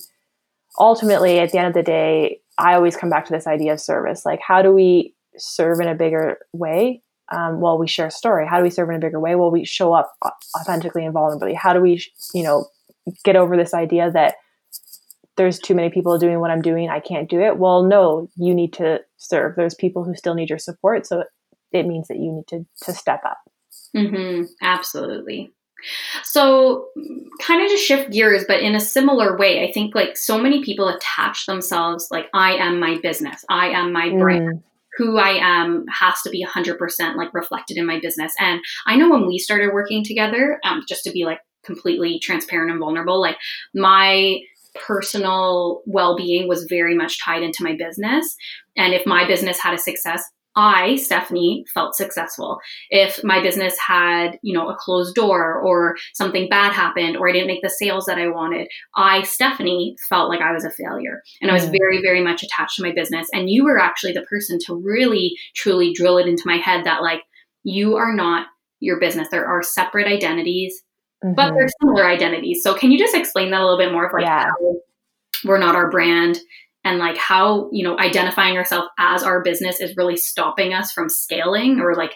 ultimately 0.79 1.39
at 1.39 1.51
the 1.51 1.57
end 1.57 1.67
of 1.67 1.73
the 1.73 1.81
day 1.81 2.39
i 2.59 2.75
always 2.75 2.95
come 2.95 3.09
back 3.09 3.25
to 3.25 3.33
this 3.33 3.47
idea 3.47 3.73
of 3.73 3.79
service. 3.79 4.25
Like 4.25 4.39
how 4.45 4.61
do 4.61 4.71
we 4.71 5.15
serve 5.37 5.79
in 5.79 5.87
a 5.87 5.95
bigger 5.95 6.37
way? 6.53 7.01
Um, 7.31 7.61
well 7.61 7.77
we 7.77 7.87
share 7.87 8.07
a 8.07 8.11
story. 8.11 8.47
How 8.47 8.57
do 8.57 8.63
we 8.63 8.69
serve 8.69 8.89
in 8.89 8.95
a 8.95 8.99
bigger 8.99 9.19
way? 9.19 9.35
Well 9.35 9.51
we 9.51 9.65
show 9.65 9.93
up 9.93 10.13
authentically 10.59 11.05
and 11.05 11.13
vulnerably. 11.13 11.55
How 11.55 11.73
do 11.73 11.81
we 11.81 12.03
you 12.33 12.43
know 12.43 12.67
get 13.23 13.35
over 13.35 13.55
this 13.55 13.73
idea 13.73 14.11
that 14.11 14.35
there's 15.37 15.59
too 15.59 15.75
many 15.75 15.89
people 15.89 16.17
doing 16.17 16.39
what 16.39 16.51
I'm 16.51 16.61
doing. 16.61 16.89
I 16.89 16.99
can't 16.99 17.29
do 17.29 17.41
it. 17.41 17.57
Well, 17.57 17.83
no, 17.83 18.27
you 18.35 18.53
need 18.53 18.73
to 18.73 19.01
serve. 19.17 19.55
There's 19.55 19.75
people 19.75 20.03
who 20.03 20.15
still 20.15 20.33
need 20.33 20.49
your 20.49 20.59
support. 20.59 21.05
So 21.05 21.23
it 21.71 21.85
means 21.85 22.07
that 22.07 22.17
you 22.17 22.31
need 22.31 22.47
to, 22.47 22.65
to 22.83 22.93
step 22.93 23.21
up. 23.25 23.37
Mm-hmm. 23.95 24.43
Absolutely. 24.61 25.53
So, 26.23 26.87
kind 27.39 27.63
of 27.63 27.69
to 27.69 27.77
shift 27.77 28.11
gears, 28.11 28.45
but 28.47 28.61
in 28.61 28.73
a 28.73 28.79
similar 28.79 29.37
way, 29.37 29.67
I 29.67 29.71
think 29.71 29.93
like 29.93 30.17
so 30.17 30.37
many 30.39 30.63
people 30.63 30.87
attach 30.87 31.45
themselves 31.45 32.07
like, 32.09 32.25
I 32.33 32.53
am 32.53 32.79
my 32.79 32.97
business, 33.01 33.45
I 33.47 33.67
am 33.69 33.93
my 33.93 34.09
brand. 34.09 34.47
Mm. 34.47 34.63
Who 34.97 35.19
I 35.19 35.37
am 35.39 35.85
has 35.89 36.19
to 36.23 36.31
be 36.31 36.43
100% 36.43 37.15
like 37.15 37.31
reflected 37.31 37.77
in 37.77 37.85
my 37.85 37.99
business. 37.99 38.33
And 38.39 38.59
I 38.87 38.95
know 38.95 39.11
when 39.11 39.27
we 39.27 39.37
started 39.37 39.71
working 39.71 40.03
together, 40.03 40.59
um, 40.63 40.81
just 40.89 41.03
to 41.03 41.11
be 41.11 41.23
like 41.23 41.39
completely 41.63 42.17
transparent 42.17 42.71
and 42.71 42.79
vulnerable, 42.79 43.21
like 43.21 43.37
my 43.75 44.39
personal 44.85 45.81
well-being 45.85 46.47
was 46.47 46.65
very 46.69 46.95
much 46.95 47.23
tied 47.23 47.43
into 47.43 47.63
my 47.63 47.75
business 47.75 48.35
and 48.75 48.93
if 48.93 49.05
my 49.05 49.27
business 49.27 49.59
had 49.59 49.73
a 49.73 49.77
success 49.77 50.23
I, 50.57 50.95
Stephanie, 50.95 51.65
felt 51.71 51.95
successful. 51.95 52.59
If 52.89 53.23
my 53.23 53.39
business 53.43 53.77
had, 53.77 54.39
you 54.41 54.57
know, 54.57 54.69
a 54.69 54.75
closed 54.75 55.13
door 55.13 55.61
or 55.61 55.95
something 56.15 56.49
bad 56.49 56.73
happened 56.73 57.15
or 57.15 57.29
I 57.29 57.31
didn't 57.31 57.47
make 57.47 57.61
the 57.61 57.69
sales 57.69 58.05
that 58.05 58.17
I 58.17 58.27
wanted, 58.27 58.67
I, 58.95 59.21
Stephanie, 59.21 59.95
felt 60.09 60.29
like 60.29 60.41
I 60.41 60.51
was 60.51 60.65
a 60.65 60.71
failure. 60.71 61.21
And 61.43 61.51
I 61.51 61.53
was 61.53 61.67
mm. 61.67 61.77
very, 61.79 62.01
very 62.01 62.23
much 62.23 62.41
attached 62.41 62.77
to 62.77 62.81
my 62.81 62.91
business. 62.91 63.27
And 63.33 63.51
you 63.51 63.65
were 63.65 63.77
actually 63.77 64.13
the 64.13 64.23
person 64.23 64.57
to 64.65 64.75
really, 64.75 65.37
truly 65.55 65.93
drill 65.93 66.17
it 66.17 66.27
into 66.27 66.47
my 66.47 66.57
head 66.57 66.85
that, 66.85 67.03
like, 67.03 67.21
you 67.63 67.95
are 67.95 68.15
not 68.15 68.47
your 68.79 68.99
business. 68.99 69.27
There 69.29 69.45
are 69.45 69.61
separate 69.61 70.07
identities 70.07 70.81
mm-hmm. 71.23 71.33
but 71.35 71.53
they're 71.53 71.69
similar 71.81 72.05
identities. 72.05 72.61
So 72.63 72.73
can 72.73 72.91
you 72.91 72.99
just 72.99 73.15
explain 73.15 73.51
that 73.51 73.61
a 73.61 73.63
little 73.63 73.77
bit 73.77 73.91
more 73.91 74.05
of 74.05 74.13
like 74.13 74.23
yeah. 74.23 74.51
we're 75.43 75.59
not 75.59 75.75
our 75.75 75.89
brand 75.89 76.39
and 76.83 76.99
like 76.99 77.17
how, 77.17 77.69
you 77.71 77.83
know, 77.83 77.97
identifying 77.99 78.57
ourselves 78.57 78.87
as 78.97 79.23
our 79.23 79.41
business 79.43 79.81
is 79.81 79.95
really 79.97 80.17
stopping 80.17 80.73
us 80.73 80.91
from 80.91 81.09
scaling 81.09 81.79
or 81.79 81.95
like 81.95 82.15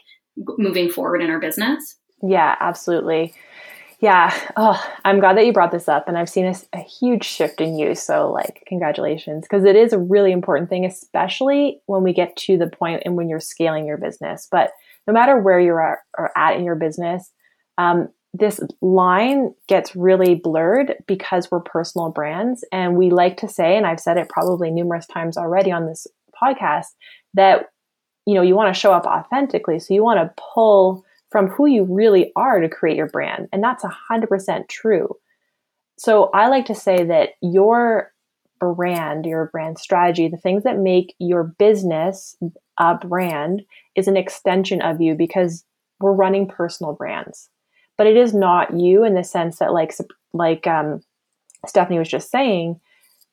moving 0.57 0.89
forward 0.89 1.21
in 1.21 1.29
our 1.29 1.39
business? 1.39 1.97
Yeah, 2.23 2.55
absolutely. 2.59 3.33
Yeah. 3.99 4.35
Oh, 4.57 4.83
I'm 5.05 5.19
glad 5.19 5.37
that 5.37 5.45
you 5.45 5.53
brought 5.53 5.71
this 5.71 5.87
up. 5.87 6.07
And 6.07 6.17
I've 6.17 6.29
seen 6.29 6.45
a, 6.45 6.55
a 6.73 6.79
huge 6.79 7.23
shift 7.23 7.61
in 7.61 7.77
you. 7.77 7.93
So, 7.93 8.31
like, 8.31 8.63
congratulations. 8.65 9.45
Because 9.47 9.63
it 9.63 9.75
is 9.75 9.93
a 9.93 9.99
really 9.99 10.31
important 10.31 10.69
thing, 10.69 10.85
especially 10.85 11.81
when 11.85 12.01
we 12.01 12.11
get 12.11 12.35
to 12.37 12.57
the 12.57 12.67
point 12.67 13.03
and 13.05 13.15
when 13.15 13.29
you're 13.29 13.39
scaling 13.39 13.85
your 13.85 13.97
business. 13.97 14.47
But 14.49 14.71
no 15.05 15.13
matter 15.13 15.39
where 15.39 15.59
you're 15.59 15.81
at, 15.81 15.99
or 16.17 16.35
at 16.35 16.57
in 16.57 16.65
your 16.65 16.75
business, 16.75 17.31
um, 17.77 18.09
this 18.33 18.59
line 18.81 19.53
gets 19.67 19.95
really 19.95 20.35
blurred 20.35 20.95
because 21.05 21.51
we're 21.51 21.59
personal 21.59 22.09
brands. 22.09 22.63
And 22.71 22.95
we 22.95 23.09
like 23.09 23.37
to 23.37 23.49
say, 23.49 23.75
and 23.75 23.85
I've 23.85 23.99
said 23.99 24.17
it 24.17 24.29
probably 24.29 24.71
numerous 24.71 25.05
times 25.05 25.37
already 25.37 25.71
on 25.71 25.85
this 25.85 26.07
podcast, 26.41 26.87
that 27.33 27.71
you 28.25 28.35
know, 28.35 28.41
you 28.41 28.55
want 28.55 28.73
to 28.73 28.79
show 28.79 28.93
up 28.93 29.05
authentically. 29.05 29.79
So 29.79 29.93
you 29.93 30.03
want 30.03 30.19
to 30.19 30.43
pull 30.53 31.03
from 31.31 31.47
who 31.47 31.65
you 31.65 31.83
really 31.83 32.31
are 32.35 32.59
to 32.59 32.69
create 32.69 32.97
your 32.97 33.09
brand. 33.09 33.47
And 33.51 33.63
that's 33.63 33.83
100% 33.83 34.67
true. 34.69 35.15
So 35.97 36.29
I 36.33 36.47
like 36.47 36.65
to 36.65 36.75
say 36.75 37.03
that 37.05 37.31
your 37.41 38.11
brand, 38.59 39.25
your 39.25 39.49
brand 39.51 39.79
strategy, 39.79 40.27
the 40.27 40.37
things 40.37 40.63
that 40.63 40.77
make 40.77 41.15
your 41.19 41.43
business 41.43 42.37
a 42.77 42.95
brand 42.95 43.63
is 43.95 44.07
an 44.07 44.17
extension 44.17 44.81
of 44.81 45.01
you 45.01 45.15
because 45.15 45.65
we're 45.99 46.13
running 46.13 46.47
personal 46.47 46.93
brands 46.93 47.49
but 48.01 48.07
it 48.07 48.17
is 48.17 48.33
not 48.33 48.75
you 48.79 49.03
in 49.03 49.13
the 49.13 49.23
sense 49.23 49.59
that 49.59 49.73
like 49.73 49.93
like 50.33 50.65
um, 50.65 51.01
Stephanie 51.67 51.99
was 51.99 52.09
just 52.09 52.31
saying, 52.31 52.79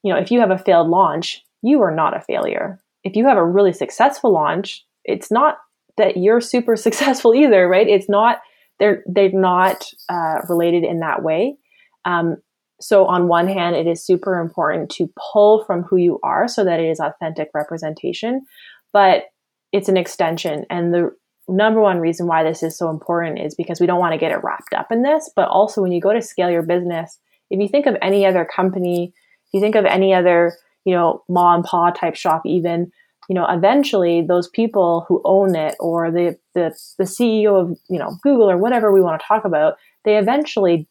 you 0.02 0.12
know, 0.12 0.20
if 0.20 0.30
you 0.30 0.40
have 0.40 0.50
a 0.50 0.58
failed 0.58 0.88
launch, 0.88 1.42
you 1.62 1.80
are 1.80 1.90
not 1.90 2.14
a 2.14 2.20
failure. 2.20 2.78
If 3.02 3.16
you 3.16 3.26
have 3.26 3.38
a 3.38 3.46
really 3.46 3.72
successful 3.72 4.30
launch, 4.30 4.84
it's 5.06 5.30
not 5.30 5.56
that 5.96 6.18
you're 6.18 6.42
super 6.42 6.76
successful 6.86 7.34
either, 7.34 7.66
right? 7.66 7.88
It's 7.88 8.10
not 8.10 8.40
they're 8.78 9.02
they're 9.06 9.32
not 9.32 9.90
uh, 10.10 10.42
related 10.50 10.84
in 10.84 11.00
that 11.00 11.22
way. 11.22 11.56
Um, 12.04 12.36
so 12.78 13.06
on 13.06 13.26
one 13.26 13.48
hand, 13.48 13.74
it 13.74 13.86
is 13.86 14.04
super 14.04 14.38
important 14.38 14.90
to 14.96 15.10
pull 15.32 15.64
from 15.64 15.82
who 15.84 15.96
you 15.96 16.20
are 16.22 16.46
so 16.46 16.62
that 16.62 16.78
it 16.78 16.90
is 16.90 17.00
authentic 17.00 17.48
representation, 17.54 18.44
but 18.92 19.28
it's 19.72 19.88
an 19.88 19.96
extension. 19.96 20.66
And 20.68 20.92
the 20.92 21.16
number 21.48 21.80
one 21.80 21.98
reason 21.98 22.26
why 22.26 22.44
this 22.44 22.62
is 22.62 22.76
so 22.76 22.90
important 22.90 23.38
is 23.38 23.54
because 23.54 23.80
we 23.80 23.86
don't 23.86 24.00
want 24.00 24.12
to 24.12 24.18
get 24.18 24.32
it 24.32 24.42
wrapped 24.42 24.74
up 24.74 24.92
in 24.92 25.02
this. 25.02 25.30
But 25.34 25.48
also, 25.48 25.82
when 25.82 25.92
you 25.92 26.00
go 26.00 26.12
to 26.12 26.22
scale 26.22 26.50
your 26.50 26.62
business, 26.62 27.18
if 27.50 27.60
you 27.60 27.68
think 27.68 27.86
of 27.86 27.96
any 28.02 28.26
other 28.26 28.44
company, 28.44 29.12
if 29.46 29.54
you 29.54 29.60
think 29.60 29.74
of 29.74 29.84
any 29.84 30.12
other, 30.12 30.56
you 30.84 30.94
know, 30.94 31.24
ma 31.28 31.54
and 31.54 31.64
pa 31.64 31.90
type 31.90 32.14
shop, 32.14 32.42
even, 32.44 32.92
you 33.28 33.34
know, 33.34 33.46
eventually 33.48 34.22
those 34.22 34.48
people 34.48 35.06
who 35.08 35.22
own 35.24 35.56
it 35.56 35.74
or 35.80 36.10
the, 36.10 36.36
the, 36.54 36.76
the 36.98 37.04
CEO 37.04 37.60
of, 37.60 37.78
you 37.88 37.98
know, 37.98 38.18
Google 38.22 38.50
or 38.50 38.58
whatever 38.58 38.92
we 38.92 39.00
want 39.00 39.20
to 39.20 39.26
talk 39.26 39.44
about, 39.44 39.76
they 40.04 40.18
eventually 40.18 40.86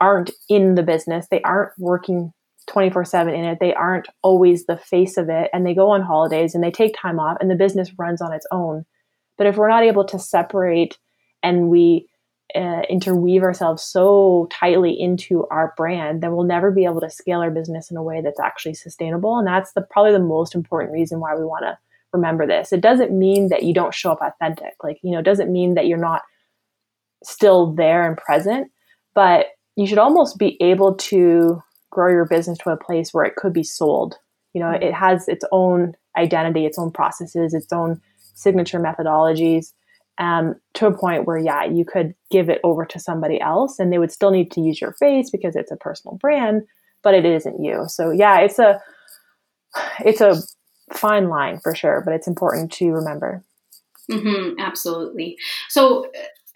aren't 0.00 0.30
in 0.48 0.74
the 0.74 0.82
business. 0.82 1.26
They 1.30 1.40
aren't 1.42 1.72
working 1.78 2.32
24 2.66 3.04
7 3.04 3.34
in 3.34 3.44
it. 3.44 3.58
They 3.60 3.74
aren't 3.74 4.08
always 4.22 4.66
the 4.66 4.76
face 4.76 5.16
of 5.16 5.28
it. 5.28 5.50
And 5.52 5.66
they 5.66 5.74
go 5.74 5.90
on 5.90 6.02
holidays 6.02 6.54
and 6.54 6.64
they 6.64 6.70
take 6.70 6.96
time 6.96 7.20
off 7.20 7.36
and 7.40 7.50
the 7.50 7.54
business 7.54 7.90
runs 7.98 8.20
on 8.20 8.32
its 8.32 8.46
own. 8.50 8.84
But 9.36 9.46
if 9.46 9.56
we're 9.56 9.68
not 9.68 9.84
able 9.84 10.04
to 10.06 10.18
separate 10.18 10.98
and 11.42 11.68
we 11.68 12.08
uh, 12.54 12.82
interweave 12.88 13.42
ourselves 13.42 13.82
so 13.82 14.48
tightly 14.52 14.92
into 14.92 15.46
our 15.50 15.74
brand, 15.76 16.22
then 16.22 16.34
we'll 16.34 16.46
never 16.46 16.70
be 16.70 16.84
able 16.84 17.00
to 17.00 17.10
scale 17.10 17.40
our 17.40 17.50
business 17.50 17.90
in 17.90 17.96
a 17.96 18.02
way 18.02 18.20
that's 18.20 18.40
actually 18.40 18.74
sustainable. 18.74 19.38
And 19.38 19.46
that's 19.46 19.72
the 19.72 19.82
probably 19.82 20.12
the 20.12 20.20
most 20.20 20.54
important 20.54 20.92
reason 20.92 21.20
why 21.20 21.34
we 21.34 21.44
want 21.44 21.64
to 21.64 21.76
remember 22.12 22.46
this. 22.46 22.72
It 22.72 22.80
doesn't 22.80 23.10
mean 23.10 23.48
that 23.48 23.64
you 23.64 23.74
don't 23.74 23.94
show 23.94 24.12
up 24.12 24.20
authentic. 24.22 24.74
Like, 24.82 24.98
you 25.02 25.10
know, 25.10 25.18
it 25.18 25.24
doesn't 25.24 25.52
mean 25.52 25.74
that 25.74 25.86
you're 25.86 25.98
not 25.98 26.22
still 27.24 27.72
there 27.72 28.06
and 28.06 28.16
present, 28.16 28.70
but 29.14 29.46
you 29.76 29.86
should 29.86 29.98
almost 29.98 30.38
be 30.38 30.56
able 30.62 30.94
to 30.94 31.60
grow 31.90 32.10
your 32.10 32.26
business 32.26 32.58
to 32.58 32.70
a 32.70 32.76
place 32.76 33.12
where 33.12 33.24
it 33.24 33.36
could 33.36 33.52
be 33.52 33.64
sold. 33.64 34.16
You 34.52 34.60
know, 34.60 34.70
it 34.70 34.94
has 34.94 35.26
its 35.26 35.44
own 35.50 35.94
identity, 36.16 36.64
its 36.64 36.78
own 36.78 36.92
processes, 36.92 37.54
its 37.54 37.72
own 37.72 38.00
signature 38.34 38.80
methodologies 38.80 39.72
um, 40.18 40.54
to 40.74 40.86
a 40.86 40.96
point 40.96 41.26
where, 41.26 41.38
yeah, 41.38 41.64
you 41.64 41.84
could 41.84 42.14
give 42.30 42.48
it 42.48 42.60
over 42.62 42.84
to 42.84 43.00
somebody 43.00 43.40
else 43.40 43.78
and 43.78 43.92
they 43.92 43.98
would 43.98 44.12
still 44.12 44.30
need 44.30 44.50
to 44.52 44.60
use 44.60 44.80
your 44.80 44.92
face 44.92 45.30
because 45.30 45.56
it's 45.56 45.72
a 45.72 45.76
personal 45.76 46.16
brand, 46.16 46.62
but 47.02 47.14
it 47.14 47.24
isn't 47.24 47.62
you. 47.62 47.84
So, 47.88 48.10
yeah, 48.10 48.40
it's 48.40 48.58
a, 48.58 48.80
it's 50.04 50.20
a 50.20 50.36
fine 50.92 51.28
line 51.28 51.58
for 51.60 51.74
sure, 51.74 52.02
but 52.04 52.14
it's 52.14 52.28
important 52.28 52.70
to 52.72 52.90
remember. 52.90 53.42
Mm-hmm, 54.10 54.60
absolutely. 54.60 55.36
So, 55.68 56.06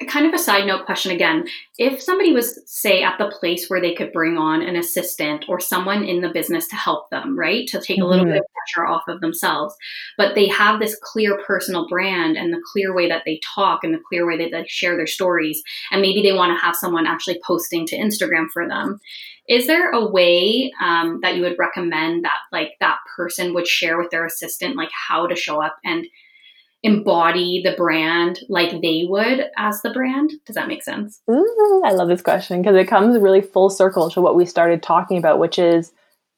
kind 0.06 0.26
of 0.26 0.32
a 0.32 0.38
side 0.38 0.64
note 0.64 0.86
question 0.86 1.10
again 1.10 1.44
if 1.76 2.00
somebody 2.00 2.32
was 2.32 2.60
say 2.66 3.02
at 3.02 3.18
the 3.18 3.32
place 3.40 3.68
where 3.68 3.80
they 3.80 3.94
could 3.94 4.12
bring 4.12 4.38
on 4.38 4.62
an 4.62 4.76
assistant 4.76 5.44
or 5.48 5.58
someone 5.58 6.04
in 6.04 6.20
the 6.20 6.28
business 6.28 6.68
to 6.68 6.76
help 6.76 7.10
them 7.10 7.36
right 7.36 7.66
to 7.66 7.80
take 7.80 7.98
a 7.98 8.04
little 8.04 8.24
mm-hmm. 8.24 8.34
bit 8.34 8.42
of 8.42 8.46
pressure 8.54 8.86
off 8.86 9.02
of 9.08 9.20
themselves 9.20 9.74
but 10.16 10.36
they 10.36 10.46
have 10.46 10.78
this 10.78 10.96
clear 11.02 11.38
personal 11.44 11.88
brand 11.88 12.36
and 12.36 12.52
the 12.52 12.62
clear 12.72 12.94
way 12.94 13.08
that 13.08 13.22
they 13.26 13.40
talk 13.54 13.82
and 13.82 13.92
the 13.92 14.02
clear 14.08 14.24
way 14.26 14.38
that 14.38 14.52
they 14.52 14.64
share 14.68 14.96
their 14.96 15.06
stories 15.06 15.62
and 15.90 16.00
maybe 16.00 16.22
they 16.22 16.32
want 16.32 16.56
to 16.56 16.64
have 16.64 16.76
someone 16.76 17.06
actually 17.06 17.40
posting 17.44 17.84
to 17.84 17.98
instagram 17.98 18.46
for 18.52 18.68
them 18.68 19.00
is 19.48 19.66
there 19.66 19.90
a 19.90 20.06
way 20.06 20.70
um, 20.82 21.20
that 21.22 21.34
you 21.34 21.42
would 21.42 21.58
recommend 21.58 22.24
that 22.24 22.38
like 22.52 22.72
that 22.80 22.98
person 23.16 23.52
would 23.54 23.66
share 23.66 23.98
with 23.98 24.10
their 24.10 24.26
assistant 24.26 24.76
like 24.76 24.90
how 24.92 25.26
to 25.26 25.34
show 25.34 25.60
up 25.60 25.76
and 25.84 26.06
embody 26.82 27.60
the 27.64 27.74
brand 27.76 28.40
like 28.48 28.70
they 28.80 29.04
would 29.08 29.46
as 29.56 29.82
the 29.82 29.90
brand? 29.90 30.32
Does 30.46 30.54
that 30.54 30.68
make 30.68 30.82
sense? 30.82 31.20
Ooh, 31.30 31.82
I 31.84 31.92
love 31.92 32.08
this 32.08 32.22
question 32.22 32.62
because 32.62 32.76
it 32.76 32.86
comes 32.86 33.18
really 33.18 33.40
full 33.40 33.70
circle 33.70 34.10
to 34.10 34.20
what 34.20 34.36
we 34.36 34.46
started 34.46 34.82
talking 34.82 35.18
about, 35.18 35.38
which 35.38 35.58
is 35.58 35.92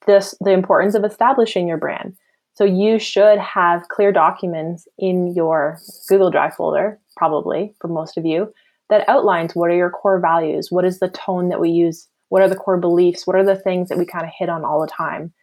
this 0.07 0.35
the 0.41 0.51
importance 0.51 0.95
of 0.95 1.03
establishing 1.03 1.67
your 1.67 1.77
brand. 1.77 2.15
So 2.53 2.65
you 2.65 2.99
should 2.99 3.39
have 3.39 3.87
clear 3.87 4.11
documents 4.11 4.87
in 4.97 5.33
your 5.33 5.79
Google 6.09 6.31
Drive 6.31 6.55
folder, 6.55 6.99
probably 7.15 7.73
for 7.79 7.87
most 7.87 8.17
of 8.17 8.25
you, 8.25 8.51
that 8.89 9.07
outlines 9.07 9.55
what 9.55 9.69
are 9.69 9.75
your 9.75 9.89
core 9.89 10.19
values, 10.19 10.71
what 10.71 10.85
is 10.85 10.99
the 10.99 11.07
tone 11.09 11.49
that 11.49 11.61
we 11.61 11.69
use, 11.69 12.07
what 12.29 12.41
are 12.41 12.49
the 12.49 12.55
core 12.55 12.77
beliefs, 12.77 13.25
what 13.25 13.35
are 13.35 13.45
the 13.45 13.55
things 13.55 13.89
that 13.89 13.97
we 13.97 14.05
kind 14.05 14.25
of 14.25 14.31
hit 14.37 14.49
on 14.49 14.65
all 14.65 14.81
the 14.81 14.87
time. 14.87 15.33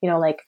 You 0.00 0.10
know, 0.10 0.18
like 0.18 0.42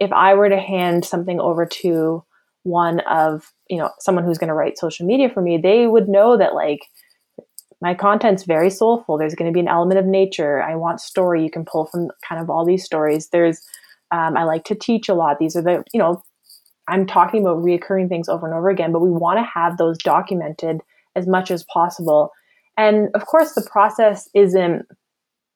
if 0.00 0.12
I 0.12 0.34
were 0.34 0.48
to 0.48 0.58
hand 0.58 1.04
something 1.04 1.38
over 1.38 1.66
to 1.66 2.24
one 2.64 3.00
of 3.00 3.52
you 3.70 3.78
know 3.78 3.90
someone 4.00 4.24
who's 4.24 4.38
going 4.38 4.48
to 4.48 4.54
write 4.54 4.78
social 4.78 5.06
media 5.06 5.28
for 5.28 5.40
me 5.40 5.56
they 5.56 5.86
would 5.86 6.08
know 6.08 6.36
that 6.36 6.54
like 6.54 6.80
my 7.84 7.92
content's 7.92 8.44
very 8.44 8.70
soulful. 8.70 9.18
There's 9.18 9.34
going 9.34 9.50
to 9.50 9.54
be 9.54 9.60
an 9.60 9.68
element 9.68 10.00
of 10.00 10.06
nature. 10.06 10.62
I 10.62 10.74
want 10.74 11.02
story. 11.02 11.42
You 11.44 11.50
can 11.50 11.66
pull 11.66 11.84
from 11.84 12.10
kind 12.26 12.40
of 12.40 12.48
all 12.48 12.64
these 12.64 12.82
stories. 12.82 13.28
There's 13.28 13.60
um, 14.10 14.36
i 14.36 14.44
like 14.44 14.64
to 14.64 14.74
teach 14.74 15.08
a 15.08 15.14
lot. 15.14 15.38
These 15.38 15.54
are 15.56 15.62
the 15.62 15.84
you 15.92 16.00
know 16.00 16.22
i'm 16.88 17.06
talking 17.06 17.40
about 17.40 17.62
reoccurring 17.62 18.08
things 18.08 18.28
over 18.28 18.46
and 18.46 18.54
over 18.54 18.68
again 18.68 18.92
but 18.92 19.00
we 19.00 19.10
want 19.10 19.38
to 19.38 19.42
have 19.42 19.78
those 19.78 19.96
documented 19.98 20.80
as 21.14 21.26
much 21.26 21.50
as 21.50 21.64
possible. 21.64 22.30
And 22.76 23.08
of 23.14 23.26
course 23.26 23.52
the 23.54 23.68
process 23.70 24.28
isn't 24.34 24.86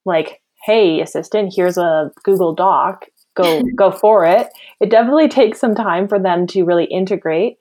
like 0.05 0.41
hey 0.65 1.01
assistant 1.01 1.53
here's 1.55 1.79
a 1.79 2.11
google 2.25 2.55
doc 2.55 3.07
go 3.39 3.63
go 3.75 3.91
for 3.91 4.25
it. 4.25 4.49
It 4.81 4.91
definitely 4.91 5.29
takes 5.29 5.61
some 5.61 5.75
time 5.75 6.09
for 6.09 6.19
them 6.19 6.47
to 6.49 6.65
really 6.65 6.85
integrate. 6.85 7.57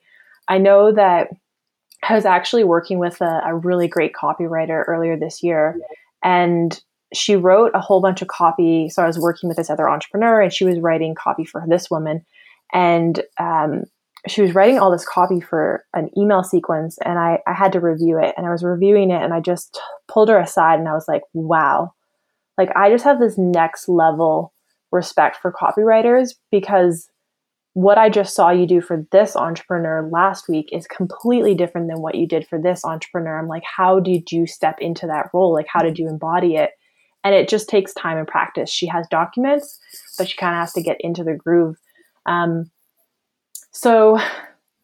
I 0.48 0.58
know 0.58 0.92
that 0.92 1.28
I 2.02 2.14
was 2.14 2.24
actually 2.24 2.64
working 2.64 2.98
with 2.98 3.20
a, 3.20 3.42
a 3.44 3.54
really 3.54 3.88
great 3.88 4.12
copywriter 4.12 4.84
earlier 4.86 5.16
this 5.16 5.42
year, 5.42 5.76
and 6.22 6.78
she 7.14 7.36
wrote 7.36 7.72
a 7.74 7.80
whole 7.80 8.00
bunch 8.00 8.22
of 8.22 8.28
copy. 8.28 8.88
So 8.88 9.02
I 9.02 9.06
was 9.06 9.18
working 9.18 9.48
with 9.48 9.56
this 9.56 9.70
other 9.70 9.88
entrepreneur, 9.88 10.42
and 10.42 10.52
she 10.52 10.64
was 10.64 10.80
writing 10.80 11.14
copy 11.14 11.44
for 11.44 11.64
this 11.68 11.90
woman, 11.90 12.24
and 12.72 13.22
um, 13.38 13.84
she 14.26 14.42
was 14.42 14.54
writing 14.54 14.78
all 14.78 14.90
this 14.90 15.06
copy 15.06 15.40
for 15.40 15.84
an 15.94 16.10
email 16.16 16.42
sequence, 16.42 16.98
and 17.04 17.18
I, 17.18 17.38
I 17.46 17.54
had 17.54 17.72
to 17.72 17.80
review 17.80 18.18
it. 18.18 18.34
And 18.36 18.46
I 18.46 18.50
was 18.50 18.62
reviewing 18.62 19.10
it, 19.10 19.22
and 19.22 19.32
I 19.32 19.40
just 19.40 19.80
pulled 20.08 20.28
her 20.28 20.38
aside, 20.38 20.78
and 20.78 20.88
I 20.88 20.94
was 20.94 21.06
like, 21.08 21.22
"Wow, 21.32 21.92
like 22.58 22.70
I 22.76 22.90
just 22.90 23.04
have 23.04 23.20
this 23.20 23.38
next 23.38 23.88
level 23.88 24.52
respect 24.90 25.36
for 25.40 25.52
copywriters 25.52 26.34
because 26.50 27.08
what 27.74 27.98
I 27.98 28.08
just 28.08 28.34
saw 28.34 28.50
you 28.50 28.66
do 28.66 28.80
for 28.80 29.06
this 29.12 29.36
entrepreneur 29.36 30.08
last 30.10 30.48
week 30.48 30.68
is 30.72 30.86
completely 30.86 31.54
different 31.54 31.88
than 31.88 32.00
what 32.00 32.16
you 32.16 32.26
did 32.26 32.46
for 32.46 32.60
this 32.60 32.84
entrepreneur. 32.84 33.38
I'm 33.38 33.46
like, 33.46 33.62
how 33.64 34.00
did 34.00 34.32
you 34.32 34.46
step 34.46 34.78
into 34.80 35.06
that 35.06 35.26
role? 35.32 35.52
Like, 35.52 35.66
how 35.72 35.80
did 35.80 35.98
you 35.98 36.08
embody 36.08 36.56
it? 36.56 36.70
And 37.22 37.34
it 37.34 37.48
just 37.48 37.68
takes 37.68 37.94
time 37.94 38.18
and 38.18 38.26
practice. 38.26 38.70
She 38.70 38.86
has 38.86 39.06
documents, 39.08 39.78
but 40.16 40.28
she 40.28 40.36
kind 40.36 40.54
of 40.54 40.60
has 40.60 40.72
to 40.72 40.82
get 40.82 40.96
into 41.00 41.22
the 41.22 41.34
groove. 41.34 41.76
Um, 42.26 42.70
so, 43.70 44.18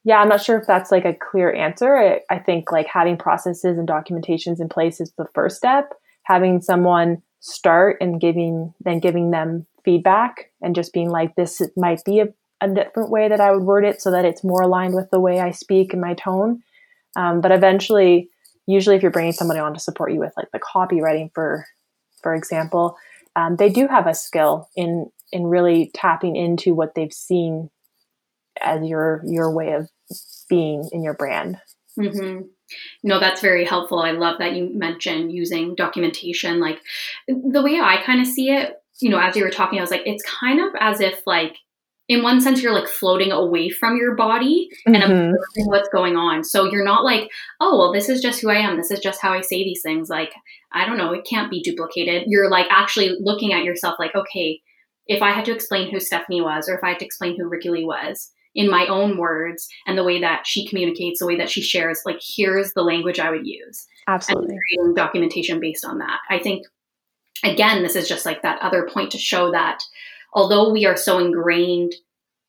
yeah, 0.05 0.19
I'm 0.19 0.29
not 0.29 0.43
sure 0.43 0.59
if 0.59 0.67
that's 0.67 0.93
like 0.93 1.05
a 1.05 1.15
clear 1.15 1.53
answer. 1.53 1.97
I, 1.97 2.21
I 2.31 2.39
think 2.39 2.71
like 2.71 2.87
having 2.87 3.17
processes 3.17 3.79
and 3.79 3.89
documentations 3.89 4.61
in 4.61 4.69
place 4.69 5.01
is 5.01 5.13
the 5.17 5.27
first 5.35 5.57
step. 5.57 5.95
Having 6.25 6.61
someone 6.61 7.23
start 7.41 7.97
and 8.01 8.21
giving 8.21 8.73
then 8.81 9.01
giving 9.01 9.31
them 9.31 9.67
feedback 9.85 10.51
and 10.63 10.75
just 10.75 10.93
being 10.93 11.11
like, 11.11 11.35
this 11.35 11.63
might 11.77 12.05
be 12.05 12.21
a, 12.21 12.29
a 12.61 12.69
different 12.69 13.11
way 13.11 13.29
that 13.29 13.41
I 13.41 13.53
would 13.53 13.63
word 13.63 13.85
it 13.85 14.01
so 14.01 14.11
that 14.11 14.25
it's 14.25 14.45
more 14.45 14.63
aligned 14.63 14.95
with 14.95 15.11
the 15.11 15.21
way 15.21 15.41
I 15.41 15.51
speak 15.51 15.93
and 15.93 16.01
my 16.03 16.15
tone. 16.15 16.63
Um, 17.17 17.41
but 17.41 17.53
eventually, 17.53 18.31
usually 18.67 18.97
if 18.97 19.03
you're 19.03 19.11
bringing 19.11 19.33
somebody 19.33 19.61
on 19.61 19.75
to 19.75 19.81
support 19.81 20.13
you 20.13 20.21
with 20.21 20.33
like 20.37 20.51
the 20.53 20.61
copywriting, 20.61 21.31
for 21.35 21.67
for 22.23 22.35
example, 22.35 22.97
um, 23.37 23.57
they 23.57 23.69
do 23.69 23.87
have 23.87 24.07
a 24.07 24.15
skill 24.15 24.69
in 24.77 25.11
in 25.33 25.45
really 25.45 25.91
tapping 25.95 26.37
into 26.37 26.75
what 26.75 26.95
they've 26.95 27.13
seen 27.13 27.71
as 28.61 28.83
your 28.87 29.23
your 29.27 29.53
way 29.53 29.73
of 29.73 29.89
being 30.49 30.89
in 30.93 31.03
your 31.03 31.15
brand. 31.15 31.59
Mm-hmm. 31.99 32.47
No, 33.03 33.21
that's 33.21 33.41
very 33.41 33.65
helpful. 33.65 34.01
I 34.01 34.13
love 34.13 34.39
that 34.39 34.55
you 34.55 34.71
mentioned 34.73 35.33
using 35.33 35.75
documentation. 35.75 36.61
Like 36.61 36.81
the 37.29 37.63
way 37.63 37.79
I 37.81 38.03
kind 38.05 38.21
of 38.21 38.27
see 38.27 38.51
it 38.51 38.83
you 39.05 39.11
know, 39.11 39.21
as 39.21 39.37
you 39.37 39.45
were 39.45 39.51
talking, 39.51 39.79
I 39.79 39.83
was 39.83 39.91
like, 39.91 40.07
it's 40.07 40.25
kind 40.25 40.59
of 40.59 40.73
as 40.81 40.99
if 40.99 41.21
like 41.27 41.59
in 42.09 42.23
one 42.23 42.41
sense 42.41 42.63
you're 42.63 42.73
like 42.73 42.89
floating 42.89 43.33
away 43.33 43.69
from 43.69 43.99
your 43.99 44.15
body 44.15 44.71
and 44.87 44.97
mm-hmm. 44.97 45.13
observing 45.13 45.67
what's 45.67 45.91
going 45.91 46.17
on. 46.17 46.43
So 46.43 46.65
you're 46.65 46.85
not 46.85 47.05
like, 47.05 47.31
oh 47.61 47.79
well, 47.79 47.93
this 47.93 48.09
is 48.09 48.23
just 48.23 48.41
who 48.41 48.49
I 48.49 48.57
am. 48.57 48.79
This 48.79 48.91
is 48.91 49.01
just 49.01 49.21
how 49.21 49.35
I 49.35 49.43
say 49.43 49.63
these 49.63 49.83
things. 49.83 50.09
Like, 50.09 50.33
I 50.73 50.87
don't 50.87 50.97
know, 50.97 51.13
it 51.13 51.27
can't 51.29 51.51
be 51.51 51.63
duplicated. 51.63 52.25
You're 52.29 52.49
like 52.49 52.67
actually 52.71 53.15
looking 53.21 53.53
at 53.53 53.65
yourself 53.65 53.97
like, 53.99 54.15
okay, 54.15 54.63
if 55.07 55.21
I 55.21 55.33
had 55.33 55.45
to 55.45 55.53
explain 55.53 55.91
who 55.91 56.01
Stephanie 56.01 56.41
was 56.41 56.67
or 56.67 56.75
if 56.75 56.83
I 56.83 56.89
had 56.89 56.99
to 57.01 57.05
explain 57.05 57.37
who 57.37 57.47
Ricky 57.47 57.69
Lee 57.69 57.85
was, 57.85 58.31
in 58.55 58.71
my 58.71 58.87
own 58.87 59.19
words 59.19 59.69
and 59.87 59.99
the 59.99 60.05
way 60.05 60.21
that 60.21 60.47
she 60.47 60.67
communicates, 60.67 61.19
the 61.19 61.27
way 61.27 61.37
that 61.37 61.51
she 61.51 61.61
shares, 61.61 62.01
like 62.07 62.21
here's 62.23 62.73
the 62.73 62.83
language 62.83 63.19
I 63.19 63.31
would 63.31 63.47
use. 63.47 63.87
Absolutely. 64.07 64.55
And 64.55 64.61
creating 64.61 64.95
documentation 64.95 65.61
based 65.61 65.85
on 65.85 65.99
that. 65.99 66.21
I 66.31 66.39
think 66.39 66.65
again, 67.45 67.83
this 67.83 67.97
is 67.97 68.09
just 68.09 68.27
like 68.27 68.43
that 68.43 68.61
other 68.63 68.89
point 68.93 69.13
to 69.13 69.19
show 69.19 69.53
that 69.53 69.83
although 70.33 70.71
we 70.71 70.87
are 70.87 70.97
so 70.97 71.19
ingrained 71.19 71.95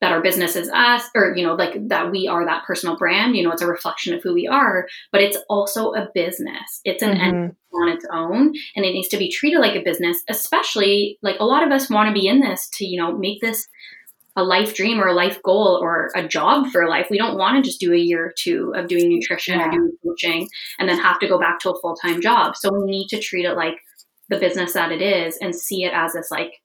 that 0.01 0.11
our 0.11 0.21
business 0.21 0.55
is 0.55 0.69
us 0.69 1.03
or 1.15 1.33
you 1.35 1.43
know 1.43 1.55
like 1.55 1.87
that 1.87 2.11
we 2.11 2.27
are 2.27 2.45
that 2.45 2.63
personal 2.65 2.97
brand 2.97 3.35
you 3.35 3.43
know 3.43 3.51
it's 3.51 3.61
a 3.61 3.67
reflection 3.67 4.13
of 4.13 4.21
who 4.21 4.33
we 4.33 4.45
are 4.45 4.87
but 5.11 5.21
it's 5.21 5.37
also 5.49 5.93
a 5.93 6.09
business 6.13 6.81
it's 6.83 7.01
an 7.01 7.11
mm-hmm. 7.11 7.21
entity 7.21 7.57
on 7.73 7.89
its 7.89 8.05
own 8.11 8.53
and 8.75 8.85
it 8.85 8.91
needs 8.91 9.07
to 9.07 9.17
be 9.17 9.31
treated 9.31 9.59
like 9.59 9.75
a 9.75 9.83
business 9.83 10.21
especially 10.29 11.17
like 11.21 11.39
a 11.39 11.45
lot 11.45 11.63
of 11.63 11.71
us 11.71 11.89
want 11.89 12.07
to 12.07 12.19
be 12.19 12.27
in 12.27 12.41
this 12.41 12.67
to 12.69 12.85
you 12.85 13.01
know 13.01 13.17
make 13.17 13.41
this 13.41 13.67
a 14.35 14.43
life 14.43 14.75
dream 14.75 14.99
or 14.99 15.07
a 15.07 15.13
life 15.13 15.41
goal 15.43 15.79
or 15.81 16.11
a 16.13 16.27
job 16.27 16.67
for 16.67 16.89
life. 16.89 17.07
We 17.09 17.17
don't 17.17 17.37
want 17.37 17.55
to 17.55 17.67
just 17.67 17.79
do 17.79 17.93
a 17.93 17.97
year 17.97 18.25
or 18.25 18.33
two 18.37 18.73
of 18.75 18.89
doing 18.89 19.07
nutrition 19.07 19.57
yeah. 19.57 19.67
or 19.67 19.71
doing 19.71 19.91
coaching 20.03 20.49
and 20.77 20.89
then 20.89 20.99
have 20.99 21.19
to 21.19 21.27
go 21.27 21.39
back 21.39 21.59
to 21.59 21.71
a 21.71 21.79
full 21.79 21.95
time 21.95 22.21
job. 22.21 22.57
So 22.57 22.69
we 22.73 22.85
need 22.85 23.07
to 23.09 23.19
treat 23.21 23.45
it 23.45 23.55
like 23.55 23.75
the 24.29 24.37
business 24.37 24.73
that 24.73 24.91
it 24.91 25.01
is 25.01 25.37
and 25.37 25.55
see 25.55 25.83
it 25.83 25.93
as 25.93 26.13
this 26.13 26.31
like 26.31 26.61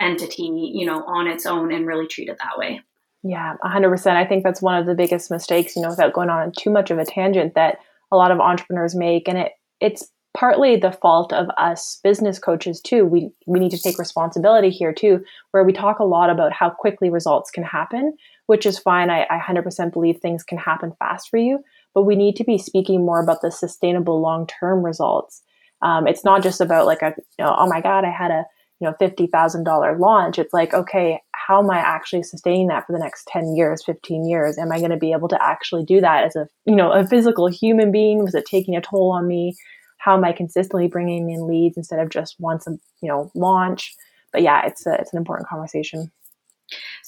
entity, 0.00 0.44
you 0.74 0.86
know, 0.86 1.02
on 1.04 1.26
its 1.26 1.46
own 1.46 1.72
and 1.72 1.86
really 1.86 2.06
treat 2.06 2.28
it 2.28 2.38
that 2.38 2.58
way. 2.58 2.80
Yeah, 3.22 3.54
100%. 3.64 4.06
I 4.16 4.24
think 4.24 4.44
that's 4.44 4.62
one 4.62 4.78
of 4.78 4.86
the 4.86 4.94
biggest 4.94 5.30
mistakes, 5.30 5.74
you 5.74 5.82
know, 5.82 5.90
without 5.90 6.12
going 6.12 6.30
on 6.30 6.52
too 6.56 6.70
much 6.70 6.90
of 6.90 6.98
a 6.98 7.04
tangent 7.04 7.54
that 7.54 7.78
a 8.12 8.16
lot 8.16 8.30
of 8.30 8.40
entrepreneurs 8.40 8.94
make 8.94 9.28
and 9.28 9.38
it 9.38 9.52
it's 9.80 10.10
partly 10.36 10.76
the 10.76 10.92
fault 10.92 11.32
of 11.32 11.48
us 11.56 12.00
business 12.04 12.38
coaches 12.38 12.80
too. 12.80 13.04
We 13.04 13.30
we 13.46 13.58
need 13.58 13.70
to 13.72 13.80
take 13.80 13.98
responsibility 13.98 14.70
here 14.70 14.92
too, 14.92 15.24
where 15.50 15.64
we 15.64 15.72
talk 15.72 15.98
a 15.98 16.04
lot 16.04 16.30
about 16.30 16.52
how 16.52 16.70
quickly 16.70 17.10
results 17.10 17.50
can 17.50 17.64
happen, 17.64 18.16
which 18.46 18.66
is 18.66 18.78
fine. 18.78 19.10
I, 19.10 19.26
I 19.30 19.38
100% 19.38 19.92
believe 19.92 20.18
things 20.18 20.44
can 20.44 20.58
happen 20.58 20.92
fast 20.98 21.28
for 21.28 21.38
you, 21.38 21.60
but 21.94 22.02
we 22.02 22.14
need 22.14 22.36
to 22.36 22.44
be 22.44 22.58
speaking 22.58 23.04
more 23.04 23.20
about 23.20 23.40
the 23.42 23.50
sustainable 23.50 24.20
long 24.20 24.46
term 24.46 24.84
results. 24.84 25.42
Um, 25.82 26.06
it's 26.06 26.24
not 26.24 26.42
just 26.42 26.60
about 26.60 26.86
like 26.86 27.02
a 27.02 27.14
you 27.38 27.44
know, 27.44 27.54
oh 27.56 27.66
my 27.66 27.80
god, 27.80 28.04
I 28.04 28.10
had 28.10 28.30
a 28.30 28.44
you 28.80 28.86
know 28.86 28.94
$50,000 29.00 29.98
launch. 29.98 30.38
It's 30.38 30.52
like 30.52 30.74
okay, 30.74 31.20
how 31.32 31.62
am 31.62 31.70
I 31.70 31.78
actually 31.78 32.22
sustaining 32.22 32.68
that 32.68 32.86
for 32.86 32.92
the 32.92 32.98
next 32.98 33.26
10 33.28 33.54
years, 33.56 33.84
15 33.84 34.28
years? 34.28 34.58
Am 34.58 34.72
I 34.72 34.78
going 34.78 34.90
to 34.90 34.96
be 34.96 35.12
able 35.12 35.28
to 35.28 35.42
actually 35.42 35.84
do 35.84 36.00
that 36.00 36.24
as 36.24 36.36
a 36.36 36.48
you 36.64 36.76
know 36.76 36.92
a 36.92 37.06
physical 37.06 37.48
human 37.48 37.92
being? 37.92 38.22
Was 38.22 38.34
it 38.34 38.46
taking 38.46 38.76
a 38.76 38.80
toll 38.80 39.12
on 39.12 39.26
me? 39.26 39.56
how 39.98 40.16
am 40.16 40.24
I 40.24 40.32
consistently 40.32 40.88
bringing 40.88 41.30
in 41.30 41.46
leads 41.46 41.76
instead 41.76 41.98
of 41.98 42.08
just 42.08 42.36
once 42.38 42.66
a 42.66 42.70
you 43.02 43.08
know 43.08 43.30
launch? 43.34 43.94
But 44.32 44.42
yeah, 44.42 44.66
it's 44.66 44.86
a, 44.86 44.94
it's 44.94 45.12
an 45.12 45.18
important 45.18 45.48
conversation. 45.48 46.10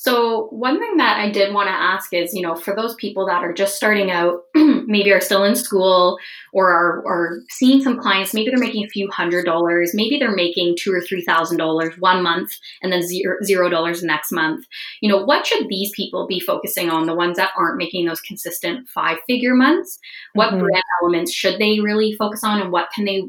So, 0.03 0.47
one 0.47 0.79
thing 0.79 0.97
that 0.97 1.19
I 1.19 1.31
did 1.31 1.53
want 1.53 1.67
to 1.67 1.75
ask 1.75 2.15
is, 2.15 2.33
you 2.33 2.41
know, 2.41 2.57
for 2.57 2.75
those 2.75 2.95
people 2.95 3.27
that 3.27 3.45
are 3.45 3.53
just 3.53 3.77
starting 3.77 4.11
out, 4.11 4.45
maybe 4.55 5.13
are 5.13 5.21
still 5.21 5.45
in 5.45 5.55
school 5.55 6.17
or 6.55 6.71
are, 6.71 7.07
are 7.07 7.41
seeing 7.51 7.83
some 7.83 8.01
clients, 8.01 8.33
maybe 8.33 8.49
they're 8.49 8.59
making 8.59 8.83
a 8.83 8.89
few 8.89 9.11
hundred 9.11 9.45
dollars, 9.45 9.93
maybe 9.93 10.19
they're 10.19 10.35
making 10.35 10.77
two 10.79 10.91
or 10.91 11.03
three 11.03 11.23
thousand 11.23 11.59
dollars 11.59 11.95
one 11.99 12.23
month 12.23 12.51
and 12.81 12.91
then 12.91 13.03
zero 13.03 13.37
zero 13.45 13.69
dollars 13.69 14.03
next 14.03 14.33
month. 14.33 14.65
You 15.03 15.11
know, 15.11 15.23
what 15.23 15.47
should 15.47 15.69
these 15.69 15.91
people 15.95 16.27
be 16.27 16.41
focusing 16.41 16.89
on? 16.89 17.05
The 17.05 17.15
ones 17.15 17.37
that 17.37 17.51
aren't 17.55 17.77
making 17.77 18.07
those 18.07 18.23
consistent 18.23 18.89
five 18.89 19.19
figure 19.27 19.55
months? 19.55 19.99
What 20.33 20.55
mm-hmm. 20.55 20.61
brand 20.61 20.85
elements 21.03 21.31
should 21.31 21.59
they 21.59 21.79
really 21.81 22.15
focus 22.15 22.43
on 22.43 22.63
and 22.63 22.73
what 22.73 22.89
can 22.95 23.05
they 23.05 23.25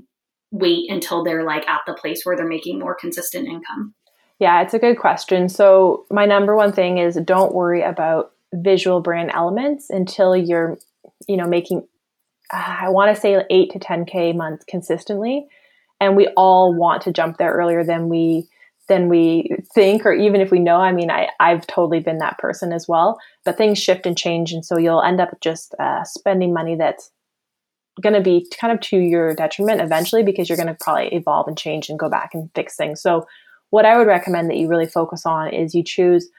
wait 0.51 0.89
until 0.89 1.21
they're 1.21 1.43
like 1.43 1.67
at 1.67 1.81
the 1.85 1.95
place 1.95 2.21
where 2.23 2.37
they're 2.37 2.47
making 2.47 2.79
more 2.79 2.95
consistent 2.95 3.49
income? 3.49 3.93
Yeah, 4.41 4.63
it's 4.63 4.73
a 4.73 4.79
good 4.79 4.97
question. 4.97 5.49
So, 5.49 6.07
my 6.09 6.25
number 6.25 6.55
one 6.55 6.73
thing 6.73 6.97
is 6.97 7.15
don't 7.23 7.53
worry 7.53 7.83
about 7.83 8.31
visual 8.51 8.99
brand 8.99 9.29
elements 9.35 9.91
until 9.91 10.35
you're, 10.35 10.79
you 11.27 11.37
know, 11.37 11.45
making, 11.45 11.87
I 12.51 12.89
want 12.89 13.15
to 13.15 13.21
say 13.21 13.45
8 13.47 13.69
to 13.69 13.79
10K 13.79 14.31
a 14.31 14.33
month 14.33 14.65
consistently. 14.65 15.45
And 15.99 16.17
we 16.17 16.27
all 16.29 16.73
want 16.73 17.03
to 17.03 17.13
jump 17.13 17.37
there 17.37 17.53
earlier 17.53 17.83
than 17.83 18.09
we 18.09 18.49
than 18.87 19.09
we 19.09 19.47
think 19.75 20.05
or 20.05 20.11
even 20.11 20.41
if 20.41 20.51
we 20.51 20.59
know 20.59 20.77
i 20.77 20.91
mean 20.91 21.09
I, 21.09 21.29
i've 21.39 21.65
totally 21.65 22.01
been 22.01 22.17
that 22.17 22.39
person 22.39 22.73
as 22.73 22.89
well 22.89 23.19
but 23.45 23.55
things 23.55 23.77
shift 23.77 24.05
and 24.05 24.17
change 24.17 24.51
and 24.51 24.65
so 24.65 24.77
you'll 24.77 25.03
end 25.03 25.21
up 25.21 25.39
just 25.39 25.75
uh, 25.79 26.03
spending 26.03 26.51
money 26.51 26.75
that's 26.75 27.09
going 28.01 28.15
to 28.15 28.21
be 28.21 28.45
kind 28.59 28.73
of 28.73 28.81
to 28.81 28.97
your 28.97 29.33
detriment 29.33 29.79
eventually 29.79 30.23
because 30.23 30.49
you're 30.49 30.57
going 30.57 30.67
to 30.67 30.77
probably 30.81 31.07
evolve 31.13 31.47
and 31.47 31.57
change 31.57 31.89
and 31.89 31.99
go 31.99 32.09
back 32.09 32.31
and 32.33 32.49
fix 32.53 32.75
things 32.75 33.01
so 33.01 33.25
what 33.71 33.85
I 33.85 33.97
would 33.97 34.07
recommend 34.07 34.49
that 34.49 34.57
you 34.57 34.67
really 34.67 34.85
focus 34.85 35.25
on 35.25 35.53
is 35.53 35.73
you 35.73 35.83
choose 35.83 36.29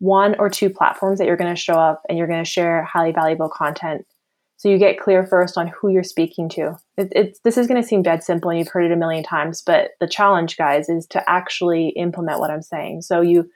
one 0.00 0.34
or 0.38 0.50
two 0.50 0.70
platforms 0.70 1.18
that 1.18 1.26
you're 1.26 1.36
going 1.36 1.54
to 1.54 1.60
show 1.60 1.74
up 1.74 2.02
and 2.08 2.18
you're 2.18 2.26
going 2.26 2.42
to 2.42 2.50
share 2.50 2.82
highly 2.82 3.12
valuable 3.12 3.48
content. 3.48 4.04
So 4.56 4.68
you 4.68 4.78
get 4.78 4.98
clear 4.98 5.24
first 5.26 5.56
on 5.56 5.68
who 5.68 5.90
you're 5.90 6.02
speaking 6.02 6.48
to. 6.50 6.76
It, 6.96 7.08
it's 7.12 7.40
this 7.44 7.56
is 7.56 7.66
going 7.66 7.80
to 7.80 7.86
seem 7.86 8.02
dead 8.02 8.22
simple 8.22 8.50
and 8.50 8.58
you've 8.58 8.68
heard 8.68 8.84
it 8.84 8.92
a 8.92 8.96
million 8.96 9.22
times, 9.22 9.62
but 9.62 9.92
the 10.00 10.08
challenge, 10.08 10.56
guys, 10.56 10.88
is 10.88 11.06
to 11.08 11.30
actually 11.30 11.90
implement 11.90 12.40
what 12.40 12.50
I'm 12.50 12.62
saying. 12.62 13.02
So 13.02 13.20
you 13.20 13.48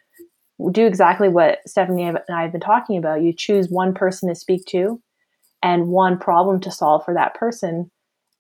do 0.70 0.87
exactly 0.87 1.29
what 1.29 1.59
Stephanie 1.66 2.05
and 2.05 2.18
I 2.33 2.43
have 2.43 2.53
been 2.53 2.61
talking 2.61 2.97
about. 2.97 3.22
You 3.22 3.33
choose 3.37 3.68
one 3.68 3.93
person 3.93 4.29
to 4.29 4.35
speak 4.35 4.66
to 4.66 5.01
and 5.62 5.89
one 5.89 6.18
problem 6.18 6.61
to 6.61 6.70
solve 6.70 7.05
for 7.05 7.14
that 7.14 7.35
person, 7.35 7.91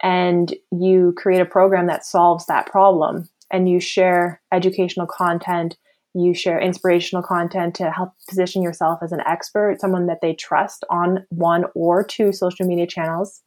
and 0.02 0.54
you 0.70 1.14
create 1.16 1.40
a 1.40 1.46
program 1.46 1.86
that 1.86 2.04
solves 2.04 2.46
that 2.46 2.66
problem 2.66 3.28
and 3.54 3.68
you 3.68 3.78
share 3.78 4.42
educational 4.52 5.06
content, 5.06 5.76
you 6.12 6.34
share 6.34 6.60
inspirational 6.60 7.22
content 7.22 7.76
to 7.76 7.88
help 7.88 8.10
position 8.28 8.62
yourself 8.62 8.98
as 9.00 9.12
an 9.12 9.20
expert, 9.24 9.80
someone 9.80 10.06
that 10.06 10.20
they 10.20 10.34
trust 10.34 10.84
on 10.90 11.24
one 11.28 11.64
or 11.76 12.02
two 12.02 12.32
social 12.32 12.66
media 12.66 12.84
channels. 12.84 13.42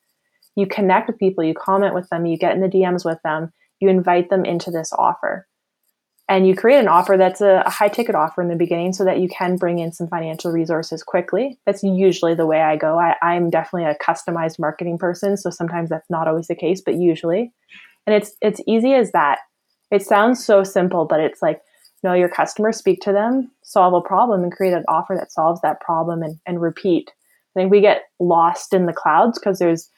You 0.56 0.66
connect 0.66 1.08
with 1.08 1.20
people, 1.20 1.44
you 1.44 1.54
comment 1.54 1.94
with 1.94 2.08
them, 2.08 2.26
you 2.26 2.38
get 2.38 2.56
in 2.56 2.62
the 2.62 2.70
DMs 2.70 3.04
with 3.04 3.20
them, 3.26 3.52
you 3.82 3.90
invite 3.90 4.30
them 4.30 4.46
into 4.46 4.72
this 4.72 4.94
offer. 4.98 5.46
And 6.30 6.48
you 6.48 6.56
create 6.56 6.80
an 6.80 6.88
offer 6.88 7.18
that's 7.18 7.42
a, 7.42 7.64
a 7.66 7.70
high 7.70 7.90
ticket 7.90 8.16
offer 8.16 8.42
in 8.42 8.48
the 8.48 8.56
beginning 8.56 8.94
so 8.94 9.04
that 9.04 9.20
you 9.20 9.28
can 9.28 9.58
bring 9.58 9.80
in 9.80 9.92
some 9.92 10.08
financial 10.08 10.52
resources 10.54 11.04
quickly. 11.04 11.60
That's 11.66 11.84
usually 11.84 12.34
the 12.34 12.46
way 12.46 12.62
I 12.62 12.78
go. 12.78 12.98
I, 12.98 13.16
I'm 13.22 13.50
definitely 13.50 13.90
a 13.90 13.96
customized 13.96 14.58
marketing 14.58 15.00
person, 15.00 15.36
so 15.36 15.50
sometimes 15.50 15.90
that's 15.90 16.10
not 16.10 16.30
always 16.30 16.48
the 16.48 16.56
case, 16.56 16.80
but 16.80 16.96
usually. 16.96 17.52
And 18.06 18.16
it's 18.16 18.38
it's 18.42 18.62
easy 18.66 18.94
as 18.94 19.12
that 19.12 19.40
it 19.92 20.02
sounds 20.02 20.44
so 20.44 20.64
simple, 20.64 21.06
but 21.06 21.20
it's 21.20 21.42
like 21.42 21.62
know 22.04 22.14
your 22.14 22.30
customer, 22.30 22.72
speak 22.72 23.02
to 23.02 23.12
them, 23.12 23.52
solve 23.64 23.94
a 23.94 24.02
problem, 24.02 24.44
and 24.44 24.52
create 24.52 24.74
an 24.74 24.86
offer 24.88 25.16
that 25.16 25.32
solves 25.32 25.62
that 25.62 25.82
problem 25.82 26.24
and, 26.24 26.40
and 26.46 26.62
repeat. 26.62 27.12
I 27.56 27.60
think 27.60 27.72
we 27.72 27.82
get 27.82 28.04
lost 28.20 28.74
in 28.74 28.86
the 28.86 28.94
clouds 28.94 29.40
because 29.40 29.60
there's 29.60 29.90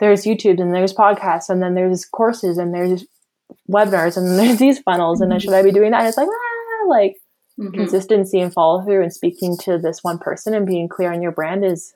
there's 0.00 0.24
YouTube 0.24 0.60
and 0.60 0.74
there's 0.74 0.92
podcasts 0.92 1.48
and 1.48 1.62
then 1.62 1.74
there's 1.74 2.04
courses 2.04 2.58
and 2.58 2.74
there's 2.74 3.04
webinars 3.70 4.16
and 4.16 4.26
there's 4.38 4.58
these 4.58 4.78
funnels 4.80 5.20
and 5.20 5.30
then 5.30 5.40
should 5.40 5.52
I 5.52 5.62
be 5.62 5.72
doing 5.72 5.92
that? 5.92 6.00
And 6.00 6.08
it's 6.08 6.16
like 6.16 6.28
ah, 6.28 6.88
like 6.88 7.16
mm-hmm. 7.58 7.74
consistency 7.74 8.40
and 8.40 8.52
follow 8.52 8.84
through 8.84 9.02
and 9.02 9.12
speaking 9.12 9.56
to 9.62 9.78
this 9.78 10.02
one 10.02 10.18
person 10.18 10.54
and 10.54 10.66
being 10.66 10.88
clear 10.88 11.12
on 11.12 11.22
your 11.22 11.32
brand 11.32 11.64
is 11.64 11.94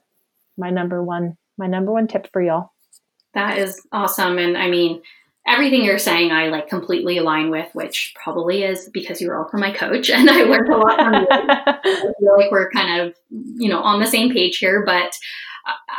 my 0.56 0.70
number 0.70 1.02
one 1.02 1.36
my 1.58 1.66
number 1.66 1.92
one 1.92 2.06
tip 2.06 2.28
for 2.32 2.42
y'all. 2.42 2.72
That 3.34 3.58
is 3.58 3.86
awesome. 3.92 4.38
And 4.38 4.56
I 4.56 4.68
mean, 4.68 5.02
everything 5.46 5.84
you're 5.84 5.98
saying 5.98 6.32
I 6.32 6.48
like 6.48 6.68
completely 6.68 7.18
align 7.18 7.50
with, 7.50 7.68
which 7.74 8.14
probably 8.22 8.64
is 8.64 8.88
because 8.92 9.20
you 9.20 9.28
were 9.28 9.38
also 9.38 9.58
my 9.58 9.72
coach 9.72 10.10
and 10.10 10.28
I 10.28 10.42
learned 10.42 10.72
a 10.72 10.76
lot 10.76 10.98
from 10.98 11.14
you. 11.14 11.26
I 11.30 12.12
feel 12.18 12.36
like 12.36 12.50
we're 12.50 12.70
kind 12.70 13.00
of, 13.00 13.14
you 13.30 13.68
know, 13.68 13.80
on 13.80 14.00
the 14.00 14.06
same 14.06 14.32
page 14.32 14.58
here, 14.58 14.82
but 14.84 15.12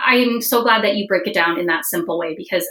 I'm 0.05 0.41
so 0.41 0.63
glad 0.63 0.83
that 0.83 0.95
you 0.95 1.07
break 1.07 1.27
it 1.27 1.33
down 1.33 1.59
in 1.59 1.65
that 1.67 1.85
simple 1.85 2.17
way 2.17 2.35
because 2.35 2.67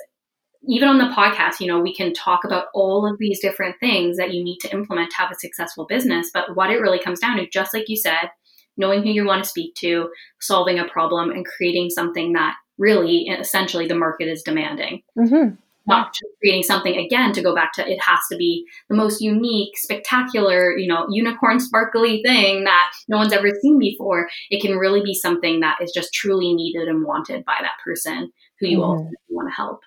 even 0.69 0.89
on 0.89 0.99
the 0.99 1.15
podcast, 1.15 1.61
you 1.61 1.67
know, 1.67 1.81
we 1.81 1.95
can 1.95 2.13
talk 2.13 2.45
about 2.45 2.67
all 2.75 3.11
of 3.11 3.19
these 3.19 3.41
different 3.41 3.77
things 3.79 4.17
that 4.17 4.35
you 4.35 4.43
need 4.43 4.59
to 4.59 4.73
implement 4.73 5.11
to 5.11 5.17
have 5.17 5.31
a 5.31 5.39
successful 5.39 5.87
business. 5.87 6.31
But 6.33 6.57
what 6.57 6.71
it 6.71 6.81
really 6.81 6.99
comes 6.99 7.21
down 7.21 7.37
to, 7.37 7.49
just 7.49 7.73
like 7.73 7.89
you 7.89 7.97
said, 7.97 8.31
knowing 8.77 9.03
who 9.03 9.11
you 9.11 9.25
want 9.25 9.45
to 9.45 9.49
speak 9.49 9.75
to, 9.77 10.09
solving 10.41 10.79
a 10.79 10.89
problem, 10.89 11.31
and 11.31 11.47
creating 11.47 11.91
something 11.91 12.33
that 12.33 12.57
really, 12.79 13.29
essentially, 13.29 13.87
the 13.87 13.95
market 13.95 14.29
is 14.29 14.43
demanding. 14.43 15.03
Mm-hmm 15.17 15.55
not 15.87 16.13
just 16.13 16.25
creating 16.41 16.63
something 16.63 16.97
again 16.97 17.33
to 17.33 17.43
go 17.43 17.55
back 17.55 17.73
to 17.73 17.89
it 17.89 18.01
has 18.01 18.19
to 18.31 18.37
be 18.37 18.65
the 18.89 18.97
most 18.97 19.21
unique 19.21 19.77
spectacular 19.77 20.77
you 20.77 20.87
know 20.87 21.07
unicorn 21.11 21.61
sparkly 21.61 22.23
thing 22.23 22.65
that 22.65 22.91
no 23.09 23.17
one's 23.17 23.33
ever 23.33 23.51
seen 23.61 23.79
before. 23.79 24.29
It 24.51 24.61
can 24.61 24.77
really 24.77 25.03
be 25.03 25.15
something 25.15 25.61
that 25.61 25.79
is 25.81 25.93
just 25.95 26.13
truly 26.13 26.55
needed 26.55 26.89
and 26.89 27.05
wanted 27.05 27.45
by 27.45 27.57
that 27.61 27.79
person 27.85 28.33
who 28.61 28.67
you 28.67 28.79
mm. 28.79 28.85
also 28.85 29.11
want 29.29 29.49
to 29.49 29.55
help. 29.55 29.81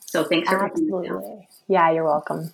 So 0.00 0.24
thanks 0.24 0.48
for 0.48 0.64
absolutely. 0.64 1.48
Yeah 1.68 1.90
you're 1.90 2.04
welcome. 2.04 2.52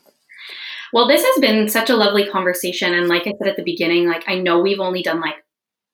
Well 0.93 1.09
this 1.09 1.25
has 1.25 1.41
been 1.41 1.69
such 1.69 1.91
a 1.91 1.97
lovely 1.97 2.27
conversation 2.29 2.95
and 2.95 3.09
like 3.09 3.27
i 3.27 3.33
said 3.39 3.49
at 3.49 3.57
the 3.57 3.63
beginning 3.63 4.07
like 4.07 4.25
i 4.29 4.39
know 4.39 4.61
we've 4.61 4.81
only 4.81 5.03
done 5.03 5.21
like 5.21 5.37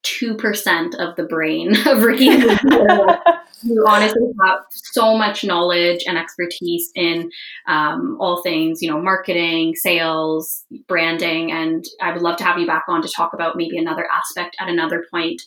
2% 0.05 0.95
of 0.95 1.17
the 1.17 1.25
brain 1.25 1.77
of 1.87 2.03
Ricky. 2.03 2.29
you 3.63 3.85
honestly 3.87 4.31
have 4.45 4.61
so 4.71 5.17
much 5.17 5.45
knowledge 5.45 6.05
and 6.07 6.17
expertise 6.17 6.91
in 6.95 7.31
um, 7.67 8.17
all 8.21 8.43
things, 8.43 8.83
you 8.83 8.91
know, 8.91 9.01
marketing, 9.01 9.75
sales, 9.75 10.65
branding, 10.87 11.51
and 11.51 11.85
I 12.01 12.13
would 12.13 12.23
love 12.23 12.37
to 12.39 12.45
have 12.45 12.59
you 12.59 12.67
back 12.67 12.85
on 12.89 13.03
to 13.03 13.09
talk 13.09 13.33
about 13.33 13.57
maybe 13.57 13.79
another 13.79 14.07
aspect 14.11 14.57
at 14.61 14.69
another 14.69 15.05
point. 15.11 15.43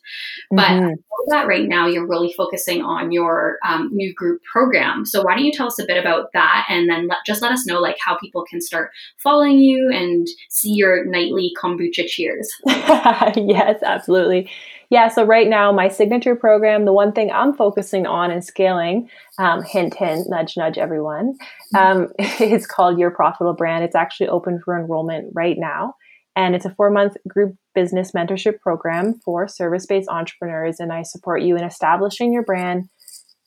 But 0.49 0.69
mm-hmm. 0.69 0.93
that 1.29 1.47
right 1.47 1.67
now 1.67 1.87
you're 1.87 2.07
really 2.07 2.33
focusing 2.33 2.81
on 2.81 3.11
your 3.11 3.57
um, 3.65 3.89
new 3.91 4.13
group 4.13 4.41
program. 4.51 5.05
So 5.05 5.21
why 5.23 5.35
don't 5.35 5.45
you 5.45 5.53
tell 5.53 5.67
us 5.67 5.79
a 5.79 5.85
bit 5.85 5.97
about 5.97 6.31
that, 6.33 6.65
and 6.69 6.89
then 6.89 7.07
let, 7.07 7.19
just 7.25 7.41
let 7.41 7.51
us 7.51 7.65
know 7.65 7.79
like 7.79 7.97
how 8.03 8.17
people 8.17 8.43
can 8.49 8.61
start 8.61 8.91
following 9.17 9.59
you 9.59 9.89
and 9.93 10.27
see 10.49 10.73
your 10.73 11.05
nightly 11.05 11.51
kombucha 11.61 12.07
cheers. 12.07 12.51
yes, 12.65 13.81
absolutely. 13.83 14.49
Yeah, 14.91 15.07
so 15.07 15.23
right 15.23 15.47
now, 15.47 15.71
my 15.71 15.87
signature 15.87 16.35
program, 16.35 16.83
the 16.83 16.91
one 16.91 17.13
thing 17.13 17.31
I'm 17.31 17.55
focusing 17.55 18.05
on 18.05 18.29
and 18.29 18.43
scaling, 18.43 19.09
um, 19.39 19.63
hint, 19.63 19.95
hint, 19.95 20.29
nudge, 20.29 20.57
nudge, 20.57 20.77
everyone, 20.77 21.37
um, 21.73 22.09
is 22.41 22.67
called 22.67 22.99
Your 22.99 23.09
Profitable 23.09 23.53
Brand. 23.53 23.85
It's 23.85 23.95
actually 23.95 24.27
open 24.27 24.59
for 24.59 24.77
enrollment 24.77 25.31
right 25.33 25.55
now. 25.57 25.95
And 26.35 26.55
it's 26.55 26.65
a 26.65 26.75
four 26.75 26.89
month 26.89 27.15
group 27.25 27.55
business 27.73 28.11
mentorship 28.11 28.59
program 28.59 29.13
for 29.23 29.47
service 29.47 29.85
based 29.85 30.09
entrepreneurs. 30.09 30.81
And 30.81 30.91
I 30.91 31.03
support 31.03 31.41
you 31.41 31.55
in 31.55 31.63
establishing 31.63 32.33
your 32.33 32.43
brand, 32.43 32.89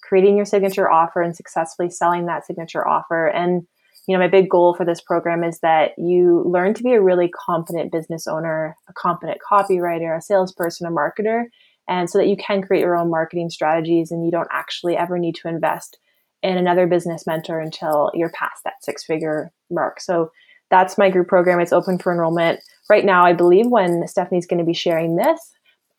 creating 0.03 0.37
your 0.39 0.47
signature 0.47 0.91
offer, 0.91 1.21
and 1.21 1.37
successfully 1.37 1.91
selling 1.91 2.25
that 2.25 2.47
signature 2.47 2.89
offer. 2.89 3.27
And 3.27 3.67
you 4.07 4.15
know, 4.15 4.23
my 4.23 4.29
big 4.29 4.51
goal 4.51 4.75
for 4.75 4.85
this 4.85 5.01
program 5.01 5.43
is 5.43 5.61
that 5.61 5.93
you 5.97 6.43
learn 6.47 6.75
to 6.75 6.83
be 6.83 6.93
a 6.93 7.03
really 7.03 7.29
competent 7.29 7.91
business 7.91 8.27
owner, 8.27 8.77
a 8.89 8.93
competent 8.93 9.39
copywriter, 9.51 10.17
a 10.17 10.21
salesperson, 10.21 10.87
a 10.87 10.91
marketer, 10.91 11.45
and 11.89 12.09
so 12.09 12.19
that 12.19 12.29
you 12.29 12.37
can 12.37 12.63
create 12.63 12.81
your 12.81 12.97
own 12.97 13.11
marketing 13.11 13.51
strategies 13.51 14.11
and 14.11 14.25
you 14.25 14.31
don't 14.31 14.49
actually 14.51 14.97
ever 14.97 15.19
need 15.19 15.35
to 15.37 15.49
invest 15.49 15.99
in 16.43 16.59
another 16.59 16.87
business 16.87 17.27
mentor 17.27 17.61
until 17.61 18.11
you're 18.15 18.31
past 18.31 18.63
that 18.65 18.83
six 18.83 19.05
figure 19.05 19.51
mark. 19.71 20.01
So 20.01 20.31
that's 20.71 20.99
my 20.99 21.09
group 21.11 21.29
program. 21.29 21.61
It's 21.61 21.73
open 21.73 21.99
for 21.99 22.13
enrollment 22.13 22.61
right 22.91 23.05
now, 23.05 23.25
I 23.25 23.33
believe, 23.33 23.67
when 23.69 24.07
Stephanie's 24.07 24.47
going 24.47 24.59
to 24.59 24.65
be 24.65 24.75
sharing 24.75 25.17
this. 25.17 25.39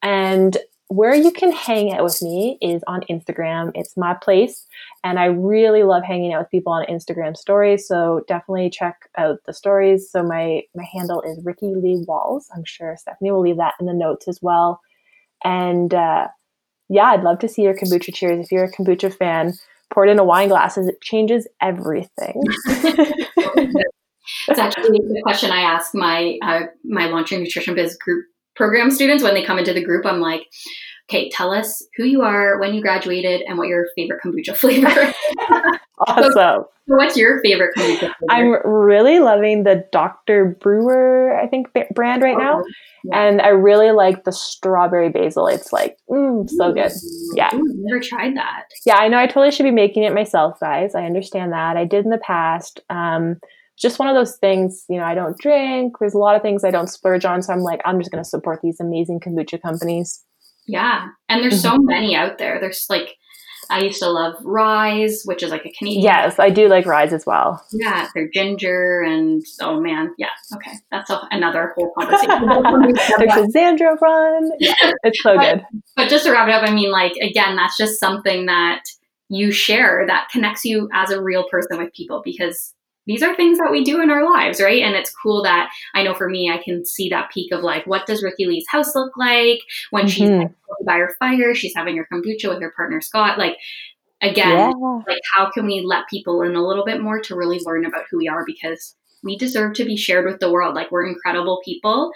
And 0.03 0.57
where 0.88 1.15
you 1.15 1.31
can 1.31 1.51
hang 1.51 1.93
out 1.93 2.03
with 2.03 2.21
me 2.21 2.57
is 2.61 2.83
on 2.88 3.01
Instagram. 3.09 3.71
It's 3.73 3.97
my 3.97 4.13
place. 4.13 4.65
And 5.03 5.19
I 5.19 5.25
really 5.25 5.83
love 5.83 6.03
hanging 6.03 6.33
out 6.33 6.41
with 6.41 6.51
people 6.51 6.73
on 6.73 6.86
Instagram 6.86 7.36
stories. 7.36 7.88
So 7.88 8.21
definitely 8.27 8.69
check 8.69 9.09
out 9.17 9.39
the 9.45 9.53
stories. 9.53 10.09
So 10.11 10.21
my, 10.21 10.61
my 10.75 10.86
handle 10.93 11.21
is 11.21 11.43
Ricky 11.43 11.73
Lee 11.75 12.03
Walls. 12.07 12.47
I'm 12.55 12.65
sure 12.65 12.95
Stephanie 12.97 13.31
will 13.31 13.41
leave 13.41 13.57
that 13.57 13.73
in 13.79 13.88
the 13.88 13.93
notes 13.93 14.27
as 14.27 14.39
well. 14.41 14.79
And 15.43 15.93
uh, 15.93 16.27
yeah, 16.89 17.05
I'd 17.05 17.23
love 17.23 17.39
to 17.39 17.47
see 17.47 17.63
your 17.63 17.75
kombucha 17.75 18.13
cheers. 18.13 18.45
If 18.45 18.51
you're 18.51 18.65
a 18.65 18.71
kombucha 18.71 19.13
fan, 19.13 19.53
pour 19.91 20.05
it 20.05 20.11
in 20.11 20.19
a 20.19 20.23
wine 20.23 20.49
glass. 20.49 20.77
It 20.77 21.01
changes 21.01 21.47
everything. 21.61 22.43
it's 24.47 24.59
actually 24.59 24.99
the 24.99 25.21
question 25.23 25.51
I 25.51 25.61
ask 25.61 25.95
my 25.95 26.38
uh, 26.43 26.61
my 26.83 27.07
launching 27.07 27.41
nutrition 27.41 27.75
biz 27.75 27.97
group 27.97 28.25
program 28.55 28.91
students 28.91 29.23
when 29.23 29.33
they 29.33 29.43
come 29.43 29.59
into 29.59 29.73
the 29.73 29.83
group 29.83 30.05
i'm 30.05 30.19
like 30.19 30.47
okay 31.09 31.29
tell 31.29 31.51
us 31.51 31.83
who 31.95 32.03
you 32.03 32.21
are 32.21 32.59
when 32.59 32.73
you 32.73 32.81
graduated 32.81 33.41
and 33.41 33.57
what 33.57 33.67
your 33.67 33.85
favorite 33.95 34.19
kombucha 34.23 34.55
flavor 34.57 34.87
is. 34.89 35.13
awesome. 36.07 36.33
So, 36.33 36.69
what's 36.87 37.17
your 37.17 37.41
favorite 37.41 37.71
kombucha 37.77 37.99
flavor? 37.99 38.13
i'm 38.29 38.55
really 38.65 39.19
loving 39.19 39.63
the 39.63 39.85
dr 39.91 40.57
brewer 40.61 41.37
i 41.39 41.47
think 41.47 41.67
brand 41.93 42.21
right 42.21 42.37
now. 42.37 42.59
Oh, 42.59 42.63
yeah. 43.05 43.21
and 43.21 43.41
i 43.41 43.49
really 43.49 43.91
like 43.91 44.23
the 44.23 44.31
strawberry 44.31 45.09
basil. 45.09 45.47
It's 45.47 45.71
like 45.71 45.97
mm, 46.09 46.49
so 46.49 46.73
good. 46.73 46.91
Yeah. 47.35 47.53
Ooh, 47.53 47.73
never 47.77 48.01
tried 48.01 48.35
that. 48.35 48.63
Yeah 48.85 48.97
i 48.97 49.07
know 49.07 49.17
i 49.17 49.27
totally 49.27 49.51
should 49.51 49.63
be 49.63 49.71
making 49.71 50.03
it 50.03 50.13
myself 50.13 50.59
guys. 50.59 50.95
I 50.95 51.05
understand 51.05 51.53
that. 51.53 51.77
I 51.77 51.85
did 51.85 52.05
in 52.05 52.11
the 52.11 52.17
past. 52.17 52.81
Um, 52.89 53.39
just 53.78 53.99
one 53.99 54.07
of 54.07 54.15
those 54.15 54.38
things, 54.38 54.86
you 54.89 54.97
know, 54.97 55.03
I 55.03 55.15
don't 55.15 55.38
drink. 55.38 55.95
There's 55.99 56.13
a 56.13 56.17
lot 56.19 56.36
of 56.36 56.41
things 56.41 56.63
I 56.63 56.71
don't 56.71 56.88
splurge 56.88 57.26
on. 57.26 57.41
So 57.41 57.53
I'm 57.53 57.59
like, 57.59 57.82
I'm 57.86 57.99
just 57.99 58.11
going 58.11 58.23
to 58.23 58.30
support 58.30 58.61
these 58.61 58.80
amazing 58.80 59.19
kombucha 59.19 59.61
companies. 59.61 60.23
Yeah. 60.67 61.07
And 61.30 61.43
there's 61.43 61.61
so 61.61 61.71
mm-hmm. 61.71 61.86
many 61.86 62.15
out 62.15 62.38
there. 62.38 62.59
There's 62.59 62.86
like, 62.89 63.17
I 63.69 63.82
used 63.82 63.99
to 63.99 64.09
love 64.09 64.36
Rise, 64.43 65.23
which 65.26 65.41
is 65.43 65.49
like 65.49 65.65
a 65.65 65.71
Canadian. 65.71 66.03
Yes, 66.03 66.39
I 66.39 66.49
do 66.49 66.67
like 66.67 66.86
Rise 66.86 67.13
as 67.13 67.26
well. 67.26 67.65
Yeah, 67.71 68.07
they're 68.13 68.30
ginger 68.32 69.01
and 69.01 69.43
oh 69.59 69.80
man, 69.80 70.13
yeah, 70.19 70.30
okay, 70.53 70.73
that's 70.91 71.09
a, 71.09 71.21
another 71.32 71.73
whole 71.76 71.91
conversation. 71.99 72.47
there's 73.17 73.53
Xandra 73.55 73.99
run. 73.99 74.51
Yeah. 74.59 74.73
It's 75.03 75.21
so 75.23 75.36
but, 75.36 75.41
good. 75.41 75.82
But 75.95 76.09
just 76.09 76.26
to 76.26 76.32
wrap 76.32 76.47
it 76.47 76.53
up, 76.53 76.63
I 76.63 76.71
mean, 76.71 76.91
like 76.91 77.13
again, 77.21 77.55
that's 77.55 77.76
just 77.76 77.99
something 77.99 78.45
that 78.45 78.84
you 79.30 79.51
share 79.51 80.05
that 80.07 80.30
connects 80.32 80.63
you 80.63 80.88
as 80.93 81.09
a 81.09 81.21
real 81.21 81.47
person 81.49 81.80
with 81.80 81.91
people 81.93 82.21
because 82.23 82.74
these 83.05 83.21
are 83.21 83.35
things 83.35 83.57
that 83.59 83.71
we 83.71 83.83
do 83.83 84.01
in 84.01 84.09
our 84.09 84.23
lives, 84.23 84.59
right? 84.59 84.81
And 84.81 84.95
it's 84.95 85.13
cool 85.13 85.43
that 85.43 85.69
I 85.93 86.03
know 86.03 86.13
for 86.13 86.29
me, 86.29 86.49
I 86.49 86.61
can 86.61 86.85
see 86.85 87.09
that 87.09 87.29
peak 87.31 87.51
of 87.51 87.61
like, 87.61 87.85
what 87.85 88.05
does 88.05 88.23
Ricky 88.23 88.45
Lee's 88.45 88.65
house 88.69 88.95
look 88.95 89.15
like 89.17 89.59
when 89.91 90.05
mm-hmm. 90.05 90.47
she's 90.47 90.85
by 90.85 90.97
her 90.97 91.15
fire? 91.19 91.53
She's 91.53 91.75
having 91.75 91.97
her 91.97 92.07
kombucha 92.11 92.49
with 92.49 92.61
her 92.61 92.73
partner 92.75 93.01
Scott. 93.01 93.37
Like, 93.37 93.57
again, 94.21 94.73
yeah. 94.79 94.99
like 95.07 95.21
how 95.35 95.51
can 95.51 95.65
we 95.65 95.81
let 95.81 96.07
people 96.09 96.41
in 96.41 96.55
a 96.55 96.65
little 96.65 96.85
bit 96.85 97.01
more 97.01 97.19
to 97.21 97.35
really 97.35 97.59
learn 97.63 97.85
about 97.85 98.05
who 98.09 98.17
we 98.17 98.27
are? 98.27 98.43
Because 98.45 98.95
we 99.26 99.38
deserve 99.38 99.73
to 99.73 99.86
be 99.86 99.97
shared 99.97 100.26
with 100.26 100.39
the 100.39 100.51
world. 100.51 100.76
Like 100.76 100.91
we're 100.91 101.07
incredible 101.07 101.61
people, 101.65 102.11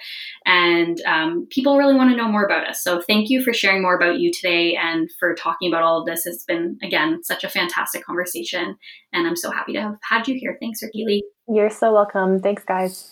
and 0.46 1.02
um, 1.06 1.48
people 1.50 1.78
really 1.78 1.96
want 1.96 2.12
to 2.12 2.16
know 2.16 2.28
more 2.28 2.46
about 2.46 2.68
us. 2.68 2.84
So 2.84 3.02
thank 3.02 3.30
you 3.30 3.44
for 3.44 3.54
sharing 3.54 3.82
more 3.82 3.96
about 3.96 4.20
you 4.20 4.32
today 4.32 4.76
and 4.76 5.10
for 5.20 5.36
talking 5.36 5.70
about 5.70 5.84
all 5.84 6.00
of 6.00 6.06
this. 6.06 6.26
It's 6.26 6.46
been 6.46 6.78
again 6.84 7.24
such 7.24 7.44
a 7.44 7.50
fantastic 7.50 8.06
conversation, 8.06 8.78
and 9.12 9.28
I'm 9.28 9.36
so 9.36 9.52
happy 9.52 9.74
to 9.74 9.82
have 9.82 9.98
had 10.10 10.28
you 10.28 10.38
here. 10.40 10.58
Thanks, 10.62 10.82
Ricky 10.82 11.04
Lee. 11.06 11.24
You're 11.48 11.70
so 11.70 11.92
welcome. 11.92 12.40
Thanks, 12.40 12.64
guys. 12.64 13.12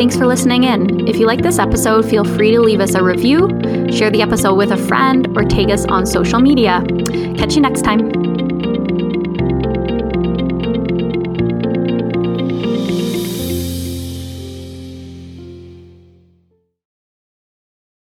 Thanks 0.00 0.16
for 0.16 0.26
listening 0.26 0.64
in. 0.64 1.06
If 1.06 1.16
you 1.16 1.26
like 1.26 1.42
this 1.42 1.58
episode, 1.58 2.08
feel 2.08 2.24
free 2.24 2.52
to 2.52 2.60
leave 2.60 2.80
us 2.80 2.94
a 2.94 3.04
review, 3.04 3.48
share 3.92 4.10
the 4.10 4.22
episode 4.22 4.54
with 4.54 4.72
a 4.72 4.78
friend, 4.78 5.28
or 5.36 5.44
tag 5.44 5.70
us 5.70 5.84
on 5.84 6.06
social 6.06 6.40
media. 6.40 6.82
Catch 7.36 7.54
you 7.54 7.60
next 7.60 7.82
time. 7.82 8.39